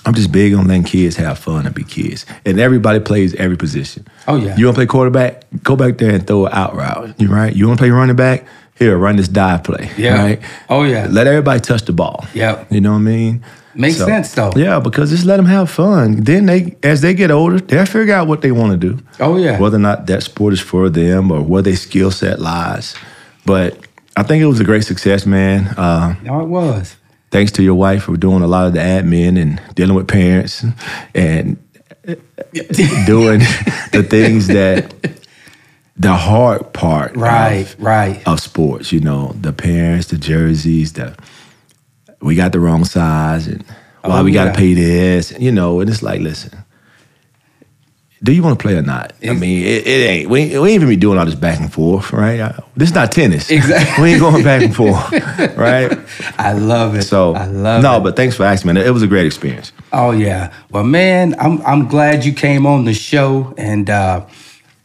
I'm 0.06 0.14
just 0.14 0.32
big 0.32 0.54
on 0.54 0.68
letting 0.68 0.84
kids 0.84 1.16
have 1.16 1.40
fun 1.40 1.66
and 1.66 1.74
be 1.74 1.84
kids. 1.84 2.26
And 2.46 2.60
everybody 2.60 3.00
plays 3.00 3.34
every 3.36 3.58
position. 3.58 4.06
Oh, 4.28 4.36
yeah. 4.36 4.56
You 4.56 4.66
want 4.66 4.76
to 4.76 4.80
play 4.80 4.86
quarterback? 4.86 5.44
Go 5.64 5.76
back 5.76 5.98
there 5.98 6.12
and 6.14 6.26
throw 6.28 6.46
it 6.46 6.54
out 6.54 6.76
route. 6.76 7.20
You 7.20 7.30
right? 7.30 7.54
You 7.56 7.68
want 7.68 7.80
to 7.80 7.82
play 7.82 7.90
running 7.90 8.16
back? 8.16 8.46
Here, 8.78 8.96
run 8.98 9.16
this 9.16 9.30
dive 9.30 9.64
play. 9.64 9.90
Yeah. 9.98 10.22
Right? 10.22 10.42
Oh, 10.70 10.84
yeah. 10.84 11.08
Let 11.10 11.26
everybody 11.28 11.62
touch 11.62 11.84
the 11.86 11.94
ball. 11.94 12.26
Yep. 12.34 12.72
You 12.72 12.82
know 12.82 12.92
what 12.92 12.98
I 12.98 13.02
mean? 13.02 13.44
Makes 13.76 13.98
sense, 13.98 14.34
though. 14.34 14.52
Yeah, 14.56 14.80
because 14.80 15.10
just 15.10 15.26
let 15.26 15.38
them 15.38 15.46
have 15.48 15.70
fun. 15.70 16.24
Then 16.24 16.46
they, 16.46 16.76
as 16.82 17.02
they 17.02 17.14
get 17.14 17.30
older, 17.32 17.60
they'll 17.60 17.86
figure 17.86 18.14
out 18.14 18.28
what 18.28 18.42
they 18.42 18.52
want 18.52 18.72
to 18.72 18.78
do 18.78 19.04
Oh 19.20 19.38
yeah. 19.38 19.60
whether 19.60 19.76
or 19.78 19.80
not 19.80 20.06
that 20.08 20.24
sport 20.24 20.54
is 20.54 20.62
for 20.62 20.90
them 20.90 21.32
or 21.32 21.42
where 21.42 21.62
their 21.62 21.76
skill 21.76 22.10
set 22.12 22.40
lies. 22.40 22.96
But 23.46 23.78
I 24.18 24.24
think 24.24 24.42
it 24.42 24.46
was 24.48 24.60
a 24.60 24.64
great 24.64 24.84
success, 24.86 25.26
man. 25.26 25.68
Uh, 25.78 26.16
no, 26.24 26.40
it 26.42 26.48
was. 26.48 26.96
thanks 27.32 27.52
to 27.54 27.64
your 27.64 27.76
wife 27.76 28.04
for 28.04 28.16
doing 28.18 28.42
a 28.44 28.48
lot 28.48 28.66
of 28.68 28.74
the 28.74 28.80
admin 28.80 29.38
and 29.42 29.62
dealing 29.76 29.96
with 29.96 30.08
parents 30.08 30.64
and 31.14 31.58
doing 33.06 33.40
the 33.92 34.06
things 34.10 34.48
that 34.48 34.94
the 35.98 36.14
hard 36.14 36.72
part 36.74 37.16
Right. 37.16 37.66
of, 37.74 37.76
Right. 37.82 38.22
of 38.28 38.40
sports, 38.40 38.92
you 38.92 39.00
know, 39.00 39.36
the 39.40 39.54
parents, 39.54 40.08
the 40.08 40.18
jerseys, 40.18 40.94
the 40.94 41.16
we 42.22 42.36
got 42.36 42.52
the 42.52 42.60
wrong 42.60 42.86
size 42.86 43.48
and 43.48 43.64
why 44.02 44.20
Oh, 44.20 44.24
we 44.24 44.32
got 44.32 44.46
to 44.46 44.50
yeah. 44.52 44.56
pay 44.56 44.74
this, 44.74 45.34
you 45.40 45.52
know, 45.52 45.80
and 45.80 45.90
it's 45.90 46.04
like, 46.04 46.22
listen, 46.22 46.52
do 48.24 48.32
you 48.32 48.42
want 48.42 48.58
to 48.58 48.64
play 48.64 48.76
or 48.76 48.82
not? 48.82 49.14
I 49.28 49.34
mean, 49.34 49.64
it, 49.64 49.86
it 49.86 50.10
ain't. 50.10 50.30
We, 50.30 50.42
ain't- 50.42 50.62
we 50.62 50.70
ain't 50.70 50.76
even 50.76 50.88
be 50.90 50.96
doing 50.96 51.20
all 51.20 51.26
this 51.26 51.36
back 51.36 51.60
and 51.60 51.72
forth, 51.72 52.12
right? 52.14 52.40
Uh, 52.40 52.54
This 52.76 52.90
is 52.90 52.96
not 52.96 53.12
tennis. 53.12 53.52
Exactly. 53.52 54.04
We 54.04 54.12
ain't 54.12 54.20
going 54.22 54.44
back 54.44 54.62
and 54.64 54.76
forth, 54.76 55.12
right? 55.58 55.98
I 56.40 56.54
love 56.54 56.96
it. 56.96 57.04
So 57.04 57.34
I 57.36 57.46
love 57.46 57.84
no, 57.84 57.98
it. 57.98 58.02
but 58.02 58.16
thanks 58.16 58.36
for 58.36 58.44
asking, 58.44 58.74
man. 58.74 58.78
It 58.84 58.90
was 58.94 59.04
a 59.04 59.08
great 59.08 59.26
experience. 59.28 59.72
Oh 59.94 60.12
yeah. 60.12 60.54
Well, 60.72 60.84
man, 60.84 61.36
I'm 61.40 61.62
I'm 61.64 61.88
glad 61.88 62.26
you 62.26 62.34
came 62.34 62.66
on 62.66 62.86
the 62.86 62.94
show, 62.94 63.54
and 63.58 63.90
uh, 63.90 64.26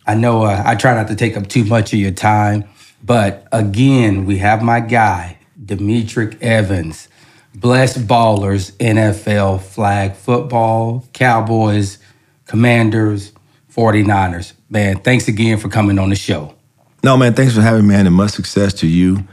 I 0.07 0.14
know 0.16 0.43
uh, 0.43 0.62
I 0.66 0.74
try 0.74 0.95
not 0.95 1.09
to 1.09 1.16
take 1.16 1.37
up 1.37 1.47
too 1.47 1.64
much 1.64 1.93
of 1.95 1.99
your 1.99 2.11
time, 2.12 2.64
but 3.03 3.47
again, 3.53 4.26
we 4.26 4.39
have 4.39 4.62
my 4.62 4.81
guy 4.81 5.39
Demetric 5.64 6.41
Evans, 6.43 7.09
blessed 7.55 8.07
ballers, 8.07 8.72
NFL 8.72 9.62
flag 9.62 10.14
football, 10.14 11.07
Cowboys, 11.12 11.98
Commanders, 12.46 13.32
49ers. 13.72 14.53
Man, 14.68 14.98
thanks 15.01 15.28
again 15.28 15.59
for 15.59 15.68
coming 15.68 15.98
on 15.98 16.11
the 16.11 16.16
show. 16.16 16.55
No, 17.03 17.16
man. 17.16 17.34
Thanks 17.34 17.55
for 17.55 17.62
having 17.62 17.86
me, 17.86 17.94
man, 17.94 18.07
and 18.07 18.14
much 18.14 18.32
success 18.32 18.74
to 18.74 18.86
you 18.86 19.24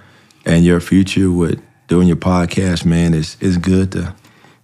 and 0.46 0.64
your 0.64 0.80
future 0.80 1.30
with 1.32 1.62
doing 1.88 2.08
your 2.08 2.18
podcast, 2.18 2.86
man. 2.86 3.14
It's 3.14 3.38
it's 3.42 3.58
good 3.58 3.92
to 3.94 4.16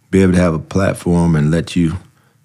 be 0.10 0.22
able 0.22 0.34
to 0.34 0.40
have 0.40 0.54
a 0.54 0.60
platform 0.60 1.36
and 1.36 1.52
let 1.52 1.76
you 1.76 1.98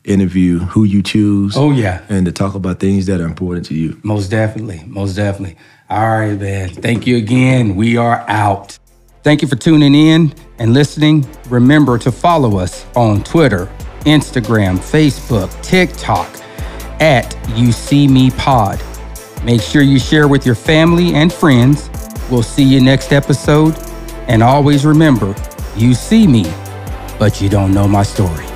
interview 0.04 0.59
who 0.59 0.84
you 0.84 1.02
choose. 1.02 1.56
Oh 1.56 1.70
yeah. 1.70 2.02
and 2.09 2.26
to 2.26 2.32
talk 2.32 2.54
about 2.54 2.80
things 2.80 3.06
that 3.06 3.20
are 3.20 3.26
important 3.26 3.66
to 3.66 3.74
you. 3.74 4.00
Most 4.02 4.28
definitely. 4.28 4.82
Most 4.86 5.14
definitely. 5.14 5.56
All 5.90 6.09
right, 6.09 6.38
man. 6.38 6.70
Thank 6.70 7.06
you 7.06 7.16
again. 7.16 7.76
We 7.76 7.96
are 7.96 8.24
out. 8.28 8.78
Thank 9.28 9.42
you 9.42 9.48
for 9.48 9.56
tuning 9.56 9.94
in 9.94 10.32
and 10.58 10.72
listening. 10.72 11.28
Remember 11.50 11.98
to 11.98 12.10
follow 12.10 12.56
us 12.56 12.86
on 12.96 13.22
Twitter, 13.24 13.66
Instagram, 14.06 14.78
Facebook, 14.78 15.52
TikTok, 15.62 16.34
at 16.98 17.36
You 17.54 17.70
See 17.70 18.08
Me 18.08 18.30
Pod. 18.30 18.82
Make 19.44 19.60
sure 19.60 19.82
you 19.82 19.98
share 19.98 20.28
with 20.28 20.46
your 20.46 20.54
family 20.54 21.12
and 21.14 21.30
friends. 21.30 21.90
We'll 22.30 22.42
see 22.42 22.64
you 22.64 22.80
next 22.80 23.12
episode. 23.12 23.76
And 24.28 24.42
always 24.42 24.86
remember, 24.86 25.34
you 25.76 25.92
see 25.92 26.26
me, 26.26 26.50
but 27.18 27.42
you 27.42 27.50
don't 27.50 27.74
know 27.74 27.86
my 27.86 28.04
story. 28.04 28.47